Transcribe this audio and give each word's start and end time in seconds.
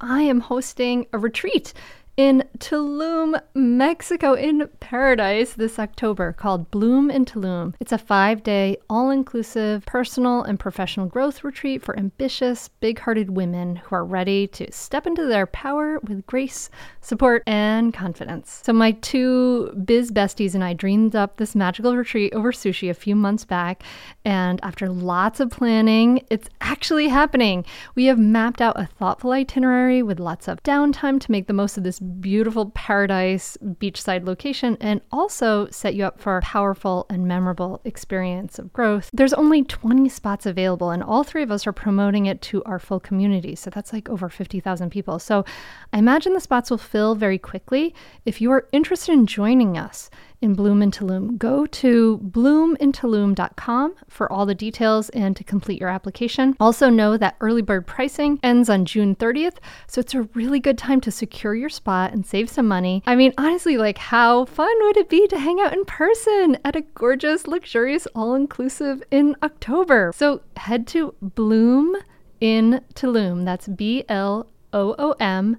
I 0.00 0.22
am 0.22 0.40
hosting 0.40 1.06
a 1.12 1.18
retreat 1.18 1.74
in 2.20 2.44
Tulum, 2.58 3.40
Mexico, 3.54 4.34
in 4.34 4.68
paradise 4.78 5.54
this 5.54 5.78
October 5.78 6.34
called 6.34 6.70
Bloom 6.70 7.10
in 7.10 7.24
Tulum. 7.24 7.72
It's 7.80 7.92
a 7.92 7.96
five 7.98 8.42
day, 8.42 8.76
all 8.90 9.08
inclusive 9.08 9.86
personal 9.86 10.42
and 10.42 10.60
professional 10.60 11.06
growth 11.06 11.42
retreat 11.42 11.80
for 11.80 11.98
ambitious, 11.98 12.68
big 12.80 12.98
hearted 12.98 13.30
women 13.30 13.76
who 13.76 13.94
are 13.94 14.04
ready 14.04 14.46
to 14.48 14.70
step 14.70 15.06
into 15.06 15.24
their 15.24 15.46
power 15.46 15.98
with 16.00 16.26
grace, 16.26 16.68
support, 17.00 17.42
and 17.46 17.94
confidence. 17.94 18.60
So, 18.64 18.74
my 18.74 18.90
two 18.90 19.72
biz 19.82 20.12
besties 20.12 20.54
and 20.54 20.62
I 20.62 20.74
dreamed 20.74 21.16
up 21.16 21.38
this 21.38 21.54
magical 21.54 21.96
retreat 21.96 22.34
over 22.34 22.52
sushi 22.52 22.90
a 22.90 22.94
few 22.94 23.16
months 23.16 23.46
back. 23.46 23.82
And 24.26 24.60
after 24.62 24.90
lots 24.90 25.40
of 25.40 25.48
planning, 25.48 26.22
it's 26.28 26.50
actually 26.60 27.08
happening. 27.08 27.64
We 27.94 28.04
have 28.06 28.18
mapped 28.18 28.60
out 28.60 28.78
a 28.78 28.84
thoughtful 28.84 29.32
itinerary 29.32 30.02
with 30.02 30.20
lots 30.20 30.48
of 30.48 30.62
downtime 30.62 31.18
to 31.20 31.32
make 31.32 31.46
the 31.46 31.54
most 31.54 31.78
of 31.78 31.82
this 31.84 31.98
beautiful 32.20 32.70
paradise 32.70 33.56
beachside 33.62 34.24
location 34.26 34.76
and 34.80 35.00
also 35.10 35.68
set 35.70 35.94
you 35.94 36.04
up 36.04 36.20
for 36.20 36.36
a 36.36 36.42
powerful 36.42 37.06
and 37.08 37.26
memorable 37.26 37.80
experience 37.84 38.58
of 38.58 38.72
growth. 38.72 39.10
There's 39.12 39.32
only 39.32 39.62
20 39.62 40.08
spots 40.08 40.46
available, 40.46 40.90
and 40.90 41.02
all 41.02 41.24
three 41.24 41.42
of 41.42 41.50
us 41.50 41.66
are 41.66 41.72
promoting 41.72 42.26
it 42.26 42.40
to 42.42 42.62
our 42.64 42.78
full 42.78 43.00
community. 43.00 43.54
So 43.54 43.70
that's 43.70 43.92
like 43.92 44.08
over 44.08 44.28
50,000 44.28 44.90
people. 44.90 45.18
So 45.18 45.44
I 45.92 45.98
imagine 45.98 46.32
the 46.32 46.40
spots 46.40 46.70
will 46.70 46.78
fill 46.78 47.14
very 47.14 47.38
quickly. 47.38 47.94
If 48.24 48.40
you 48.40 48.50
are 48.50 48.68
interested 48.72 49.12
in 49.12 49.26
joining 49.26 49.78
us, 49.78 50.10
in 50.40 50.54
Bloom 50.54 50.82
in 50.82 50.90
Tulum. 50.90 51.36
Go 51.38 51.66
to 51.66 52.18
bloomintulum.com 52.18 53.94
for 54.08 54.32
all 54.32 54.46
the 54.46 54.54
details 54.54 55.08
and 55.10 55.36
to 55.36 55.44
complete 55.44 55.80
your 55.80 55.88
application. 55.88 56.56
Also, 56.58 56.88
know 56.88 57.16
that 57.16 57.36
early 57.40 57.62
bird 57.62 57.86
pricing 57.86 58.40
ends 58.42 58.70
on 58.70 58.84
June 58.84 59.14
30th, 59.14 59.58
so 59.86 60.00
it's 60.00 60.14
a 60.14 60.22
really 60.34 60.60
good 60.60 60.78
time 60.78 61.00
to 61.02 61.10
secure 61.10 61.54
your 61.54 61.68
spot 61.68 62.12
and 62.12 62.24
save 62.26 62.48
some 62.48 62.66
money. 62.66 63.02
I 63.06 63.16
mean, 63.16 63.34
honestly, 63.36 63.76
like, 63.76 63.98
how 63.98 64.46
fun 64.46 64.74
would 64.80 64.96
it 64.96 65.08
be 65.08 65.26
to 65.28 65.38
hang 65.38 65.60
out 65.60 65.72
in 65.72 65.84
person 65.84 66.58
at 66.64 66.76
a 66.76 66.82
gorgeous, 66.82 67.46
luxurious, 67.46 68.06
all 68.14 68.34
inclusive 68.34 69.02
in 69.10 69.36
October? 69.42 70.12
So 70.14 70.42
head 70.56 70.86
to 70.88 71.14
Bloom 71.20 71.96
in 72.40 72.82
Tulum. 72.94 73.44
That's 73.44 73.68
B 73.68 74.04
L 74.08 74.48
O 74.72 74.94
O 74.98 75.12
M 75.20 75.58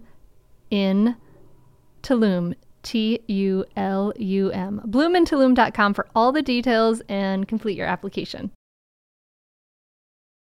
in 0.70 1.16
Tulum 2.02 2.56
T 2.84 3.20
U 3.28 3.66
L 3.76 4.14
U 4.18 4.52
M. 4.52 4.82
Bloomintulum.com 4.88 5.94
for 5.94 6.08
all 6.16 6.32
the 6.32 6.42
details 6.42 7.02
and 7.10 7.48
complete 7.48 7.78
your 7.78 7.88
application. 7.88 8.52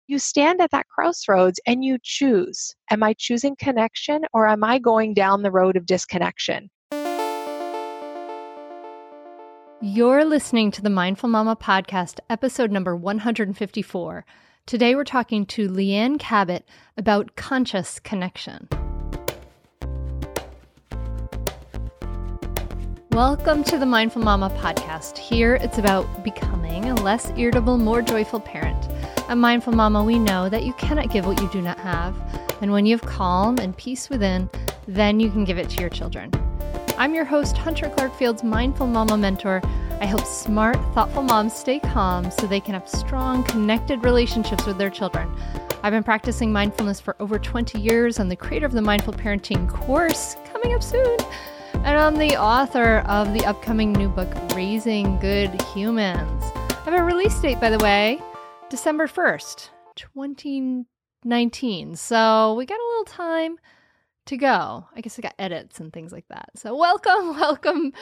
You 0.07 0.19
stand 0.19 0.61
at 0.61 0.73
that 0.73 0.89
crossroads 0.89 1.61
and 1.67 1.85
you 1.85 1.99
choose 2.03 2.75
Am 2.91 3.03
I 3.03 3.15
choosing 3.17 3.55
connection 3.57 4.23
or 4.33 4.49
am 4.49 4.65
I 4.65 4.79
going 4.81 5.15
down 5.15 5.43
the 5.43 5.53
road 5.53 5.77
of 5.77 5.87
disconnection? 5.87 6.69
You're 9.83 10.27
listening 10.27 10.73
to 10.73 10.83
the 10.83 10.91
Mindful 10.91 11.31
Mama 11.31 11.57
podcast, 11.57 12.19
episode 12.29 12.71
number 12.71 12.95
154. 12.95 14.27
Today 14.67 14.95
we're 14.95 15.05
talking 15.05 15.47
to 15.47 15.69
Leanne 15.69 16.19
Cabot 16.19 16.69
about 16.99 17.35
conscious 17.35 17.99
connection. 17.99 18.69
Welcome 23.13 23.65
to 23.65 23.77
the 23.77 23.87
Mindful 23.87 24.23
Mama 24.23 24.51
podcast. 24.51 25.19
Here 25.19 25.57
it's 25.57 25.79
about 25.79 26.23
becoming 26.23 26.85
a 26.91 26.95
less 26.95 27.33
irritable, 27.37 27.77
more 27.77 28.03
joyful 28.03 28.39
parent. 28.39 28.89
At 29.29 29.37
Mindful 29.37 29.73
Mama, 29.73 30.05
we 30.05 30.17
know 30.17 30.49
that 30.49 30.63
you 30.63 30.73
cannot 30.75 31.11
give 31.11 31.27
what 31.27 31.43
you 31.43 31.51
do 31.51 31.61
not 31.61 31.77
have. 31.81 32.15
And 32.61 32.71
when 32.71 32.87
you 32.87 32.97
have 32.97 33.05
calm 33.05 33.59
and 33.59 33.77
peace 33.77 34.09
within, 34.09 34.49
then 34.87 35.19
you 35.19 35.29
can 35.29 35.45
give 35.45 35.59
it 35.59 35.69
to 35.71 35.81
your 35.81 35.91
children. 35.91 36.31
I'm 36.99 37.13
your 37.13 37.25
host, 37.25 37.57
Hunter 37.57 37.91
Clarke-Fields 37.91 38.45
Mindful 38.45 38.87
Mama 38.87 39.19
Mentor. 39.19 39.61
I 40.01 40.07
help 40.07 40.25
smart, 40.25 40.77
thoughtful 40.95 41.25
moms 41.25 41.53
stay 41.53 41.81
calm 41.81 42.31
so 42.31 42.47
they 42.47 42.61
can 42.61 42.75
have 42.75 42.89
strong, 42.89 43.43
connected 43.43 44.05
relationships 44.05 44.67
with 44.67 44.79
their 44.79 44.89
children. 44.89 45.29
I've 45.83 45.93
been 45.93 46.05
practicing 46.05 46.53
mindfulness 46.53 47.01
for 47.01 47.17
over 47.19 47.41
20 47.41 47.81
years. 47.81 48.21
I'm 48.21 48.29
the 48.29 48.37
creator 48.37 48.67
of 48.67 48.73
the 48.73 48.83
Mindful 48.83 49.15
Parenting 49.15 49.69
course 49.69 50.37
coming 50.53 50.75
up 50.75 50.83
soon. 50.85 51.17
And 51.83 51.99
I'm 51.99 52.17
the 52.17 52.37
author 52.37 52.99
of 53.07 53.33
the 53.33 53.45
upcoming 53.47 53.93
new 53.93 54.11
book, 54.11 54.29
Raising 54.55 55.19
Good 55.19 55.61
Humans. 55.73 56.45
I 56.55 56.83
have 56.85 56.95
a 56.95 57.03
release 57.03 57.41
date, 57.41 57.59
by 57.59 57.71
the 57.71 57.79
way, 57.79 58.21
December 58.69 59.07
1st, 59.07 59.71
2019. 59.97 61.97
So 61.97 62.55
we 62.55 62.67
got 62.67 62.79
a 62.79 62.87
little 62.87 63.05
time 63.07 63.57
to 64.27 64.37
go. 64.37 64.87
I 64.95 65.01
guess 65.01 65.19
I 65.19 65.23
got 65.23 65.35
edits 65.39 65.81
and 65.81 65.91
things 65.91 66.13
like 66.13 66.27
that. 66.29 66.51
So 66.55 66.77
welcome, 66.77 67.31
welcome, 67.41 67.95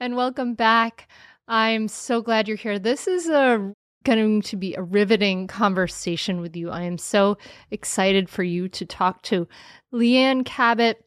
and 0.00 0.16
welcome 0.16 0.54
back. 0.54 1.06
I'm 1.46 1.88
so 1.88 2.22
glad 2.22 2.48
you're 2.48 2.56
here. 2.56 2.78
This 2.78 3.06
is 3.06 3.28
a 3.28 3.74
going 4.04 4.40
to 4.40 4.56
be 4.56 4.74
a 4.74 4.82
riveting 4.82 5.48
conversation 5.48 6.40
with 6.40 6.56
you. 6.56 6.70
I 6.70 6.82
am 6.82 6.96
so 6.96 7.36
excited 7.70 8.30
for 8.30 8.44
you 8.44 8.68
to 8.70 8.86
talk 8.86 9.20
to 9.22 9.46
Leanne 9.92 10.46
Cabot 10.46 11.05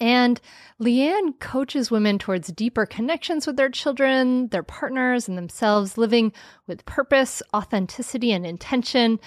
and 0.00 0.40
Leanne 0.80 1.38
coaches 1.40 1.90
women 1.90 2.18
towards 2.18 2.48
deeper 2.48 2.86
connections 2.86 3.46
with 3.46 3.56
their 3.56 3.68
children, 3.68 4.48
their 4.48 4.62
partners, 4.62 5.28
and 5.28 5.36
themselves, 5.36 5.98
living 5.98 6.32
with 6.66 6.86
purpose, 6.86 7.42
authenticity, 7.54 8.32
and 8.32 8.46
intention. 8.46 9.20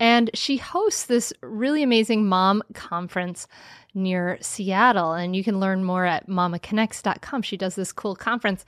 And 0.00 0.30
she 0.34 0.56
hosts 0.56 1.06
this 1.06 1.32
really 1.42 1.82
amazing 1.82 2.26
mom 2.26 2.62
conference 2.72 3.46
near 3.94 4.38
Seattle. 4.40 5.12
And 5.12 5.36
you 5.36 5.44
can 5.44 5.60
learn 5.60 5.84
more 5.84 6.06
at 6.06 6.28
mamaconnects.com. 6.28 7.42
She 7.42 7.56
does 7.56 7.74
this 7.74 7.92
cool 7.92 8.16
conference. 8.16 8.64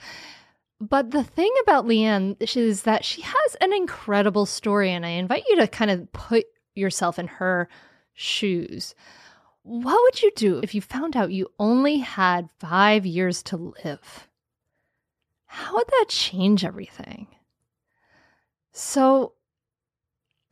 But 0.80 1.10
the 1.10 1.24
thing 1.24 1.52
about 1.62 1.86
Leanne 1.86 2.36
is 2.56 2.82
that 2.82 3.04
she 3.04 3.22
has 3.22 3.56
an 3.60 3.72
incredible 3.72 4.46
story. 4.46 4.92
And 4.92 5.04
I 5.04 5.10
invite 5.10 5.44
you 5.48 5.56
to 5.56 5.66
kind 5.66 5.90
of 5.90 6.10
put 6.12 6.46
yourself 6.74 7.18
in 7.18 7.26
her 7.26 7.68
shoes. 8.14 8.94
What 9.68 10.00
would 10.02 10.22
you 10.22 10.32
do 10.34 10.60
if 10.62 10.74
you 10.74 10.80
found 10.80 11.14
out 11.14 11.30
you 11.30 11.52
only 11.58 11.98
had 11.98 12.48
five 12.58 13.04
years 13.04 13.42
to 13.44 13.74
live? 13.84 14.26
How 15.44 15.74
would 15.74 15.86
that 15.86 16.06
change 16.08 16.64
everything? 16.64 17.26
So, 18.72 19.34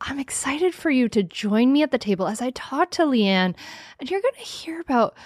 I'm 0.03 0.19
excited 0.19 0.75
for 0.75 0.91
you 0.91 1.09
to 1.09 1.23
join 1.23 1.73
me 1.73 1.83
at 1.83 1.93
the 1.93 1.99
table 1.99 2.27
as 2.27 2.43
I 2.43 2.51
talk 2.51 2.91
to 2.93 3.05
Leanne, 3.05 3.55
and 3.99 4.11
you're 4.11 4.21
going 4.21 4.35
to 4.35 4.41
hear 4.41 4.83
about 4.83 5.17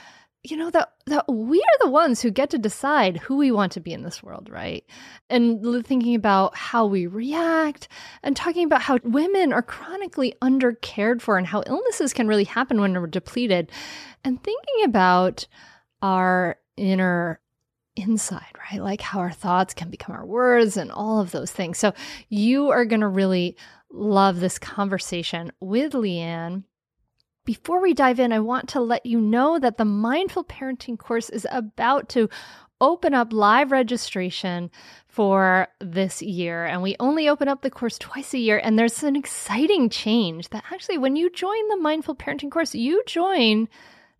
you 0.43 0.57
know 0.57 0.71
that 0.71 0.93
that 1.07 1.29
we 1.29 1.59
are 1.59 1.79
the 1.85 1.91
ones 1.91 2.23
who 2.23 2.31
get 2.31 2.51
to 2.51 2.59
decide 2.59 3.19
who 3.19 3.37
we 3.37 3.51
want 3.51 3.73
to 3.73 3.81
be 3.81 3.93
in 3.93 4.03
this 4.03 4.23
world 4.23 4.49
right? 4.51 4.85
And 5.29 5.63
thinking 5.85 6.15
about 6.15 6.57
how 6.57 6.87
we 6.87 7.07
react 7.07 7.89
and 8.23 8.35
talking 8.35 8.65
about 8.65 8.83
how 8.83 8.99
women 9.03 9.53
are 9.53 9.63
chronically 9.63 10.35
under 10.41 10.73
cared 10.73 11.21
for 11.23 11.37
and 11.37 11.47
how 11.47 11.63
illnesses 11.67 12.13
can 12.13 12.29
really 12.29 12.45
happen 12.45 12.81
when 12.81 12.95
we're 12.95 13.07
depleted 13.07 13.71
and 14.25 14.43
thinking 14.43 14.85
about 14.85 15.47
our 16.01 16.57
inner 16.77 17.41
inside 17.97 18.47
right? 18.71 18.81
Like 18.81 19.03
how 19.03 19.19
our 19.19 19.33
thoughts 19.33 19.75
can 19.75 19.91
become 19.91 20.15
our 20.15 20.25
words 20.25 20.77
and 20.77 20.91
all 20.91 21.21
of 21.21 21.33
those 21.33 21.51
things. 21.51 21.77
So 21.77 21.93
you 22.29 22.71
are 22.71 22.87
going 22.87 23.01
to 23.01 23.09
really 23.09 23.57
love 23.91 24.41
this 24.41 24.59
conversation 24.59 25.53
with 25.61 25.93
leanne 25.93 26.63
before 27.45 27.81
we 27.81 27.95
dive 27.95 28.21
in, 28.21 28.33
I 28.33 28.41
want 28.41 28.69
to 28.71 28.81
let 28.81 29.07
you 29.07 29.21
know 29.21 29.59
that 29.59 29.79
the 29.79 29.85
Mindful 29.85 30.45
Parenting 30.45 30.99
course 30.99 31.31
is 31.31 31.47
about 31.51 32.09
to 32.11 32.29
open 32.81 33.13
up 33.13 33.33
live 33.33 33.73
registration 33.73 34.71
for 35.07 35.69
this 35.81 36.23
year. 36.23 36.65
And 36.65 36.83
we 36.83 36.97
only 36.99 37.29
open 37.29 37.49
up 37.49 37.63
the 37.63 37.71
course 37.71 37.99
twice 37.99 38.33
a 38.33 38.39
year. 38.39 38.61
And 38.63 38.79
there's 38.79 39.03
an 39.03 39.17
exciting 39.17 39.91
change 39.91 40.49
that 40.49 40.65
actually, 40.71 40.99
when 40.99 41.17
you 41.17 41.31
join 41.31 41.69
the 41.69 41.77
Mindful 41.77 42.17
Parenting 42.17 42.51
course, 42.51 42.75
you 42.75 43.03
join 43.07 43.69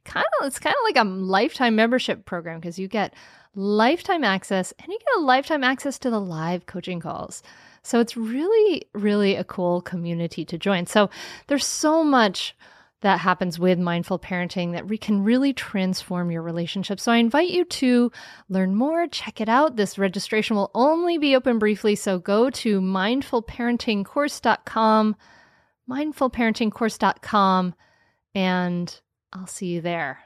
kind 0.05 0.27
of, 0.41 0.47
it's 0.47 0.59
kind 0.59 0.75
of 0.75 0.85
like 0.85 1.05
a 1.05 1.09
lifetime 1.09 1.77
membership 1.77 2.27
program 2.27 2.61
because 2.61 2.79
you 2.79 2.89
get 2.89 3.15
lifetime 3.55 4.25
access 4.25 4.73
and 4.79 4.89
you 4.89 4.99
get 4.99 5.19
a 5.19 5.23
lifetime 5.23 5.65
access 5.65 5.99
to 5.99 6.11
the 6.11 6.21
live 6.21 6.67
coaching 6.67 7.01
calls. 7.01 7.43
So 7.83 7.99
it's 7.99 8.17
really, 8.17 8.85
really 8.93 9.37
a 9.37 9.45
cool 9.45 9.81
community 9.81 10.45
to 10.45 10.59
join. 10.59 10.87
So 10.87 11.09
there's 11.47 11.65
so 11.65 12.05
much 12.05 12.55
that 13.03 13.21
happens 13.21 13.59
with 13.59 13.79
mindful 13.79 14.19
parenting 14.19 14.73
that 14.73 14.89
re- 14.89 14.99
can 14.99 15.25
really 15.25 15.53
transform 15.53 16.31
your 16.31 16.43
relationship. 16.43 17.01
So 17.01 17.13
I 17.13 17.17
invite 17.17 17.51
you 17.51 17.65
to 17.65 18.13
learn 18.49 18.75
more, 18.75 19.07
check 19.07 19.41
it 19.41 19.49
out. 19.49 19.77
This 19.77 19.99
registration 19.99 20.57
will 20.57 20.71
only 20.75 21.19
be 21.19 21.35
open 21.35 21.59
briefly, 21.59 21.95
so 21.95 22.19
go 22.19 22.51
to 22.51 22.81
mindfulparentingcourse.com, 22.81 25.17
mindfulparentingcourse.com, 25.89 27.75
and 28.35 29.01
I'll 29.33 29.47
see 29.47 29.67
you 29.67 29.81
there. 29.81 30.19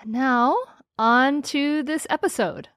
And 0.00 0.12
now, 0.12 0.56
on 0.98 1.42
to 1.42 1.82
this 1.82 2.06
episode. 2.10 2.68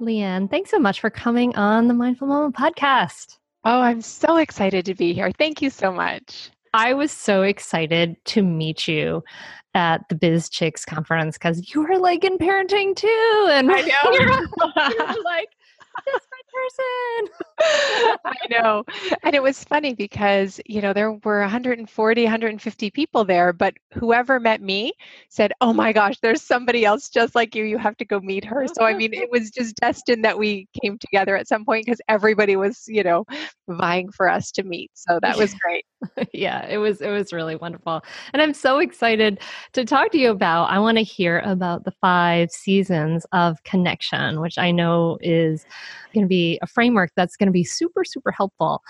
Leanne, 0.00 0.50
thanks 0.50 0.70
so 0.70 0.78
much 0.78 1.00
for 1.00 1.10
coming 1.10 1.54
on 1.56 1.88
the 1.88 1.94
Mindful 1.94 2.26
Mama 2.26 2.52
podcast. 2.52 3.38
Oh, 3.64 3.80
I'm 3.80 4.02
so 4.02 4.36
excited 4.36 4.84
to 4.86 4.94
be 4.94 5.14
here. 5.14 5.30
Thank 5.38 5.62
you 5.62 5.70
so 5.70 5.92
much. 5.92 6.50
I 6.74 6.92
was 6.92 7.12
so 7.12 7.42
excited 7.42 8.16
to 8.26 8.42
meet 8.42 8.88
you 8.88 9.22
at 9.74 10.08
the 10.08 10.14
Biz 10.14 10.48
Chicks 10.48 10.84
conference 10.84 11.38
because 11.38 11.72
you 11.74 11.82
were 11.82 11.98
like 11.98 12.24
in 12.24 12.36
parenting 12.36 12.94
too. 12.94 13.48
And 13.50 13.70
I 13.70 13.80
know. 13.80 14.12
you're, 14.12 14.30
you're 14.90 15.22
like, 15.24 15.48
person. 16.54 18.18
I 18.24 18.34
know. 18.50 18.84
And 19.22 19.34
it 19.34 19.42
was 19.42 19.64
funny 19.64 19.94
because, 19.94 20.60
you 20.66 20.80
know, 20.80 20.92
there 20.92 21.12
were 21.12 21.40
140, 21.40 22.22
150 22.24 22.90
people 22.90 23.24
there, 23.24 23.52
but 23.52 23.74
whoever 23.92 24.40
met 24.40 24.60
me 24.60 24.92
said, 25.28 25.52
Oh 25.60 25.72
my 25.72 25.92
gosh, 25.92 26.18
there's 26.20 26.42
somebody 26.42 26.84
else 26.84 27.08
just 27.08 27.34
like 27.34 27.54
you. 27.54 27.64
You 27.64 27.78
have 27.78 27.96
to 27.98 28.04
go 28.04 28.20
meet 28.20 28.44
her. 28.44 28.66
So, 28.72 28.84
I 28.84 28.94
mean, 28.94 29.12
it 29.14 29.30
was 29.30 29.50
just 29.50 29.76
destined 29.76 30.24
that 30.24 30.38
we 30.38 30.68
came 30.82 30.98
together 30.98 31.36
at 31.36 31.48
some 31.48 31.64
point 31.64 31.86
because 31.86 32.00
everybody 32.08 32.56
was, 32.56 32.84
you 32.86 33.02
know, 33.02 33.24
vying 33.68 34.10
for 34.10 34.28
us 34.28 34.50
to 34.52 34.62
meet. 34.62 34.90
So 34.94 35.18
that 35.22 35.36
was 35.36 35.54
great. 35.62 35.84
yeah, 36.32 36.66
it 36.66 36.78
was 36.78 37.00
it 37.00 37.10
was 37.10 37.32
really 37.32 37.56
wonderful. 37.56 38.02
And 38.32 38.42
I'm 38.42 38.54
so 38.54 38.78
excited 38.78 39.40
to 39.72 39.84
talk 39.84 40.10
to 40.12 40.18
you 40.18 40.30
about. 40.30 40.64
I 40.66 40.78
want 40.78 40.98
to 40.98 41.04
hear 41.04 41.40
about 41.40 41.84
the 41.84 41.92
5 42.00 42.50
seasons 42.50 43.26
of 43.32 43.62
connection, 43.64 44.40
which 44.40 44.58
I 44.58 44.70
know 44.70 45.18
is 45.20 45.64
going 46.12 46.24
to 46.24 46.28
be 46.28 46.58
a 46.62 46.66
framework 46.66 47.10
that's 47.16 47.36
going 47.36 47.48
to 47.48 47.52
be 47.52 47.64
super 47.64 48.04
super 48.04 48.30
helpful. 48.30 48.82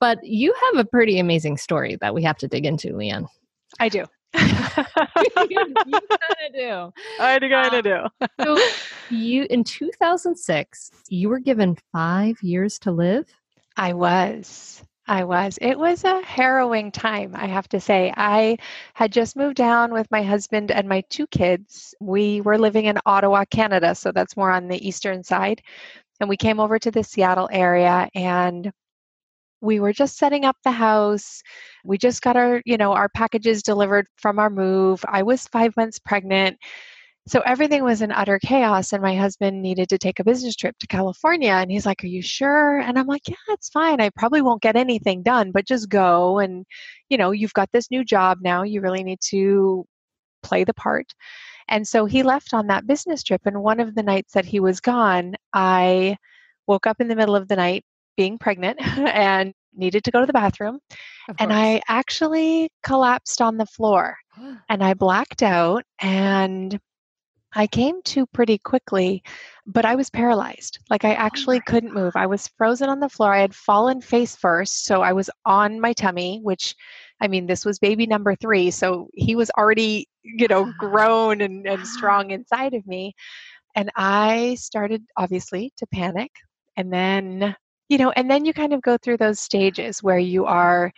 But 0.00 0.18
you 0.24 0.54
have 0.64 0.84
a 0.84 0.88
pretty 0.88 1.18
amazing 1.18 1.56
story 1.56 1.96
that 2.00 2.14
we 2.14 2.22
have 2.24 2.38
to 2.38 2.48
dig 2.48 2.66
into, 2.66 2.88
Leanne. 2.88 3.26
I 3.80 3.88
do. 3.88 4.04
you, 4.34 4.44
kind 4.46 5.76
of 5.86 6.54
do. 6.54 6.92
I 7.20 7.38
kind 7.38 7.86
of 7.86 7.86
um, 7.86 8.10
do. 8.20 8.34
so 8.44 8.58
you 9.10 9.46
in 9.50 9.62
2006, 9.62 10.90
you 11.08 11.28
were 11.28 11.38
given 11.38 11.76
5 11.92 12.42
years 12.42 12.78
to 12.80 12.92
live? 12.92 13.26
I 13.76 13.92
was. 13.92 14.82
I 15.06 15.24
was. 15.24 15.58
It 15.60 15.78
was 15.78 16.04
a 16.04 16.22
harrowing 16.22 16.92
time, 16.92 17.34
I 17.34 17.46
have 17.46 17.68
to 17.70 17.80
say. 17.80 18.12
I 18.16 18.56
had 18.94 19.12
just 19.12 19.36
moved 19.36 19.56
down 19.56 19.92
with 19.92 20.10
my 20.10 20.22
husband 20.22 20.70
and 20.70 20.88
my 20.88 21.02
two 21.10 21.26
kids. 21.26 21.94
We 22.00 22.40
were 22.40 22.56
living 22.58 22.84
in 22.84 22.98
Ottawa, 23.04 23.44
Canada, 23.50 23.94
so 23.94 24.12
that's 24.12 24.36
more 24.36 24.50
on 24.50 24.68
the 24.68 24.86
eastern 24.86 25.24
side. 25.24 25.60
And 26.20 26.28
we 26.28 26.36
came 26.36 26.60
over 26.60 26.78
to 26.78 26.90
the 26.90 27.02
Seattle 27.02 27.48
area 27.52 28.08
and 28.14 28.72
we 29.60 29.80
were 29.80 29.92
just 29.92 30.18
setting 30.18 30.44
up 30.44 30.56
the 30.64 30.70
house. 30.70 31.42
We 31.84 31.98
just 31.98 32.22
got 32.22 32.36
our, 32.36 32.62
you 32.64 32.76
know, 32.76 32.92
our 32.92 33.08
packages 33.08 33.62
delivered 33.62 34.06
from 34.16 34.38
our 34.38 34.50
move. 34.50 35.04
I 35.08 35.22
was 35.22 35.48
5 35.48 35.76
months 35.76 35.98
pregnant 35.98 36.58
so 37.28 37.40
everything 37.40 37.84
was 37.84 38.02
in 38.02 38.10
utter 38.10 38.38
chaos 38.40 38.92
and 38.92 39.02
my 39.02 39.14
husband 39.14 39.62
needed 39.62 39.88
to 39.88 39.98
take 39.98 40.18
a 40.18 40.24
business 40.24 40.56
trip 40.56 40.76
to 40.78 40.86
california 40.86 41.52
and 41.52 41.70
he's 41.70 41.86
like 41.86 42.02
are 42.02 42.08
you 42.08 42.22
sure? 42.22 42.78
And 42.80 42.98
i'm 42.98 43.06
like 43.06 43.28
yeah 43.28 43.36
it's 43.50 43.68
fine. 43.68 44.00
I 44.00 44.10
probably 44.10 44.42
won't 44.42 44.62
get 44.62 44.76
anything 44.76 45.22
done 45.22 45.52
but 45.52 45.66
just 45.66 45.88
go 45.88 46.38
and 46.38 46.64
you 47.08 47.16
know 47.18 47.30
you've 47.30 47.54
got 47.54 47.70
this 47.72 47.90
new 47.90 48.04
job 48.04 48.38
now. 48.42 48.62
You 48.62 48.80
really 48.80 49.04
need 49.04 49.20
to 49.30 49.84
play 50.42 50.64
the 50.64 50.74
part. 50.74 51.06
And 51.68 51.86
so 51.86 52.04
he 52.06 52.22
left 52.22 52.52
on 52.52 52.66
that 52.66 52.86
business 52.86 53.22
trip 53.22 53.42
and 53.44 53.62
one 53.62 53.80
of 53.80 53.94
the 53.94 54.02
nights 54.02 54.32
that 54.34 54.44
he 54.44 54.60
was 54.60 54.80
gone 54.80 55.34
i 55.54 56.16
woke 56.66 56.86
up 56.86 57.00
in 57.00 57.08
the 57.08 57.16
middle 57.16 57.36
of 57.36 57.48
the 57.48 57.56
night 57.56 57.84
being 58.16 58.38
pregnant 58.38 58.78
and 58.98 59.52
needed 59.74 60.04
to 60.04 60.10
go 60.10 60.20
to 60.20 60.26
the 60.26 60.32
bathroom 60.32 60.78
and 61.38 61.52
i 61.52 61.80
actually 61.88 62.70
collapsed 62.82 63.40
on 63.40 63.56
the 63.56 63.66
floor 63.66 64.16
and 64.68 64.82
i 64.82 64.92
blacked 64.92 65.42
out 65.42 65.82
and 66.00 66.78
I 67.54 67.66
came 67.66 68.00
to 68.02 68.26
pretty 68.26 68.58
quickly, 68.58 69.22
but 69.66 69.84
I 69.84 69.94
was 69.94 70.10
paralyzed. 70.10 70.78
Like 70.90 71.04
I 71.04 71.12
oh 71.12 71.18
actually 71.18 71.58
oh 71.58 71.62
couldn't 71.66 71.94
move. 71.94 72.14
I 72.16 72.26
was 72.26 72.48
frozen 72.56 72.88
on 72.88 73.00
the 73.00 73.08
floor. 73.08 73.32
I 73.32 73.40
had 73.40 73.54
fallen 73.54 74.00
face 74.00 74.34
first, 74.36 74.84
so 74.84 75.02
I 75.02 75.12
was 75.12 75.28
on 75.44 75.80
my 75.80 75.92
tummy, 75.92 76.40
which 76.42 76.74
I 77.20 77.28
mean, 77.28 77.46
this 77.46 77.64
was 77.64 77.78
baby 77.78 78.06
number 78.06 78.34
3, 78.34 78.70
so 78.72 79.08
he 79.14 79.36
was 79.36 79.50
already, 79.56 80.08
you 80.24 80.48
know, 80.48 80.72
grown 80.78 81.40
and, 81.40 81.66
and 81.66 81.86
strong 81.86 82.30
inside 82.32 82.74
of 82.74 82.86
me. 82.86 83.14
And 83.76 83.90
I 83.96 84.56
started 84.56 85.04
obviously 85.16 85.72
to 85.76 85.86
panic. 85.86 86.30
And 86.76 86.92
then, 86.92 87.54
you 87.88 87.98
know, 87.98 88.10
and 88.10 88.30
then 88.30 88.44
you 88.44 88.52
kind 88.52 88.72
of 88.72 88.82
go 88.82 88.96
through 88.96 89.18
those 89.18 89.38
stages 89.38 90.02
where 90.02 90.18
you 90.18 90.46
are 90.46 90.90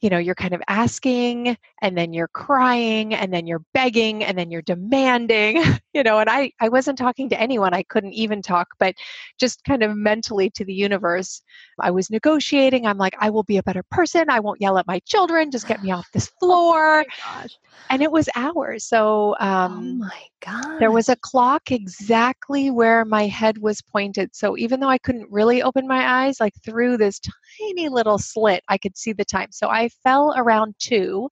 you 0.00 0.08
know 0.08 0.18
you're 0.18 0.34
kind 0.34 0.54
of 0.54 0.62
asking 0.68 1.56
and 1.82 1.96
then 1.96 2.12
you're 2.12 2.28
crying 2.28 3.14
and 3.14 3.32
then 3.32 3.46
you're 3.46 3.62
begging 3.74 4.24
and 4.24 4.38
then 4.38 4.50
you're 4.50 4.62
demanding 4.62 5.62
you 5.94 6.02
know 6.02 6.18
and 6.18 6.30
i 6.30 6.50
i 6.60 6.68
wasn't 6.68 6.96
talking 6.96 7.28
to 7.28 7.40
anyone 7.40 7.74
i 7.74 7.82
couldn't 7.84 8.12
even 8.12 8.40
talk 8.40 8.68
but 8.78 8.94
just 9.38 9.62
kind 9.64 9.82
of 9.82 9.96
mentally 9.96 10.50
to 10.50 10.64
the 10.64 10.72
universe 10.72 11.42
i 11.80 11.90
was 11.90 12.10
negotiating 12.10 12.86
i'm 12.86 12.98
like 12.98 13.14
i 13.20 13.28
will 13.28 13.42
be 13.42 13.58
a 13.58 13.62
better 13.62 13.82
person 13.90 14.24
i 14.30 14.40
won't 14.40 14.60
yell 14.60 14.78
at 14.78 14.86
my 14.86 14.98
children 15.00 15.50
just 15.50 15.66
get 15.66 15.82
me 15.82 15.90
off 15.90 16.10
this 16.12 16.30
oh 16.42 16.46
floor. 16.46 17.04
oh 17.26 17.46
and 17.90 18.02
it 18.02 18.10
was 18.10 18.28
hours 18.36 18.84
so 18.86 19.36
oh 19.40 19.44
um 19.44 19.72
oh 19.78 20.06
my 20.06 20.22
god 20.40 20.78
there 20.78 20.90
was 20.90 21.08
a 21.08 21.16
clock 21.16 21.70
exactly 21.70 22.70
where 22.70 23.04
my 23.04 23.26
head 23.26 23.58
was 23.58 23.82
pointed 23.82 24.34
so 24.34 24.56
even 24.56 24.80
though 24.80 24.88
i 24.88 24.98
couldn't 24.98 25.30
really 25.30 25.62
open 25.62 25.86
my 25.86 26.24
eyes 26.24 26.40
like 26.40 26.54
through 26.64 26.96
this 26.96 27.20
tiny 27.20 27.88
little 27.88 28.18
slit 28.18 28.62
i 28.68 28.78
could 28.78 28.96
see 28.96 29.12
the 29.12 29.24
time 29.24 29.48
so 29.50 29.68
i 29.68 29.89
fell 30.04 30.34
around 30.36 30.74
two 30.78 31.28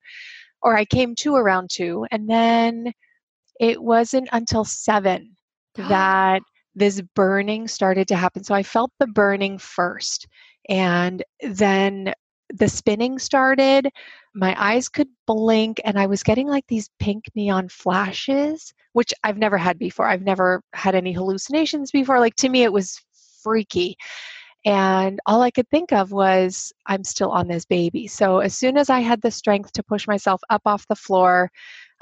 or 0.62 0.76
I 0.76 0.84
came 0.84 1.14
to 1.16 1.36
around 1.36 1.70
two, 1.72 2.06
and 2.10 2.28
then 2.28 2.92
it 3.60 3.82
wasn't 3.82 4.28
until 4.32 4.64
seven 4.64 5.36
that 5.74 6.42
this 6.74 7.00
burning 7.14 7.68
started 7.68 8.08
to 8.08 8.16
happen. 8.16 8.44
So 8.44 8.54
I 8.54 8.62
felt 8.62 8.92
the 8.98 9.06
burning 9.06 9.58
first, 9.58 10.26
and 10.68 11.22
then 11.42 12.12
the 12.50 12.68
spinning 12.68 13.18
started. 13.18 13.88
My 14.34 14.54
eyes 14.62 14.88
could 14.88 15.08
blink, 15.26 15.80
and 15.84 15.98
I 15.98 16.06
was 16.06 16.22
getting 16.22 16.48
like 16.48 16.64
these 16.68 16.90
pink 16.98 17.24
neon 17.34 17.68
flashes, 17.68 18.72
which 18.92 19.12
I've 19.24 19.38
never 19.38 19.58
had 19.58 19.78
before. 19.78 20.06
I've 20.06 20.22
never 20.22 20.62
had 20.72 20.94
any 20.94 21.12
hallucinations 21.12 21.90
before. 21.90 22.20
Like 22.20 22.36
to 22.36 22.48
me, 22.48 22.62
it 22.62 22.72
was 22.72 23.00
freaky. 23.42 23.96
And 24.68 25.18
all 25.24 25.40
I 25.40 25.50
could 25.50 25.66
think 25.70 25.94
of 25.94 26.12
was, 26.12 26.74
I'm 26.84 27.02
still 27.02 27.30
on 27.30 27.48
this 27.48 27.64
baby. 27.64 28.06
So 28.06 28.40
as 28.40 28.54
soon 28.54 28.76
as 28.76 28.90
I 28.90 29.00
had 29.00 29.22
the 29.22 29.30
strength 29.30 29.72
to 29.72 29.82
push 29.82 30.06
myself 30.06 30.42
up 30.50 30.60
off 30.66 30.86
the 30.88 30.94
floor, 30.94 31.50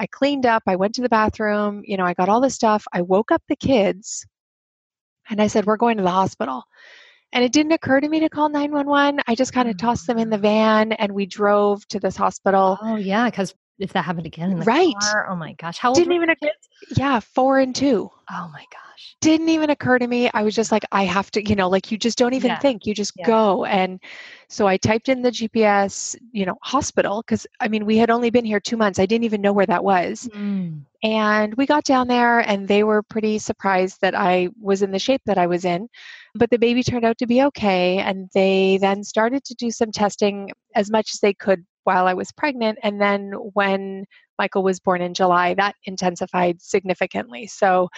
I 0.01 0.09
cleaned 0.09 0.47
up, 0.47 0.65
I 0.67 0.75
went 0.75 0.97
to 0.97 1.03
the 1.03 1.09
bathroom, 1.09 1.83
you 1.85 1.97
know, 1.97 2.05
I 2.05 2.13
got 2.13 2.29
all 2.29 2.41
the 2.41 2.51
stuff. 2.51 2.85
I 2.93 3.03
woke 3.03 3.31
up 3.31 3.41
the 3.49 3.55
kids 3.55 4.27
and 5.31 5.41
I 5.41 5.47
said, 5.47 5.65
We're 5.65 5.77
going 5.77 5.97
to 5.99 6.03
the 6.03 6.11
hospital. 6.11 6.65
And 7.33 7.45
it 7.45 7.53
didn't 7.53 7.71
occur 7.71 8.01
to 8.01 8.09
me 8.09 8.19
to 8.19 8.29
call 8.29 8.49
911. 8.49 9.21
I 9.29 9.37
just 9.37 9.53
kind 9.53 9.69
of 9.69 9.77
tossed 9.77 10.03
mm. 10.03 10.09
them 10.09 10.19
in 10.19 10.31
the 10.31 10.39
van 10.39 10.91
and 10.91 11.13
we 11.13 11.25
drove 11.25 11.87
to 11.89 12.01
this 12.01 12.17
hospital. 12.17 12.79
Oh, 12.83 12.97
yeah, 12.97 13.31
because 13.31 13.55
if 13.79 13.93
that 13.93 14.05
happened 14.05 14.27
again 14.27 14.51
in 14.51 14.59
the 14.61 14.65
right. 14.65 14.95
car, 15.01 15.29
oh 15.29 15.37
my 15.37 15.53
gosh. 15.55 15.79
How 15.79 15.91
old 15.91 15.99
didn't 15.99 16.13
even 16.13 16.29
kids? 16.29 16.69
Yeah, 16.97 17.21
four 17.21 17.59
and 17.59 17.75
two. 17.75 18.11
Oh 18.31 18.51
my 18.53 18.65
gosh. 18.73 19.17
Didn't 19.21 19.51
even 19.51 19.71
occur 19.71 19.99
to 19.99 20.07
me. 20.07 20.31
I 20.33 20.43
was 20.43 20.55
just 20.55 20.73
like, 20.73 20.85
I 20.93 21.05
have 21.05 21.31
to, 21.33 21.47
you 21.47 21.55
know, 21.55 21.69
like 21.69 21.93
you 21.93 21.99
just 21.99 22.17
don't 22.17 22.33
even 22.33 22.51
yeah. 22.51 22.59
think, 22.59 22.87
you 22.87 22.95
just 22.95 23.13
yeah. 23.17 23.27
go. 23.27 23.65
And 23.67 24.01
so 24.49 24.67
I 24.67 24.79
typed 24.79 25.09
in 25.09 25.21
the 25.21 25.31
GPS, 25.31 26.17
you 26.33 26.47
know, 26.47 26.57
hospital, 26.63 27.23
because 27.23 27.47
I 27.61 27.69
mean, 27.69 27.85
we 27.85 27.99
had 27.99 28.11
only 28.11 28.31
been 28.31 28.45
here 28.45 28.61
two 28.61 28.77
months. 28.77 28.99
I 28.99 29.07
didn't 29.07 29.25
even 29.25 29.43
know 29.43 29.53
where 29.53 29.67
that 29.67 29.85
was. 29.85 30.29
Mm. 30.35 30.81
And 31.03 31.55
we 31.55 31.67
got 31.67 31.85
down 31.85 32.09
there 32.09 32.41
and 32.41 32.67
they 32.67 32.83
were 32.83 33.03
pretty 33.03 33.39
surprised 33.39 34.01
that 34.01 34.15
I 34.15 34.49
was 34.61 34.83
in 34.83 34.91
the 34.91 34.99
shape 34.99 35.23
that 35.27 35.39
I 35.39 35.47
was 35.47 35.65
in. 35.65 35.89
But 36.35 36.51
the 36.51 36.59
baby 36.59 36.83
turned 36.83 37.05
out 37.05 37.19
to 37.19 37.27
be 37.27 37.43
okay. 37.43 37.99
And 37.99 38.31
they 38.35 38.79
then 38.81 39.05
started 39.05 39.45
to 39.45 39.55
do 39.55 39.71
some 39.71 39.93
testing 39.93 40.51
as 40.75 40.91
much 40.91 41.13
as 41.13 41.21
they 41.21 41.35
could 41.35 41.65
while 41.87 42.07
I 42.07 42.15
was 42.15 42.33
pregnant. 42.33 42.79
And 42.83 43.01
then 43.01 43.33
when 43.55 44.05
Michael 44.39 44.63
was 44.63 44.81
born 44.81 45.01
in 45.01 45.15
July, 45.15 45.55
that 45.55 45.77
intensified 45.85 46.61
significantly. 46.61 47.47
So, 47.47 47.89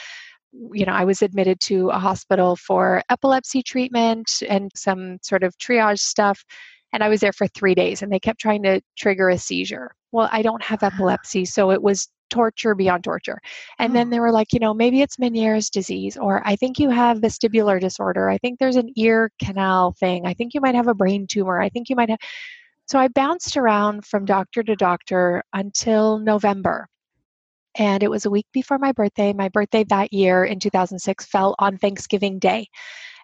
you 0.73 0.87
know, 0.87 0.93
I 0.93 1.05
was 1.05 1.23
admitted 1.23 1.61
to 1.65 1.89
a 1.91 1.99
hospital 1.99 2.57
for 2.57 3.03
epilepsy 3.11 3.63
treatment 3.63 4.31
and 4.49 4.71
some 4.75 5.19
sort 5.23 5.43
of 5.43 5.57
triage 5.59 6.01
stuff. 6.01 6.43
And 6.93 7.03
I 7.03 7.09
was 7.09 7.21
there 7.21 7.33
for 7.33 7.47
three 7.49 7.75
days 7.75 8.03
and 8.03 8.13
they 8.13 8.21
kept 8.21 8.41
trying 8.41 8.63
to 8.63 8.81
trigger 8.97 9.29
a 9.29 9.39
seizure. 9.39 9.91
Well, 10.13 10.29
I 10.33 10.43
don't 10.43 10.63
have 10.63 10.83
ah. 10.83 10.87
epilepsy, 10.87 11.45
so 11.45 11.71
it 11.71 11.83
was 11.83 12.09
torture 12.31 12.75
beyond 12.75 13.05
torture. 13.05 13.39
And 13.79 13.93
oh. 13.93 13.95
then 13.95 14.11
they 14.11 14.21
were 14.21 14.33
like, 14.33 14.53
you 14.53 14.61
know, 14.61 14.75
maybe 14.75 15.01
it's 15.01 15.17
Meniere's 15.17 15.71
disease, 15.71 16.17
or 16.17 16.43
I 16.47 16.57
think 16.57 16.79
you 16.79 16.91
have 16.91 17.19
vestibular 17.19 17.81
disorder. 17.81 18.29
I 18.29 18.39
think 18.39 18.59
there's 18.59 18.77
an 18.77 18.91
ear 18.97 19.31
canal 19.43 19.95
thing. 19.99 20.27
I 20.27 20.35
think 20.35 20.55
you 20.55 20.61
might 20.61 20.75
have 20.75 20.89
a 20.89 20.95
brain 20.95 21.27
tumor. 21.29 21.61
I 21.61 21.69
think 21.69 21.89
you 21.89 21.97
might 21.97 22.11
have. 22.11 22.19
So 22.89 22.99
I 22.99 23.09
bounced 23.09 23.57
around 23.57 24.07
from 24.07 24.25
doctor 24.25 24.63
to 24.63 24.75
doctor 24.75 25.43
until 25.53 26.19
November. 26.19 26.89
And 27.77 28.03
it 28.03 28.11
was 28.11 28.25
a 28.25 28.31
week 28.31 28.47
before 28.53 28.79
my 28.79 28.93
birthday. 28.93 29.33
My 29.33 29.51
birthday 29.51 29.85
that 29.85 30.13
year 30.13 30.45
in 30.45 30.59
2006 30.59 31.27
fell 31.27 31.55
on 31.59 31.77
Thanksgiving 31.77 32.39
Day. 32.39 32.67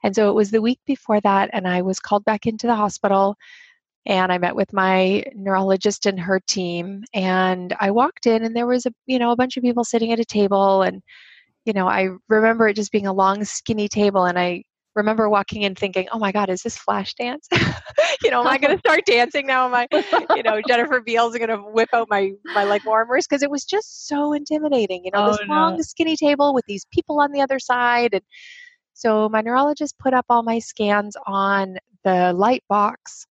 And 0.03 0.15
so 0.15 0.29
it 0.29 0.35
was 0.35 0.51
the 0.51 0.61
week 0.61 0.81
before 0.87 1.21
that, 1.23 1.49
and 1.55 1.67
I 1.67 1.81
was 1.81 1.99
called 1.99 2.27
back 2.27 2.47
into 2.47 2.67
the 2.67 2.75
hospital 2.75 3.37
and 4.07 4.31
I 4.31 4.39
met 4.39 4.55
with 4.55 4.73
my 4.73 5.25
neurologist 5.35 6.07
and 6.07 6.21
her 6.21 6.41
team 6.41 7.05
and 7.15 7.75
I 7.81 7.91
walked 7.91 8.27
in 8.27 8.45
and 8.45 8.55
there 8.55 8.67
was 8.67 8.87
a 8.87 8.93
you 9.07 9.19
know 9.19 9.31
a 9.31 9.37
bunch 9.37 9.57
of 9.57 9.63
people 9.63 9.85
sitting 9.85 10.13
at 10.13 10.21
a 10.21 10.25
table 10.25 10.83
and 10.83 11.03
you 11.65 11.73
know 11.73 11.89
I 11.89 12.11
remember 12.29 12.69
it 12.69 12.77
just 12.77 12.93
being 12.93 13.07
a 13.07 13.13
long 13.13 13.45
skinny 13.45 13.89
table 13.89 14.27
and 14.27 14.39
I 14.39 14.65
remember 14.95 15.29
walking 15.29 15.63
in 15.63 15.75
thinking, 15.75 16.09
"Oh 16.13 16.19
my 16.19 16.33
God, 16.33 16.51
is 16.51 16.63
this 16.63 16.79
Flashdance? 16.79 17.47
you 18.25 18.31
know, 18.31 18.41
am 18.41 18.47
I 18.49 18.59
going 18.59 18.75
to 18.77 18.79
start 18.79 19.01
dancing 19.07 19.47
now? 19.47 19.67
Am 19.67 19.75
I, 19.75 19.87
you 20.35 20.43
know, 20.43 20.61
Jennifer 20.67 21.01
Beals 21.01 21.37
going 21.37 21.49
to 21.51 21.59
whip 21.59 21.89
out 21.93 22.09
my 22.11 22.33
my 22.55 22.65
leg 22.65 22.83
warmers 22.85 23.27
because 23.27 23.43
it 23.43 23.51
was 23.51 23.65
just 23.65 24.07
so 24.09 24.33
intimidating. 24.33 25.05
You 25.05 25.11
know, 25.13 25.25
Oh, 25.25 25.31
this 25.31 25.41
no. 25.47 25.55
long 25.55 25.83
skinny 25.83 26.17
table 26.17 26.55
with 26.55 26.65
these 26.67 26.85
people 26.93 27.21
on 27.21 27.33
the 27.33 27.41
other 27.41 27.59
side, 27.59 28.15
and 28.15 28.23
so 28.95 29.29
my 29.29 29.41
neurologist 29.41 29.99
put 29.99 30.15
up 30.15 30.27
all 30.29 30.43
my 30.43 30.59
scans 30.59 31.17
on 31.27 31.77
the 32.05 32.33
light 32.33 32.63
box, 32.69 33.27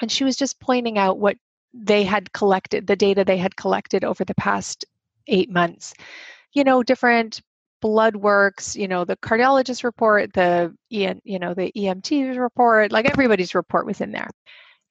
and 0.00 0.10
she 0.10 0.24
was 0.24 0.36
just 0.36 0.60
pointing 0.60 0.98
out 0.98 1.18
what 1.18 1.36
they 1.72 2.04
had 2.04 2.32
collected, 2.32 2.86
the 2.86 2.96
data 2.96 3.24
they 3.24 3.36
had 3.36 3.56
collected 3.56 4.04
over 4.04 4.24
the 4.24 4.34
past 4.34 4.84
eight 5.28 5.50
months. 5.50 5.94
You 6.52 6.64
know, 6.64 6.82
different 6.82 7.40
blood 7.84 8.16
works, 8.16 8.74
you 8.74 8.88
know, 8.88 9.04
the 9.04 9.16
cardiologist 9.18 9.84
report, 9.84 10.32
the 10.32 10.74
you 10.88 11.38
know, 11.38 11.52
the 11.52 11.70
EMT 11.76 12.38
report, 12.40 12.90
like 12.90 13.04
everybody's 13.04 13.54
report 13.54 13.84
was 13.84 14.00
in 14.00 14.10
there. 14.10 14.30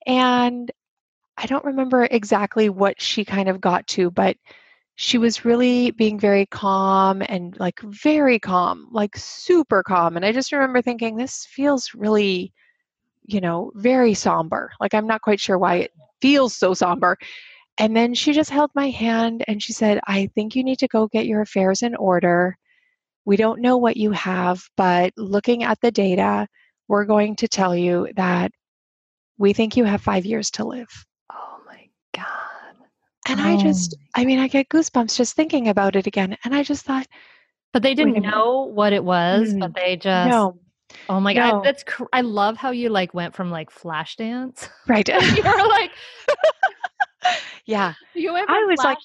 And 0.05 0.71
I 1.35 1.47
don't 1.47 1.65
remember 1.65 2.07
exactly 2.11 2.69
what 2.69 3.01
she 3.01 3.25
kind 3.25 3.49
of 3.49 3.59
got 3.59 3.87
to, 3.87 4.11
but 4.11 4.37
she 4.93 5.17
was 5.17 5.43
really 5.43 5.89
being 5.89 6.19
very 6.19 6.45
calm 6.45 7.23
and 7.27 7.59
like 7.59 7.79
very 7.81 8.37
calm, 8.37 8.89
like 8.91 9.17
super 9.17 9.81
calm. 9.81 10.15
And 10.15 10.23
I 10.23 10.31
just 10.31 10.51
remember 10.51 10.83
thinking, 10.83 11.15
this 11.15 11.47
feels 11.49 11.95
really, 11.95 12.53
you 13.25 13.41
know, 13.41 13.71
very 13.73 14.13
somber. 14.13 14.71
Like 14.79 14.93
I'm 14.93 15.07
not 15.07 15.23
quite 15.23 15.39
sure 15.39 15.57
why 15.57 15.77
it 15.77 15.93
feels 16.21 16.55
so 16.55 16.75
somber. 16.75 17.17
And 17.79 17.97
then 17.97 18.13
she 18.13 18.33
just 18.33 18.51
held 18.51 18.69
my 18.75 18.91
hand 18.91 19.43
and 19.47 19.63
she 19.63 19.73
said, 19.73 19.99
I 20.05 20.27
think 20.35 20.55
you 20.55 20.63
need 20.63 20.77
to 20.77 20.87
go 20.87 21.07
get 21.07 21.25
your 21.25 21.41
affairs 21.41 21.81
in 21.81 21.95
order. 21.95 22.55
We 23.25 23.37
don't 23.37 23.61
know 23.61 23.77
what 23.77 23.97
you 23.97 24.11
have, 24.11 24.63
but 24.75 25.13
looking 25.17 25.63
at 25.63 25.79
the 25.81 25.91
data, 25.91 26.47
we're 26.87 27.05
going 27.05 27.35
to 27.37 27.47
tell 27.47 27.75
you 27.75 28.09
that 28.15 28.51
we 29.37 29.53
think 29.53 29.77
you 29.77 29.85
have 29.85 30.01
five 30.01 30.25
years 30.25 30.51
to 30.51 30.65
live. 30.65 30.89
Oh 31.31 31.57
my 31.65 31.87
God. 32.13 32.27
And 33.29 33.39
I 33.39 33.57
just, 33.57 33.95
Oh. 33.97 34.21
I 34.21 34.25
mean, 34.25 34.39
I 34.39 34.47
get 34.47 34.69
goosebumps 34.69 35.15
just 35.15 35.35
thinking 35.35 35.69
about 35.69 35.95
it 35.95 36.05
again. 36.07 36.35
And 36.43 36.53
I 36.53 36.63
just 36.63 36.85
thought, 36.85 37.07
But 37.71 37.81
they 37.81 37.95
didn't 37.95 38.13
minute. 38.13 38.29
know 38.29 38.63
what 38.63 38.93
it 38.93 39.03
was, 39.03 39.53
but 39.59 39.71
Mm, 39.71 39.75
they 39.75 39.95
just. 39.95 40.29
no, 40.29 40.59
Oh 41.09 41.19
my 41.19 41.33
God. 41.33 41.53
no. 41.55 41.61
That's. 41.63 41.83
Cr- 41.83 42.03
I 42.13 42.21
love 42.21 42.57
how 42.57 42.69
you 42.71 42.89
like 42.89 43.13
went 43.13 43.33
from 43.33 43.49
like 43.49 43.71
Flashdance. 43.71 44.69
right. 44.87 45.07
you 45.35 45.43
were 45.43 45.67
like, 45.69 45.91
yeah. 47.65 47.93
you 48.13 48.35
I 48.35 48.65
was 48.65 48.79
like- 48.79 48.97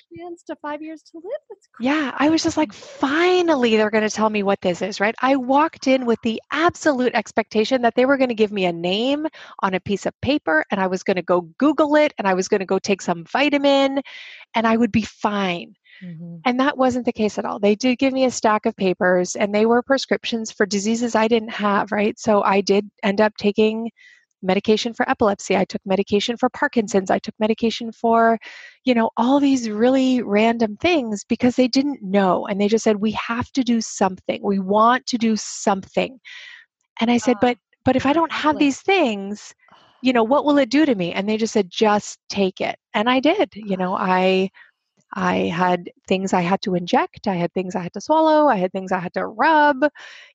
to 0.46 0.56
five 0.62 0.82
years 0.82 1.02
to 1.02 1.18
live. 1.18 1.58
Yeah. 1.80 2.14
I 2.16 2.28
was 2.28 2.42
just 2.42 2.56
like, 2.56 2.72
finally, 2.72 3.76
they're 3.76 3.90
going 3.90 4.08
to 4.08 4.14
tell 4.14 4.30
me 4.30 4.42
what 4.42 4.60
this 4.60 4.82
is, 4.82 5.00
right? 5.00 5.14
I 5.20 5.36
walked 5.36 5.86
in 5.86 6.06
with 6.06 6.18
the 6.22 6.40
absolute 6.52 7.14
expectation 7.14 7.82
that 7.82 7.94
they 7.94 8.06
were 8.06 8.16
going 8.16 8.28
to 8.28 8.34
give 8.34 8.52
me 8.52 8.64
a 8.66 8.72
name 8.72 9.26
on 9.60 9.74
a 9.74 9.80
piece 9.80 10.06
of 10.06 10.20
paper 10.20 10.64
and 10.70 10.80
I 10.80 10.86
was 10.86 11.02
going 11.02 11.16
to 11.16 11.22
go 11.22 11.42
Google 11.58 11.96
it 11.96 12.12
and 12.18 12.26
I 12.26 12.34
was 12.34 12.48
going 12.48 12.60
to 12.60 12.66
go 12.66 12.78
take 12.78 13.02
some 13.02 13.24
vitamin 13.24 14.00
and 14.54 14.66
I 14.66 14.76
would 14.76 14.92
be 14.92 15.02
fine. 15.02 15.74
Mhm. 16.02 16.40
And 16.44 16.60
that 16.60 16.78
wasn't 16.78 17.06
the 17.06 17.12
case 17.12 17.38
at 17.38 17.44
all. 17.44 17.58
They 17.58 17.74
did 17.74 17.98
give 17.98 18.12
me 18.12 18.24
a 18.24 18.30
stack 18.30 18.66
of 18.66 18.76
papers 18.76 19.34
and 19.34 19.54
they 19.54 19.66
were 19.66 19.82
prescriptions 19.82 20.52
for 20.52 20.66
diseases 20.66 21.14
I 21.14 21.28
didn't 21.28 21.50
have, 21.50 21.90
right? 21.92 22.18
So 22.18 22.42
I 22.42 22.60
did 22.60 22.88
end 23.02 23.20
up 23.20 23.32
taking 23.36 23.90
medication 24.42 24.94
for 24.94 25.08
epilepsy. 25.08 25.56
I 25.56 25.64
took 25.64 25.80
medication 25.86 26.36
for 26.36 26.48
Parkinson's. 26.50 27.10
I 27.10 27.18
took 27.18 27.34
medication 27.40 27.92
for, 27.92 28.38
you 28.84 28.94
know, 28.94 29.10
all 29.16 29.40
these 29.40 29.68
really 29.70 30.22
random 30.22 30.76
things 30.76 31.24
because 31.28 31.56
they 31.56 31.68
didn't 31.68 32.02
know. 32.02 32.46
And 32.46 32.60
they 32.60 32.68
just 32.68 32.84
said, 32.84 32.96
we 32.96 33.12
have 33.12 33.50
to 33.52 33.62
do 33.62 33.80
something. 33.80 34.40
We 34.42 34.58
want 34.58 35.06
to 35.06 35.18
do 35.18 35.36
something. 35.36 36.18
And 37.00 37.10
I 37.10 37.18
said, 37.18 37.38
Ah, 37.38 37.40
but 37.40 37.58
but 37.84 37.96
if 37.96 38.06
I 38.06 38.12
don't 38.12 38.32
have 38.32 38.58
these 38.58 38.80
things, 38.82 39.54
you 40.02 40.12
know, 40.12 40.24
what 40.24 40.44
will 40.44 40.58
it 40.58 40.70
do 40.70 40.84
to 40.86 40.94
me? 40.94 41.12
And 41.12 41.28
they 41.28 41.36
just 41.36 41.52
said, 41.54 41.70
just 41.70 42.18
take 42.28 42.60
it. 42.60 42.76
And 42.94 43.08
I 43.10 43.20
did. 43.20 43.50
You 43.54 43.76
know, 43.76 43.94
I 43.94 44.50
I 45.14 45.36
had 45.48 45.90
things 46.08 46.32
I 46.32 46.42
had 46.42 46.60
to 46.62 46.74
inject, 46.74 47.28
I 47.28 47.34
had 47.36 47.52
things 47.54 47.74
I 47.74 47.80
had 47.82 47.92
to 47.94 48.00
swallow, 48.00 48.48
I 48.48 48.56
had 48.56 48.72
things 48.72 48.92
I 48.92 48.98
had 49.00 49.14
to 49.14 49.26
rub, 49.26 49.76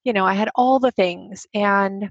you 0.03 0.13
know, 0.13 0.25
I 0.25 0.33
had 0.33 0.49
all 0.55 0.79
the 0.79 0.91
things. 0.91 1.45
And, 1.53 2.09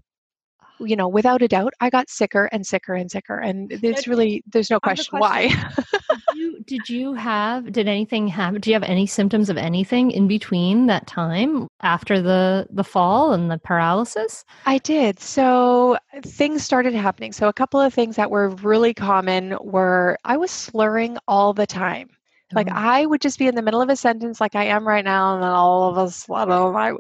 you 0.87 0.97
know, 0.97 1.09
without 1.09 1.43
a 1.43 1.49
doubt, 1.49 1.73
I 1.81 1.91
got 1.91 2.11
sicker 2.11 2.47
and 2.53 2.67
sicker 2.67 2.95
and 2.95 3.11
sicker. 3.11 3.39
And 3.39 3.73
it's 3.83 4.07
really, 4.07 4.43
there's 4.47 4.71
no 4.71 4.77
have 4.77 4.83
question 4.83 5.19
why. 5.19 5.49
did 6.35 6.37
you 6.37 6.61
did 6.67 6.89
you 6.89 7.15
have 7.15 7.73
did 7.73 7.89
anything 7.89 8.27
happen 8.27 8.61
do 8.61 8.71
you 8.71 8.75
have 8.75 8.83
any 8.83 9.07
symptoms 9.07 9.51
of 9.51 9.57
anything 9.57 10.11
in 10.11 10.27
between 10.27 10.87
that 10.87 11.07
time 11.07 11.69
after 11.83 12.23
the 12.23 12.67
the 12.71 12.85
fall 12.85 13.33
and 13.33 13.51
the 13.51 13.59
paralysis 13.59 14.45
I 14.65 14.79
did. 14.79 15.21
So 15.21 15.97
things 16.25 16.65
started 16.65 16.95
happening. 16.95 17.33
So 17.33 17.49
a 17.49 17.53
couple 17.53 17.81
of 17.81 17.93
things 17.93 18.17
that 18.17 18.31
were 18.31 18.51
really 18.51 18.95
common 18.95 19.57
were 19.61 20.19
I 20.25 20.37
was 20.37 20.51
slurring 20.51 21.19
all 21.29 21.53
the 21.53 21.67
time. 21.67 22.11
Like 22.55 22.69
Oh. 22.71 22.75
I 22.75 23.07
would 23.07 23.21
just 23.21 23.39
be 23.39 23.47
in 23.47 23.55
the 23.55 23.63
middle 23.63 23.81
of 23.81 23.89
a 23.89 23.97
sentence 23.97 24.41
like 24.41 24.55
I 24.55 24.65
am 24.65 24.87
right 24.87 25.05
now, 25.05 25.35
and 25.35 25.43
then 25.43 25.51
all 25.51 25.89
of 25.89 25.97
a 26.07 26.11
sudden 26.11 26.77
I, 26.77 26.93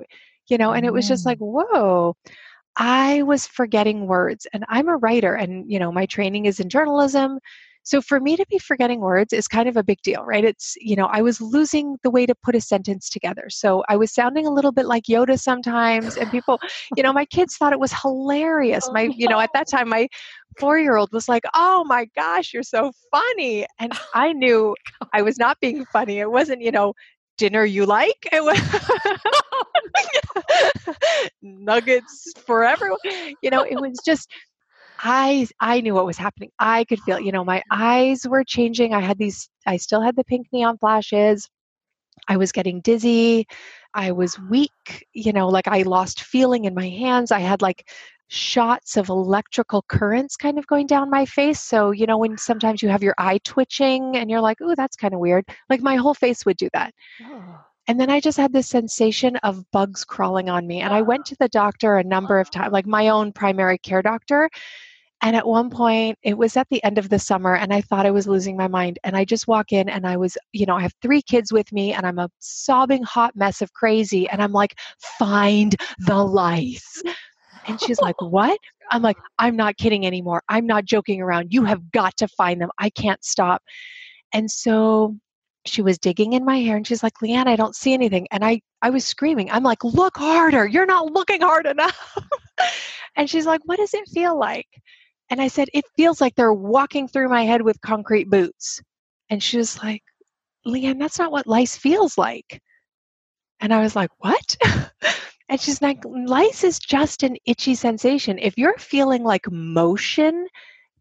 you 0.48 0.58
know, 0.58 0.72
and 0.72 0.86
it 0.86 0.92
was 0.92 1.08
just 1.08 1.26
like, 1.26 1.38
oh. 1.40 1.64
whoa. 1.70 2.16
I 2.76 3.22
was 3.22 3.46
forgetting 3.46 4.06
words, 4.06 4.46
and 4.52 4.64
I'm 4.68 4.88
a 4.88 4.96
writer, 4.96 5.34
and 5.34 5.70
you 5.70 5.78
know, 5.78 5.92
my 5.92 6.06
training 6.06 6.46
is 6.46 6.60
in 6.60 6.68
journalism. 6.68 7.38
So 7.84 8.00
for 8.00 8.20
me 8.20 8.36
to 8.36 8.46
be 8.48 8.58
forgetting 8.58 9.00
words 9.00 9.32
is 9.32 9.48
kind 9.48 9.68
of 9.68 9.76
a 9.76 9.82
big 9.82 10.00
deal, 10.02 10.24
right? 10.24 10.44
It's, 10.44 10.76
you 10.80 10.94
know, 10.94 11.06
I 11.06 11.20
was 11.20 11.40
losing 11.40 11.96
the 12.04 12.10
way 12.10 12.26
to 12.26 12.34
put 12.34 12.54
a 12.54 12.60
sentence 12.60 13.10
together. 13.10 13.46
So 13.50 13.82
I 13.88 13.96
was 13.96 14.14
sounding 14.14 14.46
a 14.46 14.50
little 14.50 14.70
bit 14.70 14.86
like 14.86 15.04
Yoda 15.04 15.38
sometimes, 15.38 16.16
and 16.16 16.30
people, 16.30 16.60
you 16.96 17.02
know, 17.02 17.12
my 17.12 17.24
kids 17.24 17.56
thought 17.56 17.72
it 17.72 17.80
was 17.80 17.92
hilarious. 17.92 18.86
Oh, 18.88 18.92
My, 18.92 19.02
you 19.02 19.28
know, 19.28 19.40
at 19.40 19.50
that 19.54 19.68
time, 19.68 19.88
my 19.88 20.08
four 20.58 20.78
year 20.78 20.96
old 20.96 21.12
was 21.12 21.28
like, 21.28 21.42
oh 21.54 21.84
my 21.84 22.06
gosh, 22.14 22.52
you're 22.52 22.62
so 22.62 22.92
funny. 23.10 23.66
And 23.80 23.92
I 24.14 24.32
knew 24.32 24.76
I 25.12 25.22
was 25.22 25.38
not 25.38 25.58
being 25.60 25.84
funny. 25.86 26.20
It 26.20 26.30
wasn't, 26.30 26.62
you 26.62 26.70
know, 26.70 26.94
dinner 27.36 27.64
you 27.64 27.84
like. 27.86 28.28
It 28.30 28.44
was 28.44 28.60
nuggets 31.42 32.32
for 32.46 32.64
everyone. 32.64 32.98
You 33.42 33.50
know, 33.50 33.62
it 33.62 33.80
was 33.80 33.98
just 34.04 34.28
I 34.98 35.46
I 35.60 35.80
knew 35.80 35.94
what 35.94 36.06
was 36.06 36.18
happening. 36.18 36.50
I 36.58 36.84
could 36.84 37.00
feel, 37.00 37.20
you 37.20 37.32
know, 37.32 37.44
my 37.44 37.62
eyes 37.70 38.26
were 38.26 38.44
changing. 38.44 38.94
I 38.94 39.00
had 39.00 39.18
these 39.18 39.48
I 39.66 39.76
still 39.76 40.00
had 40.00 40.16
the 40.16 40.24
pink 40.24 40.46
neon 40.52 40.78
flashes. 40.78 41.48
I 42.28 42.36
was 42.36 42.52
getting 42.52 42.80
dizzy. 42.80 43.46
I 43.94 44.12
was 44.12 44.38
weak, 44.38 45.06
you 45.12 45.32
know, 45.32 45.48
like 45.48 45.68
I 45.68 45.82
lost 45.82 46.22
feeling 46.22 46.64
in 46.64 46.74
my 46.74 46.88
hands. 46.88 47.32
I 47.32 47.40
had 47.40 47.62
like 47.62 47.88
shots 48.28 48.96
of 48.96 49.08
electrical 49.10 49.82
currents 49.88 50.36
kind 50.36 50.58
of 50.58 50.66
going 50.66 50.86
down 50.86 51.10
my 51.10 51.26
face. 51.26 51.60
So, 51.60 51.90
you 51.90 52.06
know, 52.06 52.16
when 52.18 52.38
sometimes 52.38 52.82
you 52.82 52.88
have 52.88 53.02
your 53.02 53.14
eye 53.18 53.40
twitching 53.44 54.16
and 54.16 54.30
you're 54.30 54.40
like, 54.40 54.58
"Oh, 54.62 54.74
that's 54.76 54.96
kind 54.96 55.14
of 55.14 55.20
weird." 55.20 55.44
Like 55.68 55.82
my 55.82 55.96
whole 55.96 56.14
face 56.14 56.46
would 56.46 56.56
do 56.56 56.68
that. 56.72 56.94
Oh. 57.22 57.60
And 57.92 58.00
then 58.00 58.08
I 58.08 58.20
just 58.20 58.38
had 58.38 58.54
this 58.54 58.70
sensation 58.70 59.36
of 59.42 59.70
bugs 59.70 60.02
crawling 60.02 60.48
on 60.48 60.66
me. 60.66 60.80
And 60.80 60.94
I 60.94 61.02
went 61.02 61.26
to 61.26 61.36
the 61.38 61.50
doctor 61.50 61.98
a 61.98 62.02
number 62.02 62.40
of 62.40 62.50
times, 62.50 62.72
like 62.72 62.86
my 62.86 63.08
own 63.08 63.32
primary 63.32 63.76
care 63.76 64.00
doctor. 64.00 64.48
And 65.20 65.36
at 65.36 65.46
one 65.46 65.68
point, 65.68 66.18
it 66.22 66.38
was 66.38 66.56
at 66.56 66.66
the 66.70 66.82
end 66.84 66.96
of 66.96 67.10
the 67.10 67.18
summer, 67.18 67.54
and 67.54 67.70
I 67.70 67.82
thought 67.82 68.06
I 68.06 68.10
was 68.10 68.26
losing 68.26 68.56
my 68.56 68.66
mind. 68.66 68.98
And 69.04 69.14
I 69.14 69.26
just 69.26 69.46
walk 69.46 69.72
in, 69.72 69.90
and 69.90 70.06
I 70.06 70.16
was, 70.16 70.38
you 70.54 70.64
know, 70.64 70.74
I 70.74 70.80
have 70.80 70.94
three 71.02 71.20
kids 71.20 71.52
with 71.52 71.70
me, 71.70 71.92
and 71.92 72.06
I'm 72.06 72.18
a 72.18 72.30
sobbing 72.38 73.02
hot 73.02 73.36
mess 73.36 73.60
of 73.60 73.74
crazy. 73.74 74.26
And 74.26 74.42
I'm 74.42 74.52
like, 74.52 74.74
find 75.18 75.76
the 75.98 76.16
lice. 76.16 77.02
And 77.66 77.78
she's 77.78 78.00
like, 78.00 78.18
what? 78.22 78.58
I'm 78.90 79.02
like, 79.02 79.18
I'm 79.38 79.54
not 79.54 79.76
kidding 79.76 80.06
anymore. 80.06 80.42
I'm 80.48 80.64
not 80.64 80.86
joking 80.86 81.20
around. 81.20 81.52
You 81.52 81.64
have 81.64 81.92
got 81.92 82.16
to 82.16 82.28
find 82.28 82.58
them. 82.58 82.70
I 82.78 82.88
can't 82.88 83.22
stop. 83.22 83.60
And 84.32 84.50
so 84.50 85.18
she 85.64 85.82
was 85.82 85.98
digging 85.98 86.32
in 86.32 86.44
my 86.44 86.58
hair 86.58 86.76
and 86.76 86.86
she's 86.86 87.02
like, 87.02 87.14
Leanne, 87.22 87.46
I 87.46 87.56
don't 87.56 87.76
see 87.76 87.94
anything. 87.94 88.26
And 88.30 88.44
I, 88.44 88.60
I 88.80 88.90
was 88.90 89.04
screaming. 89.04 89.50
I'm 89.50 89.62
like, 89.62 89.84
look 89.84 90.16
harder. 90.16 90.66
You're 90.66 90.86
not 90.86 91.12
looking 91.12 91.40
hard 91.40 91.66
enough. 91.66 92.18
and 93.16 93.30
she's 93.30 93.46
like, 93.46 93.60
what 93.64 93.78
does 93.78 93.94
it 93.94 94.08
feel 94.08 94.38
like? 94.38 94.66
And 95.30 95.40
I 95.40 95.48
said, 95.48 95.68
it 95.72 95.84
feels 95.96 96.20
like 96.20 96.34
they're 96.34 96.52
walking 96.52 97.06
through 97.06 97.28
my 97.28 97.44
head 97.44 97.62
with 97.62 97.80
concrete 97.80 98.28
boots. 98.28 98.82
And 99.30 99.42
she 99.42 99.56
was 99.56 99.82
like, 99.82 100.02
Leanne, 100.66 100.98
that's 100.98 101.18
not 101.18 101.32
what 101.32 101.46
lice 101.46 101.76
feels 101.76 102.18
like. 102.18 102.60
And 103.60 103.72
I 103.72 103.80
was 103.80 103.94
like, 103.94 104.10
what? 104.18 104.56
and 105.48 105.60
she's 105.60 105.80
like, 105.80 106.04
lice 106.04 106.64
is 106.64 106.78
just 106.78 107.22
an 107.22 107.36
itchy 107.46 107.74
sensation. 107.74 108.38
If 108.38 108.58
you're 108.58 108.76
feeling 108.78 109.22
like 109.22 109.50
motion, 109.50 110.48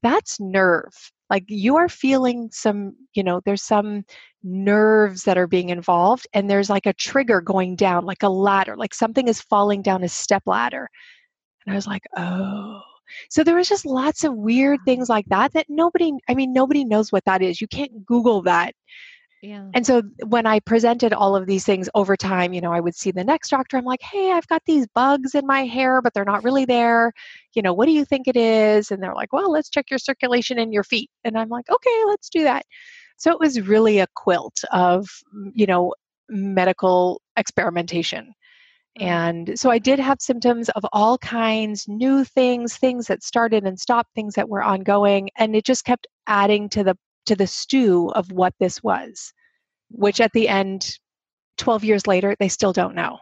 that's 0.04 0.40
nerve. 0.40 1.12
Like 1.32 1.46
you 1.48 1.78
are 1.78 1.90
feeling 1.90 2.50
some, 2.52 2.94
you 3.14 3.24
know, 3.24 3.42
there's 3.46 3.64
some 3.64 4.04
nerves 4.44 5.24
that 5.24 5.38
are 5.38 5.48
being 5.48 5.70
involved, 5.70 6.28
and 6.34 6.50
there's 6.50 6.70
like 6.70 6.86
a 6.86 6.94
trigger 6.94 7.40
going 7.40 7.78
down, 7.78 8.06
like 8.06 8.22
a 8.22 8.30
ladder, 8.30 8.76
like 8.76 8.94
something 8.94 9.30
is 9.30 9.42
falling 9.42 9.82
down 9.82 10.04
a 10.04 10.10
step 10.10 10.44
ladder. 10.46 10.90
And 11.66 11.74
I 11.74 11.76
was 11.76 11.88
like, 11.88 12.04
oh. 12.18 12.82
So 13.30 13.44
there 13.44 13.56
was 13.56 13.70
just 13.70 13.86
lots 13.86 14.26
of 14.26 14.36
weird 14.36 14.80
things 14.86 15.10
like 15.10 15.26
that 15.28 15.54
that 15.54 15.68
nobody, 15.70 16.12
I 16.30 16.36
mean, 16.36 16.54
nobody 16.54 16.84
knows 16.84 17.12
what 17.12 17.26
that 17.26 17.42
is. 17.42 17.62
You 17.62 17.68
can't 17.68 18.06
Google 18.06 18.42
that. 18.44 18.74
Yeah. 19.42 19.70
And 19.74 19.88
so 19.88 20.04
when 20.28 20.46
I 20.46 20.60
presented 20.60 21.14
all 21.14 21.36
of 21.36 21.48
these 21.48 21.66
things 21.66 21.90
over 21.96 22.16
time, 22.16 22.54
you 22.54 22.62
know, 22.62 22.72
I 22.72 22.80
would 22.80 22.96
see 22.96 23.10
the 23.10 23.24
next 23.24 23.50
doctor. 23.50 23.76
I'm 23.76 23.86
like, 23.86 24.02
hey, 24.02 24.32
I've 24.32 24.48
got 24.48 24.62
these 24.66 24.86
bugs 24.94 25.34
in 25.34 25.48
my 25.48 25.66
hair, 25.66 26.00
but 26.02 26.14
they're 26.14 26.24
not 26.24 26.44
really 26.44 26.66
there. 26.66 27.12
You 27.56 27.64
know, 27.64 27.74
what 27.74 27.88
do 27.88 27.92
you 27.92 28.06
think 28.06 28.28
it 28.28 28.38
is? 28.38 28.92
And 28.92 29.02
they're 29.02 29.16
like, 29.16 29.34
well, 29.34 29.52
let's 29.52 29.70
check 29.70 29.90
your 29.90 29.98
circulation 29.98 30.60
in 30.60 30.72
your 30.72 30.84
feet. 30.84 31.10
And 31.24 31.38
I'm 31.40 31.50
like, 31.50 31.70
okay, 31.72 32.04
let's 32.08 32.30
do 32.30 32.44
that. 32.44 32.66
So 33.18 33.32
it 33.32 33.40
was 33.40 33.62
really 33.62 34.00
a 34.00 34.08
quilt 34.16 34.64
of, 34.72 35.08
you 35.54 35.66
know, 35.66 35.96
medical 36.30 37.22
experimentation. 37.36 38.34
Mm. 39.00 39.04
And 39.04 39.60
so 39.60 39.72
I 39.72 39.80
did 39.80 40.00
have 40.00 40.22
symptoms 40.22 40.70
of 40.70 40.86
all 40.94 41.18
kinds, 41.18 41.88
new 41.88 42.24
things, 42.24 42.78
things 42.78 43.08
that 43.08 43.24
started 43.24 43.64
and 43.64 43.80
stopped, 43.80 44.14
things 44.14 44.36
that 44.36 44.50
were 44.50 44.62
ongoing, 44.62 45.30
and 45.38 45.56
it 45.56 45.66
just 45.66 45.84
kept 45.86 46.08
adding 46.28 46.70
to 46.70 46.84
the 46.84 46.96
to 47.26 47.36
the 47.36 47.48
stew 47.48 48.10
of 48.16 48.32
what 48.32 48.54
this 48.60 48.82
was, 48.84 49.34
which 49.90 50.22
at 50.22 50.32
the 50.34 50.48
end 50.48 50.98
12 51.58 51.84
years 51.84 52.08
later 52.08 52.36
they 52.40 52.48
still 52.48 52.74
don't 52.74 52.96
know. 52.96 53.20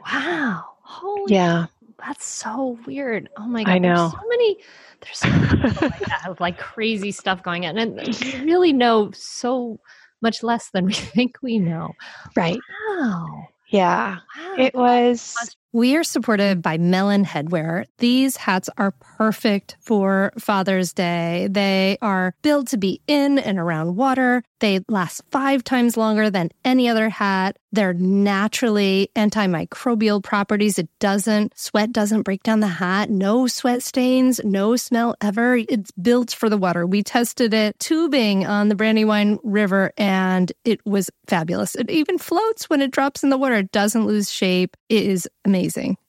Wow. 0.00 0.64
Holy 0.82 1.34
Yeah. 1.34 1.66
That's 2.04 2.24
so 2.24 2.78
weird. 2.86 3.28
Oh 3.36 3.46
my 3.46 3.62
god. 3.64 3.70
I 3.72 3.78
There's 3.78 3.98
know. 3.98 4.10
so 4.10 4.28
many 4.28 4.56
there's 5.00 5.18
so 5.18 5.28
many 5.28 5.62
like 5.80 6.00
that 6.00 6.36
like 6.40 6.58
crazy 6.58 7.12
stuff 7.12 7.42
going 7.42 7.66
on. 7.66 7.78
And 7.78 7.96
we 7.96 8.44
really 8.44 8.72
know 8.72 9.10
so 9.12 9.78
much 10.20 10.42
less 10.42 10.70
than 10.70 10.86
we 10.86 10.92
think 11.14 11.36
we 11.42 11.58
know. 11.58 11.92
Right. 12.36 12.58
Wow. 12.88 13.46
Yeah. 13.68 14.18
Wow. 14.36 14.54
It 14.58 14.74
was 14.74 15.56
We 15.74 15.96
are 15.96 16.04
supported 16.04 16.60
by 16.60 16.76
Melin 16.76 17.24
Headwear. 17.24 17.86
These 17.96 18.36
hats 18.36 18.68
are 18.76 18.90
perfect 18.90 19.78
for 19.80 20.30
Father's 20.38 20.92
Day. 20.92 21.48
They 21.50 21.96
are 22.02 22.34
built 22.42 22.66
to 22.68 22.76
be 22.76 23.00
in 23.06 23.38
and 23.38 23.58
around 23.58 23.96
water. 23.96 24.42
They 24.60 24.80
last 24.88 25.22
five 25.30 25.64
times 25.64 25.96
longer 25.96 26.28
than 26.28 26.50
any 26.62 26.90
other 26.90 27.08
hat. 27.08 27.56
They're 27.72 27.94
naturally 27.94 29.10
antimicrobial 29.16 30.22
properties. 30.22 30.78
It 30.78 30.90
doesn't, 30.98 31.58
sweat 31.58 31.90
doesn't 31.90 32.22
break 32.22 32.42
down 32.42 32.60
the 32.60 32.66
hat. 32.66 33.08
No 33.08 33.46
sweat 33.46 33.82
stains, 33.82 34.42
no 34.44 34.76
smell 34.76 35.16
ever. 35.22 35.56
It's 35.56 35.90
built 35.92 36.32
for 36.32 36.50
the 36.50 36.58
water. 36.58 36.86
We 36.86 37.02
tested 37.02 37.54
it 37.54 37.78
tubing 37.78 38.46
on 38.46 38.68
the 38.68 38.74
Brandywine 38.74 39.38
River 39.42 39.92
and 39.96 40.52
it 40.66 40.84
was 40.84 41.10
fabulous. 41.26 41.74
It 41.74 41.90
even 41.90 42.18
floats 42.18 42.68
when 42.68 42.82
it 42.82 42.90
drops 42.90 43.22
in 43.22 43.30
the 43.30 43.38
water. 43.38 43.54
It 43.54 43.72
doesn't 43.72 44.06
lose 44.06 44.30
shape. 44.30 44.76
It 44.90 45.04
is 45.04 45.26
amazing. 45.46 45.61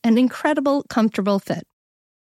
An 0.04 0.18
incredible, 0.18 0.84
comfortable 0.84 1.40
fit. 1.40 1.64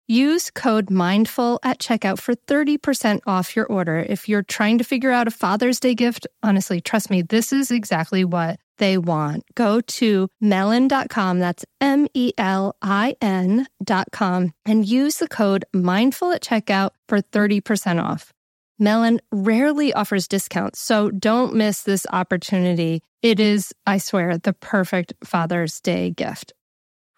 Use 0.07 0.51
code 0.51 0.87
MINDFUL 0.87 1.59
at 1.63 1.79
checkout 1.79 2.19
for 2.19 2.35
30% 2.35 3.21
off 3.25 3.55
your 3.55 3.65
order. 3.65 3.97
If 3.99 4.27
you're 4.27 4.43
trying 4.43 4.77
to 4.79 4.83
figure 4.83 5.11
out 5.11 5.29
a 5.29 5.31
Father's 5.31 5.79
Day 5.79 5.95
gift, 5.95 6.27
honestly, 6.43 6.81
trust 6.81 7.09
me, 7.09 7.21
this 7.21 7.53
is 7.53 7.71
exactly 7.71 8.25
what 8.25 8.59
they 8.77 8.97
want. 8.97 9.45
Go 9.55 9.79
to 9.79 10.27
melin.com, 10.41 11.39
that's 11.39 11.63
M 11.79 12.07
E 12.13 12.33
L 12.37 12.75
I 12.81 13.15
N.com, 13.21 14.51
and 14.65 14.85
use 14.85 15.17
the 15.17 15.29
code 15.29 15.63
MINDFUL 15.73 16.35
at 16.35 16.41
checkout 16.43 16.89
for 17.07 17.21
30% 17.21 18.03
off. 18.03 18.33
Melin 18.79 19.21
rarely 19.31 19.93
offers 19.93 20.27
discounts, 20.27 20.81
so 20.81 21.09
don't 21.09 21.55
miss 21.55 21.83
this 21.83 22.05
opportunity. 22.11 23.01
It 23.21 23.39
is, 23.39 23.73
I 23.87 23.99
swear, 23.99 24.37
the 24.37 24.53
perfect 24.53 25.13
Father's 25.23 25.79
Day 25.79 26.09
gift 26.09 26.51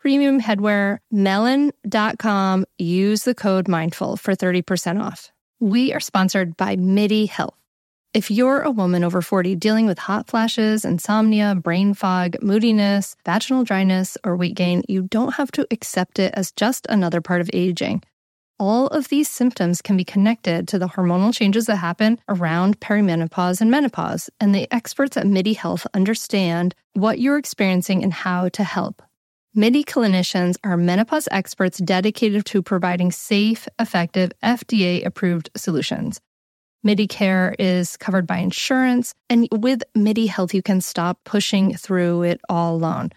premium 0.03 0.41
headwear, 0.41 0.97
melin.com. 1.11 2.65
Use 2.77 3.23
the 3.23 3.33
code 3.33 3.69
mindful 3.69 4.17
for 4.17 4.35
30% 4.35 5.01
off. 5.01 5.31
We 5.61 5.93
are 5.93 6.01
sponsored 6.01 6.57
by 6.57 6.75
MIDI 6.75 7.25
Health. 7.25 7.55
If 8.13 8.29
you're 8.29 8.59
a 8.59 8.69
woman 8.69 9.05
over 9.05 9.21
40 9.21 9.55
dealing 9.55 9.85
with 9.85 9.97
hot 9.97 10.27
flashes, 10.27 10.83
insomnia, 10.83 11.55
brain 11.55 11.93
fog, 11.93 12.35
moodiness, 12.41 13.15
vaginal 13.25 13.63
dryness, 13.63 14.17
or 14.25 14.35
weight 14.35 14.55
gain, 14.55 14.83
you 14.89 15.03
don't 15.03 15.35
have 15.35 15.53
to 15.53 15.65
accept 15.71 16.19
it 16.19 16.33
as 16.35 16.51
just 16.51 16.85
another 16.89 17.21
part 17.21 17.39
of 17.39 17.49
aging. 17.53 18.03
All 18.59 18.87
of 18.87 19.07
these 19.07 19.29
symptoms 19.29 19.81
can 19.81 19.95
be 19.95 20.03
connected 20.03 20.67
to 20.67 20.79
the 20.79 20.89
hormonal 20.89 21.33
changes 21.33 21.67
that 21.67 21.77
happen 21.77 22.19
around 22.27 22.81
perimenopause 22.81 23.61
and 23.61 23.71
menopause, 23.71 24.29
and 24.41 24.53
the 24.53 24.67
experts 24.69 25.15
at 25.15 25.25
MIDI 25.25 25.53
Health 25.53 25.87
understand 25.93 26.75
what 26.91 27.19
you're 27.19 27.37
experiencing 27.37 28.03
and 28.03 28.11
how 28.11 28.49
to 28.49 28.65
help. 28.65 29.01
MIDI 29.55 29.83
clinicians 29.83 30.55
are 30.63 30.75
menopause 30.77 31.27
experts 31.29 31.77
dedicated 31.77 32.43
to 32.43 32.63
providing 32.63 33.11
safe, 33.11 33.67
effective, 33.77 34.31
FDA 34.43 35.05
approved 35.05 35.51
solutions. 35.55 36.19
MIDI 36.81 37.05
care 37.05 37.53
is 37.59 37.95
covered 37.95 38.25
by 38.25 38.39
insurance, 38.39 39.13
and 39.29 39.47
with 39.51 39.83
MIDI 39.93 40.25
Health, 40.25 40.55
you 40.55 40.63
can 40.63 40.81
stop 40.81 41.19
pushing 41.23 41.75
through 41.75 42.23
it 42.23 42.41
all 42.49 42.75
alone. 42.75 43.11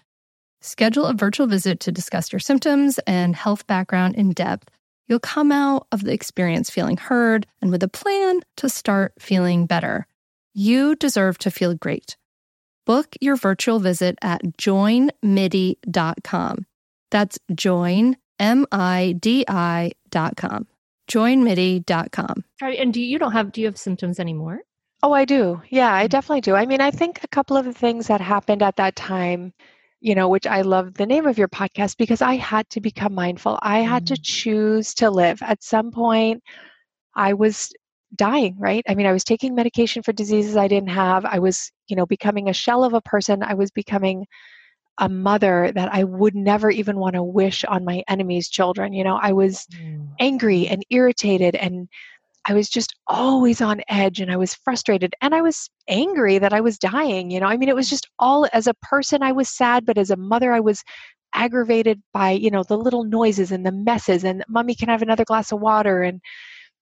Schedule 0.61 1.07
a 1.07 1.15
virtual 1.15 1.47
visit 1.47 1.81
to 1.81 1.91
discuss 1.91 2.31
your 2.31 2.41
symptoms 2.41 3.01
and 3.07 3.35
health 3.35 3.67
background 3.67 4.15
in 4.17 4.33
depth. 4.33 4.69
You'll 5.09 5.21
come 5.21 5.51
out 5.51 5.87
of 5.91 6.05
the 6.05 6.13
experience 6.13 6.69
feeling 6.69 6.99
heard 6.99 7.47
and 7.63 7.71
with 7.71 7.83
a 7.83 7.89
plan 7.89 8.41
to 8.59 8.69
start 8.69 9.15
feeling 9.19 9.65
better. 9.65 10.07
You 10.53 10.97
deserve 10.97 11.39
to 11.39 11.51
feel 11.51 11.75
great. 11.75 12.19
Book 12.87 13.17
your 13.21 13.37
virtual 13.37 13.79
visit 13.81 14.17
at 14.23 14.43
joinmidi.com. 14.59 16.67
That's 17.11 17.39
join, 17.55 18.17
M 18.39 18.67
I 18.73 19.15
D 19.21 19.45
I.com. 19.49 20.67
Joinmidi.com. 21.11 22.45
Sorry, 22.59 22.79
and 22.79 22.93
do 22.93 23.01
you, 23.01 23.07
you 23.07 23.19
don't 23.19 23.33
have 23.33 23.53
do 23.53 23.61
you 23.61 23.67
have 23.67 23.79
symptoms 23.79 24.19
anymore? 24.21 24.61
Oh, 25.03 25.13
I 25.13 25.25
do. 25.25 25.61
Yeah, 25.69 25.93
I 25.93 26.07
Mm. 26.07 26.11
definitely 26.11 26.41
do. 26.41 26.55
I 26.55 26.67
mean, 26.67 26.81
I 26.81 26.91
think 26.91 27.23
a 27.23 27.29
couple 27.29 27.57
of 27.57 27.65
the 27.65 27.73
things 27.73 28.07
that 28.09 28.21
happened 28.21 28.63
at 28.63 28.77
that 28.77 28.97
time, 28.97 29.53
you 30.01 30.15
know, 30.15 30.29
which 30.29 30.47
I 30.47 30.63
love 30.63 30.95
the 30.95 31.07
name 31.07 31.27
of 31.27 31.39
your 31.39 31.49
podcast 31.49 31.97
because 31.97 32.23
I 32.23 32.37
had 32.37 32.69
to 32.71 32.81
become 32.81 33.15
mindful. 33.15 33.59
I 33.63 33.81
had 33.81 34.07
to 34.09 34.15
Mm. 34.15 34.23
choose 34.23 34.95
to 34.95 35.11
live. 35.11 35.43
At 35.43 35.63
some 35.63 35.91
point, 35.93 36.43
I 37.15 37.35
was 37.35 37.73
dying, 38.15 38.57
right? 38.59 38.85
I 38.89 38.95
mean, 38.95 39.07
I 39.07 39.13
was 39.13 39.25
taking 39.25 39.55
medication 39.55 40.03
for 40.03 40.13
diseases 40.13 40.57
I 40.57 40.69
didn't 40.69 40.91
have. 40.91 41.25
I 41.25 41.39
was, 41.39 41.71
you 41.89 41.97
know, 41.97 42.07
becoming 42.07 42.49
a 42.49 42.55
shell 42.55 42.85
of 42.85 42.95
a 42.95 43.01
person. 43.01 43.43
I 43.43 43.55
was 43.55 43.71
becoming 43.71 44.27
a 44.99 45.09
mother 45.09 45.73
that 45.75 45.93
I 45.93 46.05
would 46.05 46.35
never 46.35 46.71
even 46.71 46.99
want 46.99 47.15
to 47.15 47.23
wish 47.23 47.65
on 47.65 47.85
my 47.85 48.03
enemy's 48.09 48.49
children. 48.49 48.93
You 48.93 49.05
know, 49.05 49.19
I 49.21 49.33
was 49.33 49.67
mm. 49.75 50.09
angry 50.19 50.67
and 50.69 50.85
irritated 50.91 51.55
and 51.55 51.89
I 52.49 52.55
was 52.55 52.69
just 52.69 52.95
always 53.09 53.61
on 53.61 53.83
edge 53.89 54.21
and 54.21 54.31
I 54.31 54.37
was 54.37 54.55
frustrated 54.55 55.15
and 55.21 55.35
I 55.35 55.43
was 55.43 55.69
angry 55.89 56.39
that 56.39 56.53
I 56.53 56.61
was 56.61 56.79
dying. 56.79 57.31
You 57.31 57.41
know, 57.41 57.47
I 57.47 57.57
mean, 57.57 57.69
it 57.69 57.75
was 57.75 57.91
just 57.91 58.09
all 58.19 58.47
as 58.53 58.67
a 58.67 58.75
person, 58.75 59.23
I 59.23 59.33
was 59.33 59.49
sad, 59.49 59.85
but 59.85 59.99
as 59.99 60.11
a 60.11 60.17
mother, 60.17 60.53
I 60.53 60.61
was 60.61 60.83
aggravated 61.35 62.01
by, 62.15 62.31
you 62.31 62.51
know, 62.51 62.63
the 62.63 62.79
little 62.79 63.05
noises 63.05 63.53
and 63.53 63.67
the 63.67 63.73
messes 63.73 64.25
and 64.25 64.45
mommy 64.49 64.75
can 64.75 64.89
I 64.89 64.93
have 64.93 65.03
another 65.03 65.25
glass 65.25 65.53
of 65.53 65.61
water. 65.61 66.03
And 66.03 66.21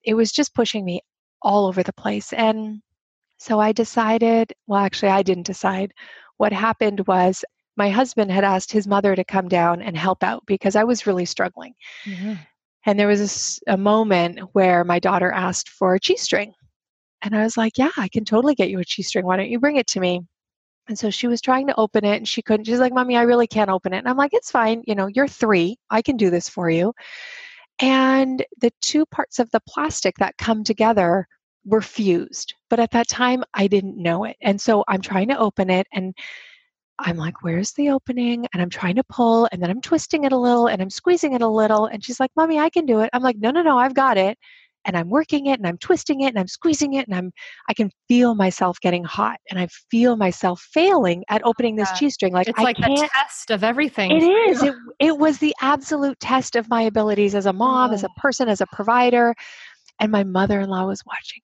it 0.04 0.14
was 0.14 0.30
just 0.30 0.54
pushing 0.54 0.84
me 0.84 1.00
all 1.44 1.66
over 1.66 1.82
the 1.82 1.92
place. 1.92 2.32
And 2.32 2.80
so 3.38 3.60
I 3.60 3.72
decided, 3.72 4.52
well, 4.66 4.80
actually, 4.80 5.10
I 5.10 5.22
didn't 5.22 5.46
decide. 5.46 5.92
What 6.38 6.52
happened 6.52 7.06
was 7.06 7.44
my 7.76 7.90
husband 7.90 8.30
had 8.30 8.44
asked 8.44 8.72
his 8.72 8.86
mother 8.86 9.14
to 9.14 9.24
come 9.24 9.48
down 9.48 9.82
and 9.82 9.96
help 9.96 10.22
out 10.22 10.42
because 10.46 10.76
I 10.76 10.84
was 10.84 11.06
really 11.06 11.24
struggling. 11.24 11.74
Oh, 12.06 12.10
yeah. 12.10 12.36
And 12.86 12.98
there 12.98 13.08
was 13.08 13.60
a 13.66 13.76
moment 13.76 14.40
where 14.52 14.84
my 14.84 14.98
daughter 14.98 15.30
asked 15.32 15.70
for 15.70 15.94
a 15.94 16.00
cheese 16.00 16.22
string. 16.22 16.52
And 17.22 17.34
I 17.34 17.42
was 17.42 17.56
like, 17.56 17.78
Yeah, 17.78 17.90
I 17.96 18.08
can 18.08 18.24
totally 18.24 18.54
get 18.54 18.68
you 18.68 18.78
a 18.78 18.84
cheese 18.84 19.08
string. 19.08 19.24
Why 19.24 19.36
don't 19.36 19.48
you 19.48 19.58
bring 19.58 19.76
it 19.76 19.86
to 19.88 20.00
me? 20.00 20.20
And 20.88 20.98
so 20.98 21.08
she 21.08 21.26
was 21.26 21.40
trying 21.40 21.66
to 21.68 21.80
open 21.80 22.04
it 22.04 22.16
and 22.16 22.28
she 22.28 22.42
couldn't. 22.42 22.66
She's 22.66 22.78
like, 22.78 22.92
Mommy, 22.92 23.16
I 23.16 23.22
really 23.22 23.46
can't 23.46 23.70
open 23.70 23.94
it. 23.94 23.98
And 23.98 24.08
I'm 24.08 24.18
like, 24.18 24.34
It's 24.34 24.50
fine. 24.50 24.82
You 24.86 24.94
know, 24.94 25.06
you're 25.06 25.28
three. 25.28 25.78
I 25.90 26.02
can 26.02 26.16
do 26.18 26.28
this 26.30 26.48
for 26.48 26.68
you. 26.68 26.92
And 27.80 28.44
the 28.60 28.72
two 28.80 29.04
parts 29.06 29.38
of 29.38 29.50
the 29.50 29.60
plastic 29.68 30.16
that 30.18 30.36
come 30.38 30.64
together 30.64 31.26
were 31.64 31.82
fused. 31.82 32.54
But 32.70 32.80
at 32.80 32.90
that 32.92 33.08
time, 33.08 33.42
I 33.54 33.66
didn't 33.66 33.96
know 33.96 34.24
it. 34.24 34.36
And 34.42 34.60
so 34.60 34.84
I'm 34.88 35.00
trying 35.00 35.28
to 35.28 35.38
open 35.38 35.70
it 35.70 35.86
and 35.92 36.14
I'm 36.98 37.16
like, 37.16 37.42
where's 37.42 37.72
the 37.72 37.90
opening? 37.90 38.46
And 38.52 38.62
I'm 38.62 38.70
trying 38.70 38.94
to 38.96 39.04
pull, 39.04 39.48
and 39.50 39.60
then 39.60 39.70
I'm 39.70 39.80
twisting 39.80 40.24
it 40.24 40.32
a 40.32 40.38
little 40.38 40.68
and 40.68 40.80
I'm 40.80 40.90
squeezing 40.90 41.32
it 41.32 41.42
a 41.42 41.48
little. 41.48 41.86
And 41.86 42.04
she's 42.04 42.20
like, 42.20 42.30
Mommy, 42.36 42.58
I 42.58 42.70
can 42.70 42.86
do 42.86 43.00
it. 43.00 43.10
I'm 43.12 43.22
like, 43.22 43.36
no, 43.36 43.50
no, 43.50 43.62
no, 43.62 43.78
I've 43.78 43.94
got 43.94 44.16
it. 44.16 44.38
And 44.84 44.96
I'm 44.96 45.08
working 45.08 45.46
it 45.46 45.58
and 45.58 45.66
I'm 45.66 45.78
twisting 45.78 46.20
it 46.20 46.28
and 46.28 46.38
I'm 46.38 46.48
squeezing 46.48 46.94
it 46.94 47.06
and 47.08 47.16
I'm 47.16 47.32
I 47.68 47.74
can 47.74 47.90
feel 48.08 48.34
myself 48.34 48.78
getting 48.80 49.04
hot 49.04 49.38
and 49.50 49.58
I 49.58 49.68
feel 49.90 50.16
myself 50.16 50.60
failing 50.72 51.24
at 51.28 51.42
opening 51.44 51.76
this 51.76 51.90
God. 51.90 51.98
cheese 51.98 52.14
string. 52.14 52.32
Like 52.32 52.48
It's 52.48 52.58
I 52.58 52.62
like 52.62 52.76
can't 52.76 53.00
the 53.00 53.08
test 53.22 53.50
of 53.50 53.64
everything. 53.64 54.10
it 54.12 54.22
is. 54.50 54.62
It, 54.62 54.74
it 55.00 55.18
was 55.18 55.38
the 55.38 55.54
absolute 55.60 56.18
test 56.20 56.56
of 56.56 56.68
my 56.68 56.82
abilities 56.82 57.34
as 57.34 57.46
a 57.46 57.52
mom, 57.52 57.92
as 57.92 58.04
a 58.04 58.08
Oh. 58.08 58.12
person, 58.16 58.48
as 58.48 58.60
a 58.60 58.66
provider. 58.72 59.34
And 60.00 60.10
my 60.10 60.24
mother 60.24 60.60
in 60.60 60.68
law 60.68 60.86
was 60.86 61.02
watching. 61.06 61.42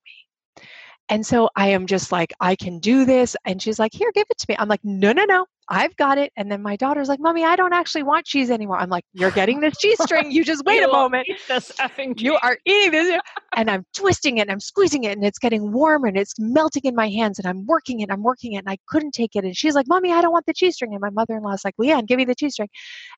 And 1.11 1.27
so 1.27 1.51
I 1.57 1.69
am 1.71 1.87
just 1.87 2.13
like, 2.13 2.33
I 2.41 2.55
can 2.55 2.79
do 2.79 3.05
this. 3.05 3.37
And 3.45 3.61
she's 3.61 3.81
like, 3.81 3.93
Here, 3.93 4.11
give 4.15 4.27
it 4.31 4.39
to 4.39 4.47
me. 4.49 4.57
I'm 4.59 4.69
like, 4.69 4.81
No, 4.85 5.13
no, 5.13 5.25
no, 5.25 5.45
I've 5.69 5.95
got 5.97 6.19
it. 6.19 6.33
And 6.37 6.51
then 6.51 6.63
my 6.63 6.77
daughter's 6.77 7.09
like, 7.09 7.19
Mommy, 7.19 7.45
I 7.45 7.57
don't 7.57 7.73
actually 7.73 8.05
want 8.05 8.27
cheese 8.27 8.49
anymore. 8.49 8.79
I'm 8.79 8.89
like, 8.91 9.05
You're 9.13 9.33
getting 9.33 9.61
this 9.61 9.77
cheese 9.77 10.01
string. 10.03 10.31
You 10.31 10.45
just 10.45 10.65
wait 10.65 10.77
You 10.77 10.89
a 10.89 10.93
moment. 10.93 11.27
this 11.49 11.73
effing 11.81 12.19
You 12.21 12.39
are 12.43 12.57
eating 12.65 12.93
this. 12.93 13.21
And 13.57 13.69
I'm 13.69 13.85
twisting 13.93 14.39
it 14.39 14.43
and 14.43 14.53
I'm 14.53 14.61
squeezing 14.61 15.03
it 15.03 15.17
and 15.17 15.25
it's 15.25 15.41
getting 15.41 15.73
warmer 15.73 16.07
and 16.07 16.17
it's 16.17 16.35
melting 16.39 16.83
in 16.85 16.95
my 16.95 17.09
hands 17.09 17.41
and 17.41 17.47
I'm 17.49 17.67
working 17.67 18.01
it. 18.01 18.11
I'm 18.11 18.23
working 18.23 18.53
it 18.53 18.59
and 18.59 18.69
I 18.71 18.79
couldn't 18.87 19.13
take 19.13 19.35
it. 19.35 19.45
And 19.45 19.57
she's 19.57 19.75
like, 19.75 19.89
Mommy, 19.89 20.13
I 20.13 20.23
don't 20.23 20.33
want 20.33 20.47
the 20.47 20.55
cheese 20.55 20.77
string. 20.77 20.93
And 20.93 21.01
my 21.01 21.11
mother 21.11 21.37
in 21.37 21.43
law's 21.43 21.65
like, 21.65 21.75
Leanne, 21.77 22.07
give 22.07 22.19
me 22.19 22.25
the 22.25 22.37
cheese 22.37 22.53
string. 22.55 22.69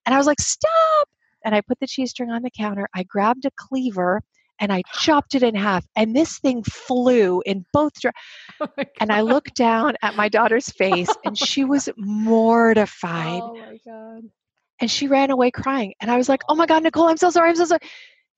And 0.06 0.14
I 0.14 0.18
was 0.18 0.26
like, 0.26 0.40
Stop. 0.40 1.08
And 1.44 1.54
I 1.54 1.60
put 1.60 1.78
the 1.80 1.86
cheese 1.86 2.10
string 2.10 2.30
on 2.30 2.42
the 2.42 2.50
counter. 2.50 2.88
I 2.94 3.02
grabbed 3.02 3.44
a 3.44 3.50
cleaver 3.56 4.22
and 4.62 4.72
I 4.72 4.84
chopped 4.94 5.34
it 5.34 5.44
in 5.44 5.56
half. 5.56 5.86
And 5.96 6.16
this 6.16 6.38
thing 6.40 6.64
flew 6.64 7.42
in 7.46 7.66
both 7.74 7.92
directions. 8.00 8.26
Oh 8.60 8.68
And 9.00 9.12
I 9.12 9.22
looked 9.22 9.56
down 9.56 9.96
at 10.02 10.14
my 10.16 10.28
daughter's 10.28 10.70
face 10.70 11.18
and 11.24 11.36
she 11.38 11.64
was 11.64 11.90
mortified 11.96 13.42
Oh 13.44 13.56
my 13.58 13.78
god. 13.84 14.24
and 14.80 14.90
she 14.90 15.08
ran 15.08 15.30
away 15.30 15.50
crying. 15.50 15.94
And 16.00 16.10
I 16.10 16.16
was 16.16 16.28
like, 16.28 16.42
oh 16.48 16.54
my 16.54 16.66
God, 16.66 16.84
Nicole, 16.84 17.08
I'm 17.08 17.18
so 17.18 17.30
sorry. 17.30 17.50
I'm 17.50 17.56
so 17.56 17.66
sorry. 17.66 17.80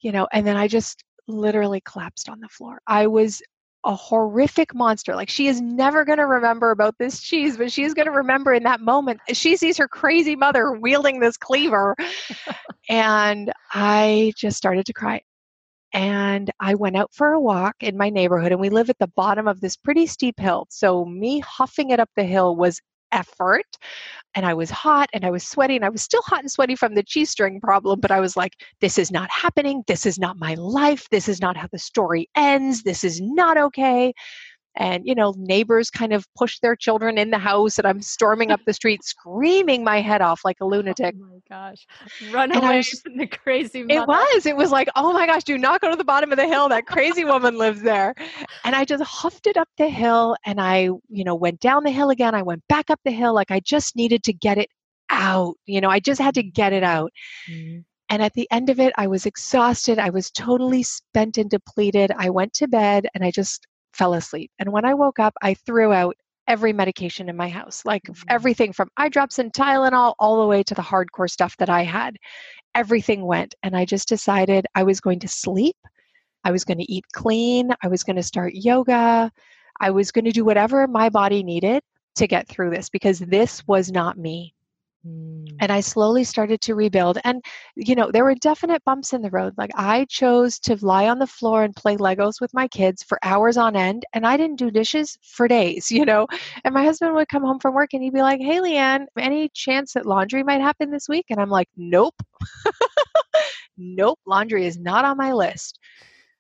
You 0.01 0.13
know, 0.13 0.29
and 0.33 0.47
then 0.47 0.57
I 0.57 0.69
just 0.69 1.05
literally 1.29 1.83
collapsed 1.85 2.29
on 2.31 2.41
the 2.41 2.49
floor. 2.49 2.81
I 2.87 3.07
was 3.07 3.43
a 3.85 3.95
horrific 3.95 4.75
monster. 4.75 5.15
Like 5.15 5.29
she 5.29 5.49
is 5.49 5.61
never 5.61 6.05
going 6.05 6.19
to 6.19 6.27
remember 6.27 6.71
about 6.71 6.97
this 6.99 7.21
cheese, 7.21 7.57
but 7.59 7.73
she's 7.73 7.95
going 7.95 8.07
to 8.07 8.13
remember 8.13 8.55
in 8.55 8.65
that 8.65 8.81
moment. 8.81 9.21
She 9.33 9.57
sees 9.57 9.77
her 9.79 9.89
crazy 9.89 10.37
mother 10.37 10.73
wielding 10.73 11.21
this 11.21 11.37
cleaver. 11.37 11.95
and 12.89 13.53
I 13.73 14.33
just 14.37 14.57
started 14.57 14.87
to 14.87 14.95
cry. 14.95 15.23
And 15.95 16.51
I 16.61 16.75
went 16.75 16.97
out 16.97 17.15
for 17.15 17.33
a 17.33 17.41
walk 17.41 17.77
in 17.81 17.97
my 17.97 18.11
neighborhood, 18.11 18.53
and 18.53 18.61
we 18.61 18.69
live 18.69 18.91
at 18.91 18.99
the 18.99 19.07
bottom 19.07 19.47
of 19.49 19.61
this 19.61 19.77
pretty 19.77 20.07
steep 20.07 20.39
hill. 20.41 20.67
So, 20.69 21.05
me 21.05 21.39
huffing 21.41 21.91
it 21.91 22.01
up 22.01 22.11
the 22.17 22.25
hill 22.25 22.57
was 22.57 22.81
effort. 23.13 23.65
And 24.35 24.45
I 24.45 24.55
was 24.55 24.71
hot 24.71 25.09
and 25.13 25.25
I 25.25 25.31
was 25.31 25.47
sweaty, 25.47 25.77
and 25.77 25.85
I 25.85 25.89
was 25.89 26.03
still 26.03 26.23
hot 26.23 26.41
and 26.41 26.51
sweaty 26.51 26.75
from 26.75 26.95
the 26.95 27.05
cheese 27.05 27.31
string 27.31 27.61
problem. 27.61 28.01
But 28.01 28.11
I 28.11 28.21
was 28.21 28.37
like, 28.37 28.55
this 28.81 28.99
is 28.99 29.13
not 29.13 29.31
happening. 29.31 29.85
This 29.87 30.05
is 30.05 30.19
not 30.19 30.37
my 30.39 30.55
life. 30.55 31.09
This 31.11 31.29
is 31.29 31.41
not 31.41 31.57
how 31.57 31.69
the 31.71 31.79
story 31.79 32.29
ends. 32.35 32.83
This 32.83 33.05
is 33.05 33.21
not 33.21 33.57
okay. 33.57 34.13
And, 34.77 35.07
you 35.07 35.15
know, 35.15 35.35
neighbors 35.37 35.89
kind 35.91 36.13
of 36.13 36.27
push 36.35 36.59
their 36.59 36.75
children 36.75 37.17
in 37.17 37.31
the 37.31 37.39
house, 37.39 37.79
and 37.79 37.87
I'm 37.87 38.03
storming 38.03 38.51
up 38.51 38.61
the 38.67 38.73
street 38.73 39.05
screaming 39.05 39.85
my 39.85 40.01
head 40.01 40.21
off 40.21 40.41
like 40.45 40.57
a 40.61 40.65
lunatic. 40.65 41.15
Oh 41.17 41.27
my 41.27 41.39
gosh. 41.49 41.87
Run 42.33 42.51
And 42.53 42.63
away 42.65 42.77
was- 42.79 43.01
from 43.01 43.17
the 43.17 43.27
crazy 43.27 43.83
mother. 43.85 44.01
It 44.03 44.09
was. 44.09 44.47
It 44.47 44.57
was 44.57 44.71
like, 44.73 44.89
oh 44.97 45.13
my 45.13 45.27
gosh, 45.27 45.45
do 45.45 45.57
not 45.59 45.81
go 45.81 45.91
to 45.91 45.97
the 45.97 46.05
bottom 46.05 46.33
of 46.33 46.39
the 46.39 46.47
hill. 46.47 46.69
That 46.69 46.87
crazy 46.87 47.25
woman 47.25 47.57
lives 47.57 47.83
there. 47.83 48.15
And 48.65 48.75
I 48.75 48.85
just 48.85 49.03
huffed 49.05 49.47
it 49.47 49.57
up 49.57 49.69
the 49.79 49.89
hill 49.89 50.37
and 50.45 50.61
I, 50.61 50.89
you 51.09 51.25
know, 51.25 51.35
went 51.35 51.61
down 51.61 51.85
the 51.85 51.91
hill 51.91 52.11
again. 52.11 52.35
I 52.35 52.43
went 52.43 52.63
back 52.69 52.91
up 52.91 53.01
the 53.05 53.11
hill. 53.13 53.33
Like 53.35 53.51
I 53.51 53.61
just 53.61 53.95
needed 53.97 54.23
to 54.25 54.33
get 54.33 54.59
it 54.59 54.69
out. 55.11 55.55
You 55.67 55.81
know, 55.81 55.89
I 55.91 56.01
just 56.01 56.21
had 56.21 56.35
to 56.35 56.43
get 56.43 56.73
it 56.73 56.83
out. 56.83 57.13
Mhm. 57.49 57.85
And 58.11 58.23
at 58.23 58.33
the 58.35 58.49
end 58.51 58.71
of 58.71 58.79
it, 58.81 58.93
I 58.99 59.07
was 59.07 59.25
exhausted. 59.27 59.99
I 59.99 60.11
was 60.11 60.31
totally 60.31 60.83
spent 60.83 61.39
and 61.39 61.49
depleted. 61.49 62.11
I 62.17 62.31
went 62.31 62.53
to 62.55 62.69
bed 62.69 63.07
and 63.15 63.25
I 63.25 63.31
just 63.31 63.67
fell 63.95 64.15
asleep. 64.15 64.51
And 64.59 64.73
when 64.73 64.85
I 64.85 64.95
woke 64.95 65.19
up, 65.19 65.35
I 65.43 65.55
threw 65.55 65.93
out 65.93 66.17
every 66.47 66.73
medication 66.73 67.29
in 67.29 67.37
my 67.37 67.49
house, 67.49 67.85
like 67.85 68.03
Mhm. 68.05 68.25
everything 68.29 68.73
from 68.73 68.91
eye 68.97 69.09
drops 69.09 69.39
and 69.39 69.53
Tylenol 69.53 70.15
all 70.19 70.41
the 70.41 70.47
way 70.47 70.63
to 70.63 70.75
the 70.75 70.83
hardcore 70.83 71.31
stuff 71.31 71.57
that 71.59 71.71
I 71.71 71.85
had. 71.85 72.17
Everything 72.75 73.25
went. 73.25 73.55
And 73.63 73.77
I 73.77 73.85
just 73.85 74.09
decided 74.09 74.67
I 74.75 74.83
was 74.83 75.01
going 75.01 75.21
to 75.21 75.29
sleep. 75.29 75.77
I 76.45 76.51
was 76.51 76.65
going 76.65 76.79
to 76.79 76.93
eat 76.93 77.05
clean. 77.13 77.71
I 77.83 77.89
was 77.89 78.03
going 78.05 78.17
to 78.17 78.23
start 78.23 78.55
yoga. 78.55 79.31
I 79.81 79.91
was 79.91 80.11
going 80.13 80.27
to 80.27 80.33
do 80.33 80.45
whatever 80.45 80.87
my 80.87 81.09
body 81.09 81.43
needed 81.43 81.83
to 82.17 82.27
get 82.27 82.47
through 82.47 82.71
this 82.71 82.91
because 82.91 83.19
this 83.19 83.67
was 83.67 83.91
not 83.91 84.19
me 84.19 84.55
Mm. 85.07 85.45
and 85.61 85.71
I 85.71 85.81
slowly 85.81 86.25
started 86.25 86.61
to 86.63 86.75
rebuild. 86.75 87.19
And, 87.25 87.43
you 87.77 87.95
know, 87.95 88.11
there 88.11 88.25
were 88.25 88.35
definite 88.35 88.83
bumps 88.85 89.13
in 89.13 89.21
the 89.23 89.31
road. 89.31 89.55
Like 89.59 89.71
I 89.75 90.07
chose 90.09 90.59
to 90.61 90.77
lie 90.85 91.09
on 91.09 91.19
the 91.19 91.27
floor 91.27 91.63
and 91.63 91.77
play 91.77 91.97
Legos 91.97 92.41
with 92.41 92.55
my 92.55 92.69
kids 92.69 93.03
for 93.03 93.19
hours 93.23 93.57
on 93.57 93.77
end, 93.77 94.05
and 94.15 94.27
I 94.27 94.37
didn't 94.37 94.59
do 94.59 94.71
dishes 94.71 95.19
for 95.23 95.47
days, 95.47 95.91
you 95.91 96.05
know. 96.05 96.27
And 96.65 96.75
my 96.75 96.85
husband 96.85 97.15
would 97.15 97.29
come 97.29 97.43
home 97.43 97.59
from 97.59 97.75
work 97.75 97.93
and 97.93 98.03
he'd 98.03 98.15
be 98.15 98.23
like, 98.23 98.41
Hey, 98.41 98.61
Leanne, 98.61 99.07
any 99.19 99.51
chance 99.55 99.93
that 99.93 100.07
laundry 100.07 100.43
might 100.43 100.61
happen 100.61 100.91
this 100.91 101.09
week? 101.09 101.27
And 101.31 101.41
I'm 101.41 101.51
like, 101.51 101.69
Nope. 101.77 102.15
nope, 103.77 104.19
laundry 104.27 104.67
is 104.67 104.79
not 104.79 105.05
on 105.05 105.17
my 105.17 105.33
list 105.33 105.79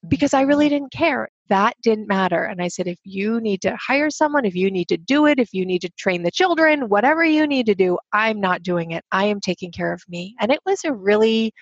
because 0.09 0.35
I 0.35 0.43
really 0.43 0.69
didn't 0.69 0.93
care. 0.93 1.29
That 1.49 1.75
didn't 1.83 2.09
matter. 2.09 2.45
And 2.45 2.63
I 2.63 2.69
said, 2.69 2.87
if 2.87 2.99
you 3.05 3.41
need 3.41 3.61
to 3.63 3.77
hire 3.77 4.11
someone, 4.11 4.45
if 4.45 4.55
you 4.55 4.71
need 4.71 4.89
to 4.89 4.97
do 4.97 5.27
it, 5.27 5.39
if 5.39 5.53
you 5.53 5.67
need 5.67 5.81
to 5.83 5.91
train 5.99 6.23
the 6.23 6.31
children, 6.31 6.89
whatever 6.89 7.25
you 7.25 7.47
need 7.47 7.67
to 7.67 7.75
do, 7.75 7.99
I'm 8.13 8.41
not 8.41 8.63
doing 8.63 8.93
it. 8.93 9.05
I 9.13 9.27
am 9.27 9.41
taking 9.41 9.71
care 9.71 9.93
of 9.93 10.03
me. 10.09 10.35
And 10.41 10.51
it 10.51 10.61
was 10.65 10.81
a 10.85 10.93
really 10.93 11.53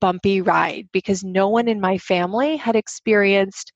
bumpy 0.00 0.40
ride 0.40 0.88
because 0.92 1.24
no 1.24 1.48
one 1.48 1.68
in 1.68 1.80
my 1.80 1.98
family 1.98 2.56
had 2.56 2.76
experienced 2.76 3.72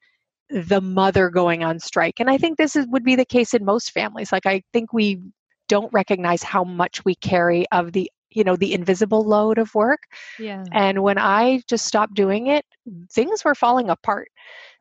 the 0.51 0.81
mother 0.81 1.29
going 1.29 1.63
on 1.63 1.79
strike. 1.79 2.21
And 2.21 2.31
I 2.31 2.39
think 2.39 2.57
this 2.57 2.75
is, 2.75 2.87
would 2.89 3.05
be 3.05 3.17
the 3.17 3.25
case 3.25 3.53
in 3.53 3.65
most 3.65 3.93
families. 3.93 4.33
Like, 4.33 4.47
I 4.47 4.63
think 4.73 4.93
we 4.93 5.21
don't 5.69 5.93
recognize 5.93 6.43
how 6.43 6.65
much 6.65 7.05
we 7.05 7.15
carry 7.17 7.67
of 7.71 7.93
the 7.93 8.11
you 8.39 8.45
know 8.45 8.57
the 8.57 8.75
invisible 8.75 9.25
load 9.27 9.59
of 9.59 9.75
work 9.75 10.01
Yeah. 10.39 10.69
and 10.73 11.03
when 11.03 11.19
I 11.19 11.63
just 11.69 11.87
stopped 11.87 12.15
doing 12.15 12.49
it, 12.49 12.65
things 13.13 13.45
were 13.45 13.55
falling 13.55 13.91
apart. 13.91 14.29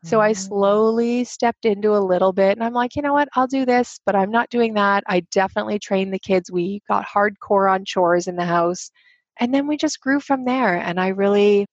So 0.04 0.22
I 0.22 0.34
Mm. 0.34 0.48
slowly 0.48 1.24
stepped 1.26 1.65
into 1.65 1.96
a 1.96 2.00
little 2.00 2.34
bit 2.34 2.58
and 2.58 2.63
I'm 2.63 2.74
like, 2.74 2.96
you 2.96 3.02
know 3.04 3.13
what, 3.13 3.30
I'll 3.36 3.48
do 3.48 3.65
this, 3.65 4.00
but 4.06 4.15
I'm 4.15 4.32
not 4.32 4.50
doing 4.50 4.74
that. 4.76 5.04
I 5.08 5.22
definitely 5.32 5.80
trained 5.80 6.13
the 6.13 6.20
kids. 6.20 6.52
We 6.52 6.82
got 6.89 7.06
hardcore 7.08 7.72
on 7.72 7.86
chores 7.86 8.28
in 8.28 8.36
the 8.36 8.46
house. 8.46 8.91
And 9.39 9.54
then 9.54 9.67
we 9.67 9.78
just 9.78 10.02
grew 10.02 10.20
from 10.22 10.46
there. 10.46 10.76
And 10.78 11.00
I 11.00 11.10
really 11.10 11.67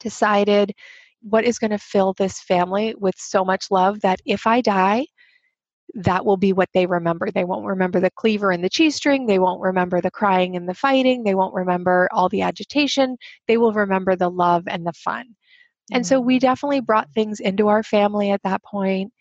decided 0.00 0.72
what 1.22 1.44
is 1.44 1.58
going 1.58 1.70
to 1.72 1.78
fill 1.78 2.14
this 2.14 2.40
family 2.42 2.94
with 2.98 3.14
so 3.18 3.44
much 3.44 3.66
love 3.70 4.00
that 4.00 4.20
if 4.26 4.46
I 4.46 4.60
die, 4.62 5.06
that 5.94 6.24
will 6.24 6.36
be 6.36 6.52
what 6.52 6.68
they 6.74 6.86
remember. 6.86 7.30
They 7.30 7.44
won't 7.44 7.66
remember 7.66 8.00
the 8.00 8.10
cleaver 8.10 8.50
and 8.50 8.62
the 8.62 8.68
cheese 8.68 8.94
string. 8.94 9.26
They 9.26 9.38
won't 9.38 9.62
remember 9.62 10.00
the 10.00 10.10
crying 10.10 10.56
and 10.56 10.68
the 10.68 10.74
fighting. 10.74 11.24
They 11.24 11.34
won't 11.34 11.54
remember 11.54 12.08
all 12.12 12.28
the 12.28 12.42
agitation. 12.42 13.16
They 13.46 13.56
will 13.56 13.72
remember 13.72 14.14
the 14.14 14.30
love 14.30 14.64
and 14.66 14.86
the 14.86 14.92
fun. 14.92 15.34
And 15.90 16.06
so 16.06 16.20
we 16.20 16.38
definitely 16.38 16.80
brought 16.80 17.10
things 17.14 17.40
into 17.40 17.68
our 17.68 17.82
family 17.82 18.30
at 18.30 18.42
that 18.42 18.62
point. 18.62 19.12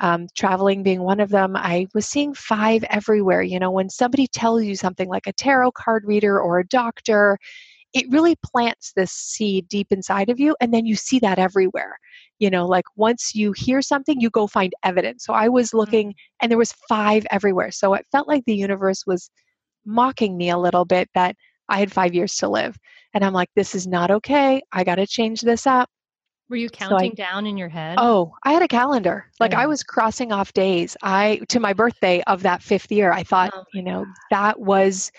Um, 0.00 0.26
traveling 0.36 0.82
being 0.82 1.00
one 1.00 1.20
of 1.20 1.30
them, 1.30 1.56
I 1.56 1.86
was 1.94 2.06
seeing 2.06 2.34
five 2.34 2.84
everywhere. 2.90 3.42
You 3.42 3.58
know, 3.60 3.70
when 3.70 3.88
somebody 3.88 4.26
tells 4.26 4.64
you 4.64 4.74
something 4.74 5.08
like 5.08 5.26
a 5.26 5.32
tarot 5.32 5.70
card 5.72 6.04
reader 6.04 6.38
or 6.40 6.58
a 6.58 6.66
doctor, 6.66 7.38
it 7.94 8.10
really 8.10 8.36
plants 8.44 8.92
this 8.94 9.12
seed 9.12 9.68
deep 9.68 9.90
inside 9.90 10.28
of 10.28 10.38
you, 10.38 10.54
and 10.60 10.74
then 10.74 10.84
you 10.84 10.96
see 10.96 11.18
that 11.20 11.38
everywhere. 11.38 11.98
You 12.38 12.50
know, 12.50 12.66
like 12.66 12.84
once 12.96 13.34
you 13.34 13.52
hear 13.52 13.80
something, 13.80 14.20
you 14.20 14.30
go 14.30 14.46
find 14.46 14.74
evidence. 14.82 15.24
So 15.24 15.32
I 15.32 15.48
was 15.48 15.72
looking, 15.72 16.10
mm. 16.10 16.14
and 16.40 16.50
there 16.50 16.58
was 16.58 16.74
five 16.88 17.26
everywhere. 17.30 17.70
So 17.70 17.94
it 17.94 18.06
felt 18.12 18.28
like 18.28 18.44
the 18.44 18.54
universe 18.54 19.04
was 19.06 19.30
mocking 19.84 20.36
me 20.36 20.50
a 20.50 20.58
little 20.58 20.84
bit 20.84 21.08
that 21.14 21.36
I 21.68 21.78
had 21.78 21.92
five 21.92 22.14
years 22.14 22.36
to 22.36 22.48
live. 22.48 22.76
And 23.14 23.24
I'm 23.24 23.32
like, 23.32 23.48
this 23.56 23.74
is 23.74 23.86
not 23.86 24.10
okay. 24.10 24.60
I 24.72 24.84
got 24.84 24.96
to 24.96 25.06
change 25.06 25.40
this 25.40 25.66
up. 25.66 25.88
Were 26.48 26.56
you 26.56 26.66
I- 26.66 26.76
counting 26.76 27.14
down 27.14 27.46
in 27.46 27.56
your 27.56 27.68
head? 27.68 27.96
Oh, 27.98 28.32
I 28.44 28.52
had 28.52 28.62
a 28.62 28.68
calendar. 28.68 29.30
Like 29.40 29.54
I 29.54 29.66
was 29.66 29.82
crossing 29.82 30.32
off 30.32 30.52
days. 30.52 30.96
I 31.02 31.40
to 31.48 31.58
my 31.58 31.72
birthday 31.72 32.22
of 32.26 32.42
that 32.42 32.62
fifth 32.62 32.92
year. 32.92 33.12
I 33.12 33.24
thought, 33.24 33.50
Oh 33.54 33.64
you 33.74 33.82
know, 33.82 34.06
that 34.30 34.60
was 34.60 35.10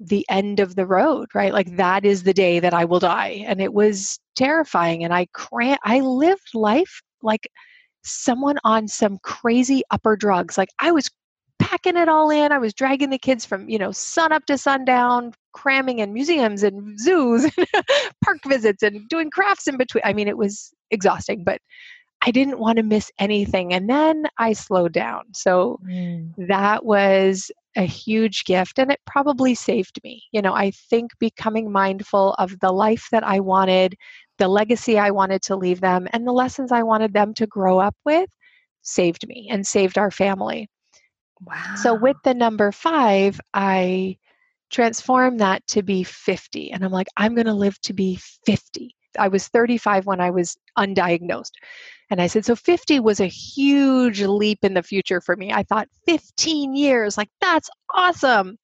the 0.00 0.24
end 0.30 0.60
of 0.60 0.76
the 0.76 0.86
road, 0.86 1.28
right? 1.34 1.52
Like 1.52 1.76
that 1.76 2.04
is 2.04 2.22
the 2.22 2.34
day 2.34 2.60
that 2.60 2.74
I 2.74 2.84
will 2.84 3.00
die. 3.00 3.44
And 3.46 3.60
it 3.60 3.72
was 3.72 4.18
terrifying. 4.36 5.04
And 5.04 5.12
I 5.12 5.26
cran 5.32 5.78
I 5.84 6.00
lived 6.00 6.50
life 6.54 7.02
like 7.22 7.48
someone 8.04 8.58
on 8.64 8.88
some 8.88 9.18
crazy 9.22 9.82
upper 9.90 10.16
drugs. 10.16 10.56
Like 10.56 10.70
I 10.78 10.92
was 10.92 11.10
packing 11.58 11.96
it 11.96 12.08
all 12.08 12.30
in. 12.30 12.52
I 12.52 12.58
was 12.58 12.72
dragging 12.72 13.10
the 13.10 13.18
kids 13.18 13.44
from, 13.44 13.68
you 13.68 13.78
know, 13.78 13.90
sun 13.90 14.32
up 14.32 14.46
to 14.46 14.56
sundown, 14.56 15.32
cramming 15.52 15.98
in 15.98 16.12
museums 16.12 16.62
and 16.62 16.98
zoos 16.98 17.44
and 17.44 17.66
park 18.24 18.38
visits 18.46 18.82
and 18.82 19.08
doing 19.08 19.30
crafts 19.30 19.66
in 19.66 19.76
between. 19.76 20.02
I 20.04 20.12
mean, 20.12 20.28
it 20.28 20.38
was 20.38 20.72
exhausting, 20.90 21.42
but 21.44 21.60
I 22.22 22.30
didn't 22.30 22.58
want 22.58 22.76
to 22.78 22.82
miss 22.82 23.10
anything. 23.18 23.72
And 23.72 23.88
then 23.88 24.24
I 24.38 24.52
slowed 24.52 24.92
down. 24.92 25.24
So 25.34 25.80
Mm. 25.84 26.34
that 26.48 26.84
was 26.84 27.50
a 27.78 27.82
huge 27.82 28.44
gift 28.44 28.78
and 28.78 28.90
it 28.90 29.00
probably 29.06 29.54
saved 29.54 30.00
me. 30.02 30.24
You 30.32 30.42
know, 30.42 30.52
I 30.52 30.72
think 30.72 31.12
becoming 31.18 31.70
mindful 31.70 32.34
of 32.34 32.58
the 32.58 32.72
life 32.72 33.06
that 33.12 33.24
I 33.24 33.38
wanted, 33.38 33.94
the 34.36 34.48
legacy 34.48 34.98
I 34.98 35.12
wanted 35.12 35.42
to 35.42 35.56
leave 35.56 35.80
them, 35.80 36.08
and 36.12 36.26
the 36.26 36.32
lessons 36.32 36.72
I 36.72 36.82
wanted 36.82 37.14
them 37.14 37.32
to 37.34 37.46
grow 37.46 37.78
up 37.78 37.94
with 38.04 38.28
saved 38.82 39.26
me 39.28 39.48
and 39.50 39.64
saved 39.66 39.96
our 39.96 40.10
family. 40.10 40.68
Wow. 41.40 41.74
So 41.76 41.94
with 41.94 42.16
the 42.24 42.34
number 42.34 42.72
five, 42.72 43.40
I 43.54 44.18
transformed 44.70 45.38
that 45.40 45.64
to 45.68 45.82
be 45.82 46.02
50. 46.02 46.72
And 46.72 46.84
I'm 46.84 46.90
like, 46.90 47.06
I'm 47.16 47.34
going 47.34 47.46
to 47.46 47.54
live 47.54 47.80
to 47.82 47.92
be 47.92 48.18
50. 48.44 48.94
I 49.18 49.28
was 49.28 49.48
35 49.48 50.06
when 50.06 50.20
I 50.20 50.30
was 50.30 50.56
undiagnosed. 50.78 51.52
And 52.10 52.22
I 52.22 52.26
said, 52.26 52.44
so 52.44 52.56
50 52.56 53.00
was 53.00 53.20
a 53.20 53.26
huge 53.26 54.22
leap 54.22 54.60
in 54.62 54.74
the 54.74 54.82
future 54.82 55.20
for 55.20 55.36
me. 55.36 55.52
I 55.52 55.62
thought 55.62 55.88
15 56.06 56.74
years, 56.74 57.18
like 57.18 57.28
that's 57.40 57.68
awesome. 57.94 58.58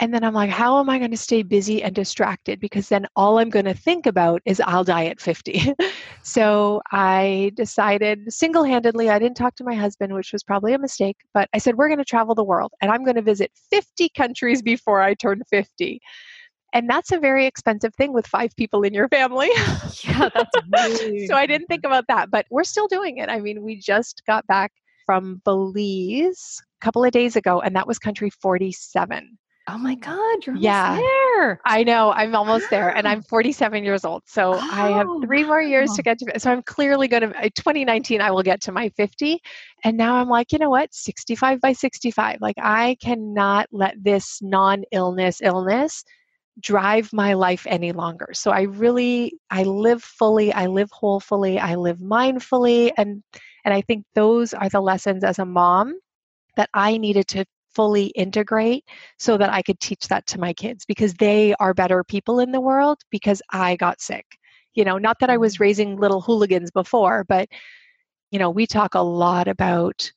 And 0.00 0.14
then 0.14 0.22
I'm 0.22 0.34
like, 0.34 0.50
how 0.50 0.78
am 0.78 0.88
I 0.88 0.98
going 0.98 1.10
to 1.10 1.16
stay 1.16 1.42
busy 1.42 1.82
and 1.82 1.92
distracted? 1.92 2.60
Because 2.60 2.88
then 2.88 3.06
all 3.16 3.38
I'm 3.38 3.50
going 3.50 3.64
to 3.64 3.74
think 3.74 4.06
about 4.06 4.40
is 4.44 4.62
I'll 4.64 4.84
die 4.84 5.06
at 5.06 5.20
50. 5.20 5.74
so 6.22 6.80
I 6.92 7.50
decided 7.56 8.32
single 8.32 8.62
handedly, 8.62 9.10
I 9.10 9.18
didn't 9.18 9.36
talk 9.36 9.56
to 9.56 9.64
my 9.64 9.74
husband, 9.74 10.14
which 10.14 10.32
was 10.32 10.44
probably 10.44 10.72
a 10.72 10.78
mistake, 10.78 11.16
but 11.34 11.48
I 11.52 11.58
said, 11.58 11.74
we're 11.74 11.88
going 11.88 11.98
to 11.98 12.04
travel 12.04 12.36
the 12.36 12.44
world 12.44 12.72
and 12.80 12.92
I'm 12.92 13.02
going 13.02 13.16
to 13.16 13.22
visit 13.22 13.50
50 13.70 14.10
countries 14.10 14.62
before 14.62 15.00
I 15.00 15.14
turn 15.14 15.42
50. 15.50 16.00
And 16.72 16.88
that's 16.88 17.12
a 17.12 17.18
very 17.18 17.46
expensive 17.46 17.94
thing 17.94 18.12
with 18.12 18.26
five 18.26 18.54
people 18.56 18.82
in 18.82 18.92
your 18.92 19.08
family. 19.08 19.48
yeah, 20.04 20.28
that's 20.34 20.50
really 20.72 21.26
so 21.26 21.34
I 21.34 21.46
didn't 21.46 21.66
think 21.66 21.84
about 21.84 22.06
that, 22.08 22.30
but 22.30 22.46
we're 22.50 22.64
still 22.64 22.88
doing 22.88 23.18
it. 23.18 23.28
I 23.28 23.40
mean, 23.40 23.62
we 23.62 23.76
just 23.76 24.22
got 24.26 24.46
back 24.46 24.72
from 25.06 25.40
Belize 25.44 26.62
a 26.80 26.84
couple 26.84 27.04
of 27.04 27.12
days 27.12 27.36
ago, 27.36 27.60
and 27.60 27.74
that 27.74 27.86
was 27.86 27.98
country 27.98 28.30
47. 28.30 29.38
Oh 29.70 29.76
my 29.76 29.96
God, 29.96 30.46
you're 30.46 30.56
yeah. 30.56 30.96
there. 30.96 31.60
I 31.66 31.84
know, 31.84 32.10
I'm 32.12 32.34
almost 32.34 32.70
there, 32.70 32.88
and 32.96 33.06
I'm 33.06 33.22
47 33.22 33.84
years 33.84 34.02
old. 34.02 34.22
So 34.26 34.54
oh. 34.54 34.58
I 34.58 34.90
have 34.90 35.06
oh, 35.08 35.20
three 35.20 35.44
more 35.44 35.60
years 35.60 35.92
to 35.92 36.02
get 36.02 36.18
to. 36.20 36.40
So 36.40 36.50
I'm 36.50 36.62
clearly 36.62 37.06
going 37.06 37.30
to, 37.30 37.38
uh, 37.38 37.50
2019, 37.54 38.22
I 38.22 38.30
will 38.30 38.42
get 38.42 38.62
to 38.62 38.72
my 38.72 38.88
50. 38.90 39.38
And 39.84 39.98
now 39.98 40.16
I'm 40.16 40.28
like, 40.28 40.52
you 40.52 40.58
know 40.58 40.70
what, 40.70 40.94
65 40.94 41.60
by 41.60 41.74
65. 41.74 42.38
Like 42.40 42.56
I 42.58 42.96
cannot 43.02 43.66
let 43.70 44.02
this 44.02 44.40
non 44.40 44.84
illness 44.90 45.40
illness 45.42 46.02
drive 46.60 47.12
my 47.12 47.34
life 47.34 47.66
any 47.68 47.92
longer. 47.92 48.30
So 48.32 48.50
I 48.50 48.62
really 48.62 49.34
I 49.50 49.62
live 49.64 50.02
fully, 50.02 50.52
I 50.52 50.66
live 50.66 50.90
wholefully, 50.92 51.58
I 51.58 51.74
live 51.76 51.98
mindfully 51.98 52.92
and 52.96 53.22
and 53.64 53.74
I 53.74 53.82
think 53.82 54.04
those 54.14 54.54
are 54.54 54.68
the 54.68 54.80
lessons 54.80 55.24
as 55.24 55.38
a 55.38 55.44
mom 55.44 55.98
that 56.56 56.70
I 56.74 56.96
needed 56.96 57.28
to 57.28 57.44
fully 57.74 58.06
integrate 58.06 58.84
so 59.18 59.36
that 59.36 59.52
I 59.52 59.62
could 59.62 59.78
teach 59.78 60.08
that 60.08 60.26
to 60.28 60.40
my 60.40 60.52
kids 60.52 60.84
because 60.84 61.14
they 61.14 61.54
are 61.60 61.74
better 61.74 62.02
people 62.02 62.40
in 62.40 62.50
the 62.50 62.60
world 62.60 62.98
because 63.10 63.40
I 63.52 63.76
got 63.76 64.00
sick. 64.00 64.26
You 64.74 64.84
know, 64.84 64.98
not 64.98 65.18
that 65.20 65.30
I 65.30 65.36
was 65.36 65.54
mm-hmm. 65.54 65.62
raising 65.62 65.96
little 65.96 66.20
hooligans 66.20 66.70
before, 66.70 67.24
but 67.28 67.48
you 68.30 68.38
know, 68.38 68.50
we 68.50 68.66
talk 68.66 68.94
a 68.94 69.00
lot 69.00 69.48
about 69.48 70.10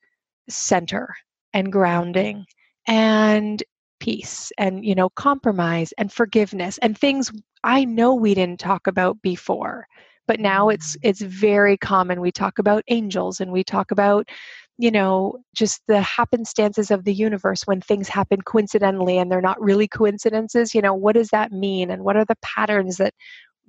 center 0.49 1.13
and 1.53 1.71
grounding 1.71 2.45
and 2.87 3.61
peace 4.01 4.51
and 4.57 4.83
you 4.83 4.95
know 4.95 5.09
compromise 5.11 5.93
and 5.97 6.11
forgiveness 6.11 6.77
and 6.79 6.97
things 6.97 7.31
i 7.63 7.85
know 7.85 8.13
we 8.13 8.33
didn't 8.33 8.59
talk 8.59 8.87
about 8.87 9.21
before 9.21 9.87
but 10.27 10.39
now 10.39 10.69
it's 10.69 10.95
mm-hmm. 10.95 11.09
it's 11.09 11.21
very 11.21 11.75
common. 11.75 12.21
We 12.21 12.31
talk 12.31 12.57
about 12.57 12.83
angels 12.87 13.41
and 13.41 13.51
we 13.51 13.65
talk 13.65 13.91
about 13.91 14.29
you 14.77 14.89
know 14.89 15.39
just 15.53 15.81
the 15.89 16.01
happenstances 16.01 16.89
of 16.89 17.03
the 17.03 17.13
universe 17.13 17.63
when 17.67 17.81
things 17.81 18.07
happen 18.07 18.41
coincidentally 18.41 19.17
and 19.17 19.29
they're 19.29 19.41
not 19.41 19.61
really 19.61 19.89
coincidences 19.89 20.73
you 20.73 20.81
know 20.81 20.93
what 20.93 21.15
does 21.15 21.27
that 21.29 21.51
mean 21.51 21.91
and 21.91 22.03
what 22.03 22.15
are 22.15 22.23
the 22.23 22.37
patterns 22.41 22.95
that 22.95 23.13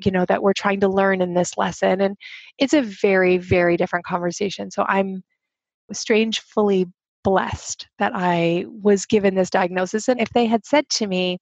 you 0.04 0.12
know 0.12 0.24
that 0.26 0.42
we're 0.42 0.52
trying 0.52 0.78
to 0.80 0.88
learn 0.88 1.20
in 1.20 1.34
this 1.34 1.58
lesson? 1.58 2.00
And 2.00 2.16
it's 2.58 2.74
a 2.74 2.82
very 2.82 3.38
very 3.38 3.76
different 3.76 4.06
conversation. 4.06 4.70
So 4.70 4.84
i'm 4.88 5.22
strangely 5.92 6.86
blessed 7.24 7.86
that 7.98 8.12
I 8.14 8.66
was 8.68 9.06
given 9.06 9.34
this 9.34 9.50
diagnosis. 9.50 10.08
And 10.08 10.20
if 10.20 10.28
they 10.30 10.46
had 10.46 10.64
said 10.64 10.88
to 10.90 11.06
me, 11.06 11.38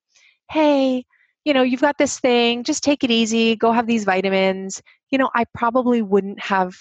hey, 0.50 1.04
you 1.44 1.54
know, 1.54 1.62
you've 1.62 1.80
got 1.80 1.98
this 1.98 2.20
thing, 2.20 2.64
just 2.64 2.82
take 2.82 3.02
it 3.04 3.10
easy, 3.10 3.56
go 3.56 3.72
have 3.72 3.86
these 3.86 4.04
vitamins, 4.04 4.82
you 5.10 5.18
know, 5.18 5.30
I 5.34 5.44
probably 5.54 6.02
wouldn't 6.02 6.40
have 6.40 6.74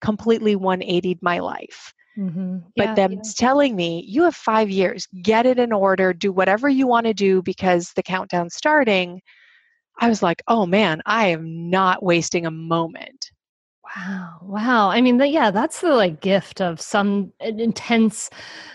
completely 0.00 0.56
180'd 0.56 1.22
my 1.22 1.38
life. 1.38 1.92
Mm-hmm. 2.18 2.58
Yeah, 2.76 2.86
but 2.86 2.96
them 2.96 3.12
yeah. 3.12 3.20
telling 3.36 3.74
me, 3.74 4.04
you 4.06 4.22
have 4.22 4.36
five 4.36 4.70
years, 4.70 5.08
get 5.22 5.46
it 5.46 5.58
in 5.58 5.72
order, 5.72 6.12
do 6.12 6.32
whatever 6.32 6.68
you 6.68 6.86
want 6.86 7.06
to 7.06 7.14
do 7.14 7.42
because 7.42 7.92
the 7.96 8.02
countdown's 8.02 8.54
starting. 8.54 9.20
I 9.98 10.08
was 10.08 10.22
like, 10.22 10.42
oh 10.46 10.66
man, 10.66 11.02
I 11.06 11.28
am 11.28 11.70
not 11.70 12.02
wasting 12.02 12.46
a 12.46 12.50
moment. 12.50 13.32
Wow. 13.96 14.38
Wow. 14.42 14.90
I 14.90 15.00
mean, 15.00 15.18
the, 15.18 15.28
yeah, 15.28 15.50
that's 15.50 15.80
the 15.80 15.94
like 15.94 16.20
gift 16.20 16.60
of 16.60 16.80
some 16.80 17.32
intense 17.40 18.30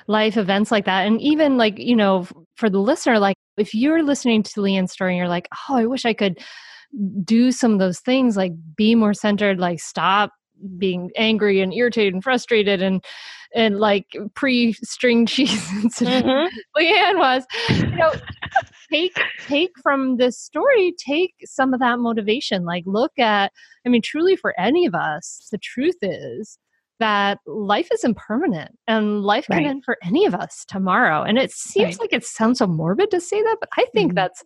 life 0.07 0.37
events 0.37 0.71
like 0.71 0.85
that. 0.85 1.05
And 1.05 1.21
even 1.21 1.57
like, 1.57 1.77
you 1.77 1.95
know, 1.95 2.27
for 2.55 2.69
the 2.69 2.79
listener, 2.79 3.19
like 3.19 3.35
if 3.57 3.73
you're 3.73 4.03
listening 4.03 4.43
to 4.43 4.61
Leanne's 4.61 4.91
story 4.91 5.13
and 5.13 5.17
you're 5.17 5.27
like, 5.27 5.47
oh, 5.69 5.75
I 5.75 5.85
wish 5.85 6.05
I 6.05 6.13
could 6.13 6.39
do 7.23 7.51
some 7.51 7.73
of 7.73 7.79
those 7.79 7.99
things, 7.99 8.37
like 8.37 8.53
be 8.75 8.95
more 8.95 9.13
centered, 9.13 9.59
like 9.59 9.79
stop 9.79 10.31
being 10.77 11.09
angry 11.15 11.61
and 11.61 11.73
irritated 11.73 12.13
and 12.13 12.23
frustrated 12.23 12.81
and 12.81 13.03
and 13.55 13.79
like 13.79 14.05
pre 14.35 14.73
string 14.73 15.25
cheese 15.25 15.71
incident 15.73 16.25
mm-hmm. 16.25 16.55
Leanne 16.77 17.17
was, 17.17 17.45
you 17.69 17.95
know, 17.95 18.11
take 18.91 19.19
take 19.47 19.71
from 19.81 20.17
this 20.17 20.39
story, 20.39 20.93
take 21.03 21.33
some 21.45 21.73
of 21.73 21.79
that 21.79 21.99
motivation. 21.99 22.65
Like 22.65 22.83
look 22.85 23.17
at, 23.17 23.51
I 23.85 23.89
mean, 23.89 24.01
truly 24.01 24.35
for 24.35 24.59
any 24.59 24.85
of 24.85 24.95
us, 24.95 25.47
the 25.51 25.57
truth 25.57 25.97
is 26.01 26.57
that 26.99 27.39
life 27.45 27.87
is 27.93 28.03
impermanent 28.03 28.77
and 28.87 29.21
life 29.21 29.47
right. 29.49 29.59
can 29.59 29.65
end 29.65 29.83
for 29.85 29.97
any 30.03 30.25
of 30.25 30.35
us 30.35 30.65
tomorrow. 30.67 31.23
And 31.23 31.37
it 31.37 31.51
seems 31.51 31.95
right. 31.95 32.01
like 32.01 32.13
it 32.13 32.25
sounds 32.25 32.59
so 32.59 32.67
morbid 32.67 33.11
to 33.11 33.21
say 33.21 33.41
that, 33.41 33.57
but 33.59 33.69
I 33.77 33.85
think 33.93 34.09
mm-hmm. 34.09 34.15
that's 34.15 34.43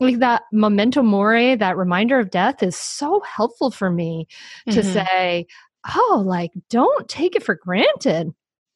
like 0.00 0.18
that 0.18 0.42
memento 0.52 1.02
mori, 1.02 1.54
that 1.56 1.76
reminder 1.76 2.18
of 2.18 2.30
death 2.30 2.62
is 2.62 2.76
so 2.76 3.20
helpful 3.20 3.70
for 3.70 3.90
me 3.90 4.26
to 4.70 4.80
mm-hmm. 4.80 4.92
say, 4.92 5.46
oh, 5.94 6.22
like 6.24 6.50
don't 6.70 7.08
take 7.08 7.36
it 7.36 7.42
for 7.42 7.54
granted 7.54 8.32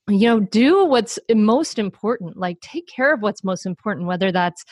you 0.09 0.27
know 0.27 0.41
do 0.41 0.85
what's 0.85 1.19
most 1.33 1.79
important 1.79 2.37
like 2.37 2.61
take 2.61 2.87
care 2.89 3.15
of 3.15 3.23
what's 3.23 3.45
most 3.45 3.65
important 3.65 4.07
whether 4.07 4.33
that's 4.33 4.65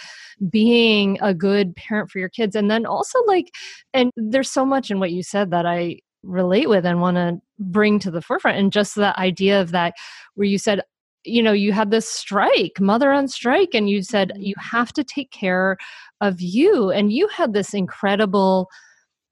being 0.48 1.18
a 1.22 1.32
good 1.32 1.74
parent 1.76 2.10
for 2.10 2.18
your 2.18 2.28
kids 2.28 2.56
and 2.56 2.70
then 2.70 2.84
also 2.84 3.18
like 3.26 3.52
and 3.94 4.10
there's 4.16 4.50
so 4.50 4.66
much 4.66 4.90
in 4.90 4.98
what 4.98 5.12
you 5.12 5.22
said 5.22 5.50
that 5.50 5.66
i 5.66 5.96
relate 6.22 6.68
with 6.68 6.84
and 6.84 7.00
want 7.00 7.16
to 7.16 7.40
bring 7.58 7.98
to 7.98 8.10
the 8.10 8.20
forefront 8.20 8.58
and 8.58 8.72
just 8.72 8.94
the 8.94 9.18
idea 9.18 9.60
of 9.60 9.70
that 9.70 9.94
where 10.34 10.46
you 10.46 10.58
said 10.58 10.82
you 11.24 11.42
know 11.42 11.52
you 11.52 11.72
had 11.72 11.90
this 11.90 12.08
strike 12.08 12.80
mother 12.80 13.12
on 13.12 13.28
strike 13.28 13.70
and 13.74 13.88
you 13.88 14.02
said 14.02 14.30
mm-hmm. 14.30 14.42
you 14.42 14.54
have 14.58 14.92
to 14.92 15.04
take 15.04 15.30
care 15.30 15.76
of 16.20 16.40
you 16.40 16.90
and 16.90 17.12
you 17.12 17.28
had 17.28 17.52
this 17.52 17.72
incredible 17.72 18.68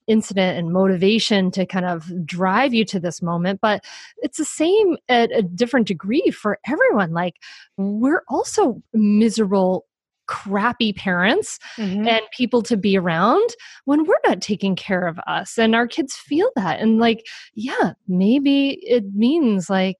incident 0.09 0.59
and 0.59 0.73
motivation 0.73 1.51
to 1.53 1.64
kind 1.66 1.87
of 1.87 2.11
drive 2.27 2.75
you 2.75 2.85
to 2.85 2.99
this 2.99 3.23
moment 3.23 3.61
but 3.61 3.85
it's 4.18 4.38
the 4.38 4.44
same 4.44 4.97
at 5.09 5.31
a 5.33 5.42
different 5.42 5.87
degree 5.87 6.31
for 6.31 6.59
everyone. 6.66 7.12
Like 7.12 7.37
we're 7.77 8.23
also 8.29 8.83
miserable 8.92 9.85
crappy 10.27 10.92
parents 10.92 11.59
mm-hmm. 11.79 12.07
and 12.07 12.21
people 12.37 12.62
to 12.62 12.77
be 12.77 12.99
around 12.99 13.49
when 13.87 14.05
we're 14.05 14.21
not 14.27 14.42
taking 14.42 14.77
care 14.77 15.07
of 15.07 15.18
us 15.27 15.57
and 15.57 15.75
our 15.75 15.87
kids 15.87 16.14
feel 16.14 16.51
that 16.55 16.81
and 16.81 16.99
like 16.99 17.25
yeah 17.55 17.92
maybe 18.07 18.79
it 18.83 19.05
means 19.14 19.71
like 19.71 19.97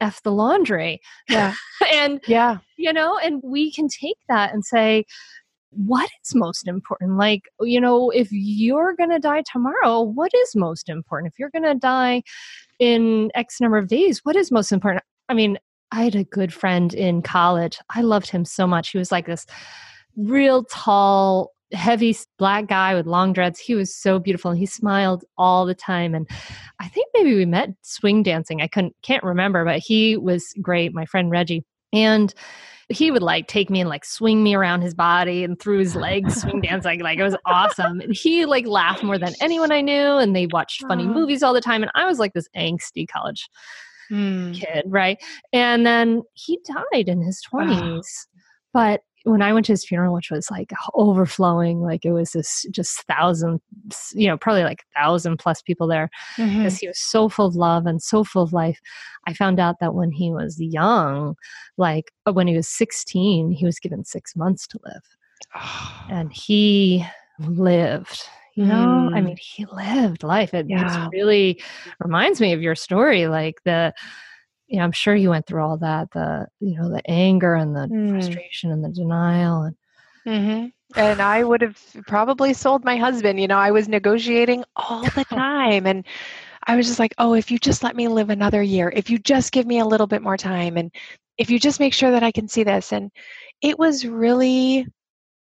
f 0.00 0.20
the 0.22 0.32
laundry. 0.32 1.00
Yeah. 1.28 1.54
And 1.92 2.20
yeah. 2.26 2.58
you 2.76 2.92
know 2.92 3.18
and 3.18 3.40
we 3.44 3.72
can 3.72 3.88
take 3.88 4.18
that 4.28 4.52
and 4.52 4.64
say 4.64 5.04
what 5.70 6.08
is 6.24 6.34
most 6.34 6.66
important? 6.66 7.16
Like, 7.16 7.42
you 7.60 7.80
know, 7.80 8.10
if 8.10 8.28
you're 8.30 8.94
going 8.94 9.10
to 9.10 9.18
die 9.18 9.42
tomorrow, 9.50 10.02
what 10.02 10.32
is 10.34 10.56
most 10.56 10.88
important? 10.88 11.32
If 11.32 11.38
you're 11.38 11.50
going 11.50 11.64
to 11.64 11.74
die 11.74 12.22
in 12.78 13.30
X 13.34 13.60
number 13.60 13.78
of 13.78 13.88
days, 13.88 14.24
what 14.24 14.36
is 14.36 14.50
most 14.50 14.72
important? 14.72 15.04
I 15.28 15.34
mean, 15.34 15.58
I 15.92 16.04
had 16.04 16.14
a 16.14 16.24
good 16.24 16.52
friend 16.52 16.92
in 16.94 17.22
college. 17.22 17.78
I 17.94 18.02
loved 18.02 18.30
him 18.30 18.44
so 18.44 18.66
much. 18.66 18.90
He 18.90 18.98
was 18.98 19.12
like 19.12 19.26
this 19.26 19.46
real 20.16 20.64
tall, 20.64 21.52
heavy 21.72 22.16
black 22.38 22.66
guy 22.66 22.94
with 22.94 23.06
long 23.06 23.32
dreads. 23.32 23.58
He 23.58 23.74
was 23.74 23.94
so 23.94 24.18
beautiful 24.18 24.50
and 24.50 24.58
he 24.58 24.66
smiled 24.66 25.24
all 25.36 25.64
the 25.64 25.74
time. 25.74 26.14
And 26.14 26.28
I 26.80 26.88
think 26.88 27.08
maybe 27.14 27.34
we 27.34 27.46
met 27.46 27.70
swing 27.82 28.22
dancing. 28.22 28.60
I 28.60 28.68
couldn't 28.68 28.96
can't 29.02 29.24
remember, 29.24 29.64
but 29.64 29.78
he 29.78 30.16
was 30.16 30.52
great, 30.60 30.94
my 30.94 31.06
friend 31.06 31.30
Reggie. 31.30 31.64
And 31.92 32.34
he 32.88 33.10
would 33.10 33.22
like 33.22 33.48
take 33.48 33.68
me 33.68 33.80
and 33.80 33.88
like 33.88 34.04
swing 34.04 34.42
me 34.42 34.54
around 34.54 34.80
his 34.80 34.94
body 34.94 35.44
and 35.44 35.60
through 35.60 35.78
his 35.78 35.94
legs, 36.06 36.40
swing 36.40 36.60
dance 36.60 36.84
like 36.84 37.02
like 37.02 37.18
it 37.18 37.22
was 37.22 37.36
awesome. 37.44 38.00
And 38.00 38.14
he 38.14 38.46
like 38.46 38.66
laughed 38.66 39.02
more 39.02 39.18
than 39.18 39.34
anyone 39.40 39.72
I 39.72 39.80
knew, 39.80 40.16
and 40.16 40.34
they 40.34 40.46
watched 40.46 40.86
funny 40.86 41.06
movies 41.06 41.42
all 41.42 41.52
the 41.52 41.60
time. 41.60 41.82
And 41.82 41.92
I 41.94 42.06
was 42.06 42.18
like 42.18 42.32
this 42.32 42.48
angsty 42.56 43.06
college 43.06 43.48
hmm. 44.08 44.52
kid, 44.52 44.84
right? 44.86 45.18
And 45.52 45.84
then 45.84 46.22
he 46.34 46.58
died 46.64 47.08
in 47.08 47.20
his 47.20 47.40
twenties. 47.42 48.28
But 48.72 49.02
when 49.30 49.42
I 49.42 49.52
went 49.52 49.66
to 49.66 49.72
his 49.72 49.84
funeral, 49.84 50.14
which 50.14 50.30
was 50.30 50.50
like 50.50 50.70
overflowing, 50.94 51.80
like 51.80 52.04
it 52.04 52.12
was 52.12 52.32
this 52.32 52.64
just 52.70 53.02
thousand, 53.02 53.60
you 54.12 54.26
know, 54.26 54.36
probably 54.36 54.64
like 54.64 54.84
thousand 54.96 55.38
plus 55.38 55.62
people 55.62 55.86
there 55.86 56.10
because 56.36 56.50
mm-hmm. 56.50 56.76
he 56.80 56.88
was 56.88 56.98
so 56.98 57.28
full 57.28 57.46
of 57.46 57.56
love 57.56 57.86
and 57.86 58.02
so 58.02 58.24
full 58.24 58.42
of 58.42 58.52
life. 58.52 58.80
I 59.26 59.34
found 59.34 59.60
out 59.60 59.76
that 59.80 59.94
when 59.94 60.10
he 60.10 60.30
was 60.30 60.58
young, 60.60 61.34
like 61.76 62.10
uh, 62.26 62.32
when 62.32 62.46
he 62.46 62.56
was 62.56 62.68
16, 62.68 63.50
he 63.52 63.64
was 63.64 63.78
given 63.78 64.04
six 64.04 64.34
months 64.34 64.66
to 64.68 64.78
live. 64.84 65.02
and 66.10 66.32
he 66.32 67.04
lived 67.38 68.22
You 68.54 68.64
know, 68.66 69.10
I 69.14 69.20
mean, 69.20 69.36
he 69.40 69.66
lived 69.66 70.24
life. 70.24 70.52
It 70.52 70.66
Yeah. 70.68 71.08
really 71.12 71.62
reminds 72.00 72.40
me 72.40 72.52
of 72.52 72.60
your 72.60 72.74
story. 72.74 73.28
Like 73.28 73.56
the, 73.64 73.92
you 74.68 74.78
know, 74.78 74.84
I'm 74.84 74.92
sure 74.92 75.14
you 75.14 75.30
went 75.30 75.46
through 75.46 75.62
all 75.64 75.78
that 75.78 76.10
the, 76.12 76.48
you 76.60 76.76
know, 76.78 76.90
the 76.90 77.02
anger 77.10 77.54
and 77.54 77.74
the 77.76 77.92
Mm. 77.92 78.40
frustration 78.40 78.70
and 78.72 78.84
the 78.84 78.90
denial. 78.90 79.62
And 79.64 79.76
hmm 80.26 80.66
And 80.96 81.22
I 81.22 81.42
would 81.44 81.62
have 81.62 81.78
probably 82.06 82.52
sold 82.54 82.84
my 82.84 82.96
husband. 82.96 83.40
You 83.40 83.48
know, 83.48 83.58
I 83.58 83.70
was 83.70 83.88
negotiating 83.88 84.64
all 84.76 85.10
the 85.14 85.24
time. 85.34 85.86
And 85.86 86.06
I 86.66 86.76
was 86.76 86.86
just 86.86 86.98
like, 86.98 87.14
oh, 87.18 87.34
if 87.34 87.50
you 87.50 87.58
just 87.58 87.82
let 87.82 87.96
me 87.96 88.08
live 88.08 88.30
another 88.30 88.62
year, 88.62 88.92
if 88.94 89.10
you 89.10 89.18
just 89.18 89.52
give 89.52 89.66
me 89.66 89.78
a 89.80 89.86
little 89.86 90.06
bit 90.06 90.22
more 90.22 90.36
time, 90.36 90.76
and 90.76 90.92
if 91.38 91.50
you 91.50 91.58
just 91.58 91.80
make 91.80 91.94
sure 91.94 92.10
that 92.10 92.22
I 92.24 92.32
can 92.32 92.48
see 92.48 92.64
this. 92.64 92.92
And 92.92 93.10
it 93.62 93.78
was 93.78 94.06
really 94.06 94.86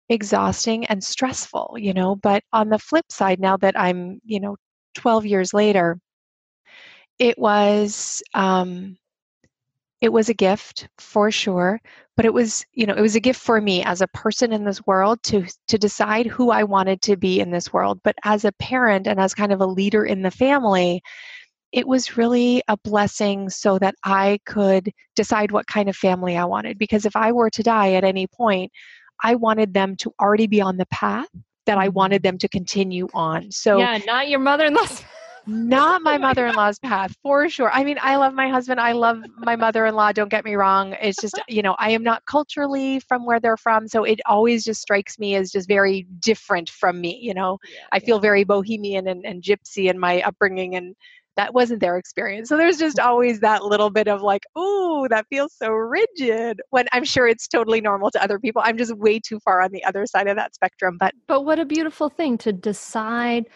exhausting 0.09 0.87
and 0.87 1.03
stressful, 1.03 1.77
you 1.79 1.93
know. 1.95 2.17
But 2.17 2.43
on 2.53 2.69
the 2.71 2.79
flip 2.79 3.07
side, 3.11 3.41
now 3.41 3.57
that 3.59 3.79
I'm, 3.79 4.21
you 4.25 4.41
know, 4.41 4.57
12 4.95 5.27
years 5.27 5.53
later, 5.55 5.99
it 7.19 7.39
was, 7.39 8.23
um, 8.35 8.97
it 10.01 10.13
was 10.13 10.29
a 10.29 10.35
gift 10.35 10.89
for 10.99 11.31
sure 11.31 11.81
but 12.17 12.25
it 12.25 12.33
was 12.33 12.65
you 12.73 12.87
know 12.87 12.95
it 12.95 13.01
was 13.01 13.17
a 13.17 13.21
gift 13.21 13.41
for 13.41 13.61
me 13.61 13.83
as 13.85 14.01
a 14.01 14.09
person 14.09 14.53
in 14.53 14.65
this 14.65 14.85
world 14.87 15.23
to 15.23 15.47
to 15.69 15.79
decide 15.79 16.27
who 16.27 16.51
i 16.51 16.63
wanted 16.63 17.01
to 17.03 17.17
be 17.17 17.41
in 17.41 17.51
this 17.51 17.73
world 17.73 18.01
but 18.03 18.15
as 18.25 18.45
a 18.45 18.53
parent 18.53 19.07
and 19.07 19.21
as 19.21 19.35
kind 19.35 19.53
of 19.53 19.61
a 19.61 19.67
leader 19.67 20.05
in 20.05 20.23
the 20.23 20.31
family 20.31 21.01
it 21.73 21.87
was 21.87 22.17
really 22.17 22.63
a 22.69 22.77
blessing 22.79 23.49
so 23.49 23.79
that 23.79 23.95
i 24.05 24.39
could 24.47 24.91
decide 25.15 25.51
what 25.51 25.67
kind 25.67 25.89
of 25.89 25.97
family 25.97 26.37
i 26.37 26.45
wanted 26.45 26.79
because 26.79 27.07
if 27.07 27.17
i 27.17 27.33
were 27.33 27.51
to 27.51 27.63
die 27.63 27.95
at 27.95 28.05
any 28.05 28.27
point 28.27 28.71
i 29.23 29.35
wanted 29.35 29.73
them 29.73 29.97
to 29.97 30.13
already 30.21 30.47
be 30.47 30.61
on 30.61 30.77
the 30.77 30.87
path 30.87 31.29
that 31.65 31.79
i 31.79 31.87
mm-hmm. 31.87 31.95
wanted 31.95 32.23
them 32.23 32.39
to 32.39 32.49
continue 32.49 33.09
on 33.15 33.51
so 33.51 33.79
yeah, 33.79 33.99
not 34.07 34.29
your 34.29 34.41
mother 34.41 34.67
in 34.67 34.75
law's. 34.75 35.03
Not 35.47 36.03
my 36.03 36.19
mother-in-law's 36.19 36.79
path 36.81 37.15
for 37.23 37.49
sure. 37.49 37.71
I 37.71 37.85
mean 37.85 37.99
i 38.01 38.17
love 38.17 38.35
my 38.35 38.49
husband 38.49 38.81
i 38.81 38.93
love 38.93 39.19
my 39.39 39.57
mother-in-law 39.57 40.13
don't 40.13 40.29
get 40.29 40.45
me 40.45 40.55
wrong. 40.55 40.95
It's 41.01 41.21
just 41.21 41.41
you 41.49 41.63
know 41.63 41.77
i 41.79 41.91
am 41.91 42.03
not 42.03 42.25
culturally 42.27 43.01
from 43.01 43.25
where 43.25 43.41
they're 43.41 43.57
from 43.57 43.89
so 43.89 44.05
it 44.05 44.21
always 44.27 44.65
just 44.65 44.81
strikes 44.81 45.19
me 45.19 45.35
as 45.37 45.51
just 45.51 45.69
very 45.69 46.07
different 46.21 46.69
from 46.71 47.01
me 47.01 47.19
you 47.23 47.35
know? 47.35 47.59
I 47.93 48.01
feel 48.01 48.19
very 48.19 48.45
bohemian 48.45 49.07
and, 49.09 49.25
and 49.25 49.43
gypsy 49.43 49.89
in 49.91 49.99
my 49.99 50.23
upbringing 50.23 50.75
and 50.77 50.95
that 51.37 51.53
wasn't 51.53 51.81
their 51.81 51.99
experience. 51.99 52.49
So 52.49 52.57
there's 52.57 52.79
just 52.79 52.99
always 52.99 53.41
that 53.41 53.63
little 53.63 53.91
bit 53.91 54.09
of 54.09 54.23
like 54.23 54.45
ooh 54.59 55.07
that 55.11 55.27
feels 55.29 55.53
so 55.53 55.69
rigid 55.71 56.63
when 56.71 56.87
i'm 56.93 57.05
sure 57.05 57.29
it's 57.29 57.47
totally 57.47 57.81
normal 57.81 58.11
to 58.11 58.23
other 58.23 58.39
people. 58.39 58.63
I'm 58.65 58.79
just 58.79 58.97
way 58.97 59.21
too 59.21 59.39
far 59.41 59.61
on 59.61 59.71
the 59.71 59.85
other 59.85 60.07
side 60.07 60.29
of 60.29 60.37
that 60.37 60.55
spectrum 60.55 60.97
but 60.99 61.15
But 61.27 61.43
what 61.43 61.59
a 61.59 61.65
beautiful 61.65 62.09
thing 62.09 62.39
to 62.39 62.53
decide 62.53 63.47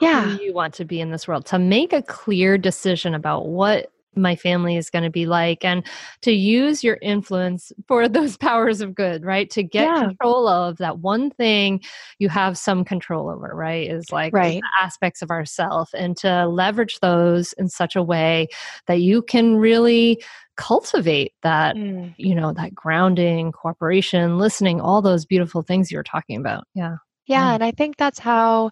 yeah 0.00 0.36
you 0.36 0.52
want 0.54 0.74
to 0.74 0.84
be 0.84 1.00
in 1.00 1.10
this 1.10 1.26
world, 1.28 1.46
to 1.46 1.58
make 1.58 1.92
a 1.92 2.02
clear 2.02 2.58
decision 2.58 3.14
about 3.14 3.46
what 3.48 3.90
my 4.18 4.34
family 4.34 4.76
is 4.76 4.88
going 4.88 5.04
to 5.04 5.10
be 5.10 5.26
like 5.26 5.62
and 5.62 5.86
to 6.22 6.32
use 6.32 6.82
your 6.82 6.98
influence 7.02 7.70
for 7.86 8.08
those 8.16 8.38
powers 8.38 8.80
of 8.80 8.94
good, 8.94 9.22
right? 9.24 9.50
To 9.50 9.62
get 9.62 9.84
Yeah. 9.88 10.06
control 10.08 10.48
of 10.48 10.78
that 10.78 11.00
one 11.00 11.30
thing 11.32 11.82
you 12.18 12.30
have 12.30 12.56
some 12.56 12.82
control 12.82 13.28
over, 13.28 13.50
right? 13.54 13.90
Is 13.90 14.10
like 14.10 14.32
Right. 14.32 14.62
the 14.62 14.82
aspects 14.82 15.20
of 15.20 15.30
ourself 15.30 15.90
and 15.92 16.16
to 16.18 16.46
leverage 16.46 16.98
those 17.00 17.52
in 17.54 17.68
such 17.68 17.94
a 17.94 18.02
way 18.02 18.48
that 18.86 19.02
you 19.02 19.20
can 19.20 19.56
really 19.56 20.22
cultivate 20.56 21.34
that 21.42 21.76
Mm. 21.76 22.14
you 22.16 22.34
know 22.34 22.50
that 22.54 22.74
grounding 22.74 23.52
cooperation 23.52 24.38
listening 24.38 24.80
all 24.80 25.02
those 25.02 25.26
beautiful 25.26 25.60
things 25.62 25.90
you 25.90 25.98
were 25.98 26.02
talking 26.02 26.38
about 26.38 26.64
yeah 26.74 26.96
Yeah, 27.26 27.50
Mm. 27.50 27.54
and 27.56 27.64
I 27.64 27.72
think 27.72 27.98
that's 27.98 28.18
how, 28.18 28.70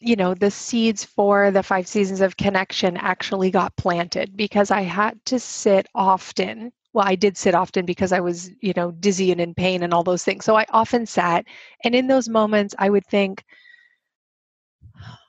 you 0.00 0.16
know, 0.16 0.34
the 0.34 0.50
seeds 0.50 1.04
for 1.04 1.50
the 1.50 1.62
five 1.62 1.86
seasons 1.88 2.20
of 2.20 2.36
connection 2.36 2.96
actually 2.96 3.50
got 3.50 3.76
planted 3.76 4.36
because 4.36 4.70
I 4.70 4.82
had 4.82 5.24
to 5.26 5.38
sit 5.38 5.86
often. 5.94 6.72
Well, 6.92 7.06
I 7.06 7.16
did 7.16 7.36
sit 7.36 7.54
often 7.54 7.84
because 7.84 8.12
I 8.12 8.20
was, 8.20 8.50
you 8.60 8.72
know, 8.76 8.92
dizzy 8.92 9.32
and 9.32 9.40
in 9.40 9.54
pain 9.54 9.82
and 9.82 9.92
all 9.92 10.04
those 10.04 10.24
things. 10.24 10.44
So 10.44 10.56
I 10.56 10.66
often 10.70 11.06
sat. 11.06 11.44
And 11.84 11.94
in 11.94 12.06
those 12.06 12.28
moments, 12.28 12.74
I 12.78 12.90
would 12.90 13.06
think, 13.06 13.44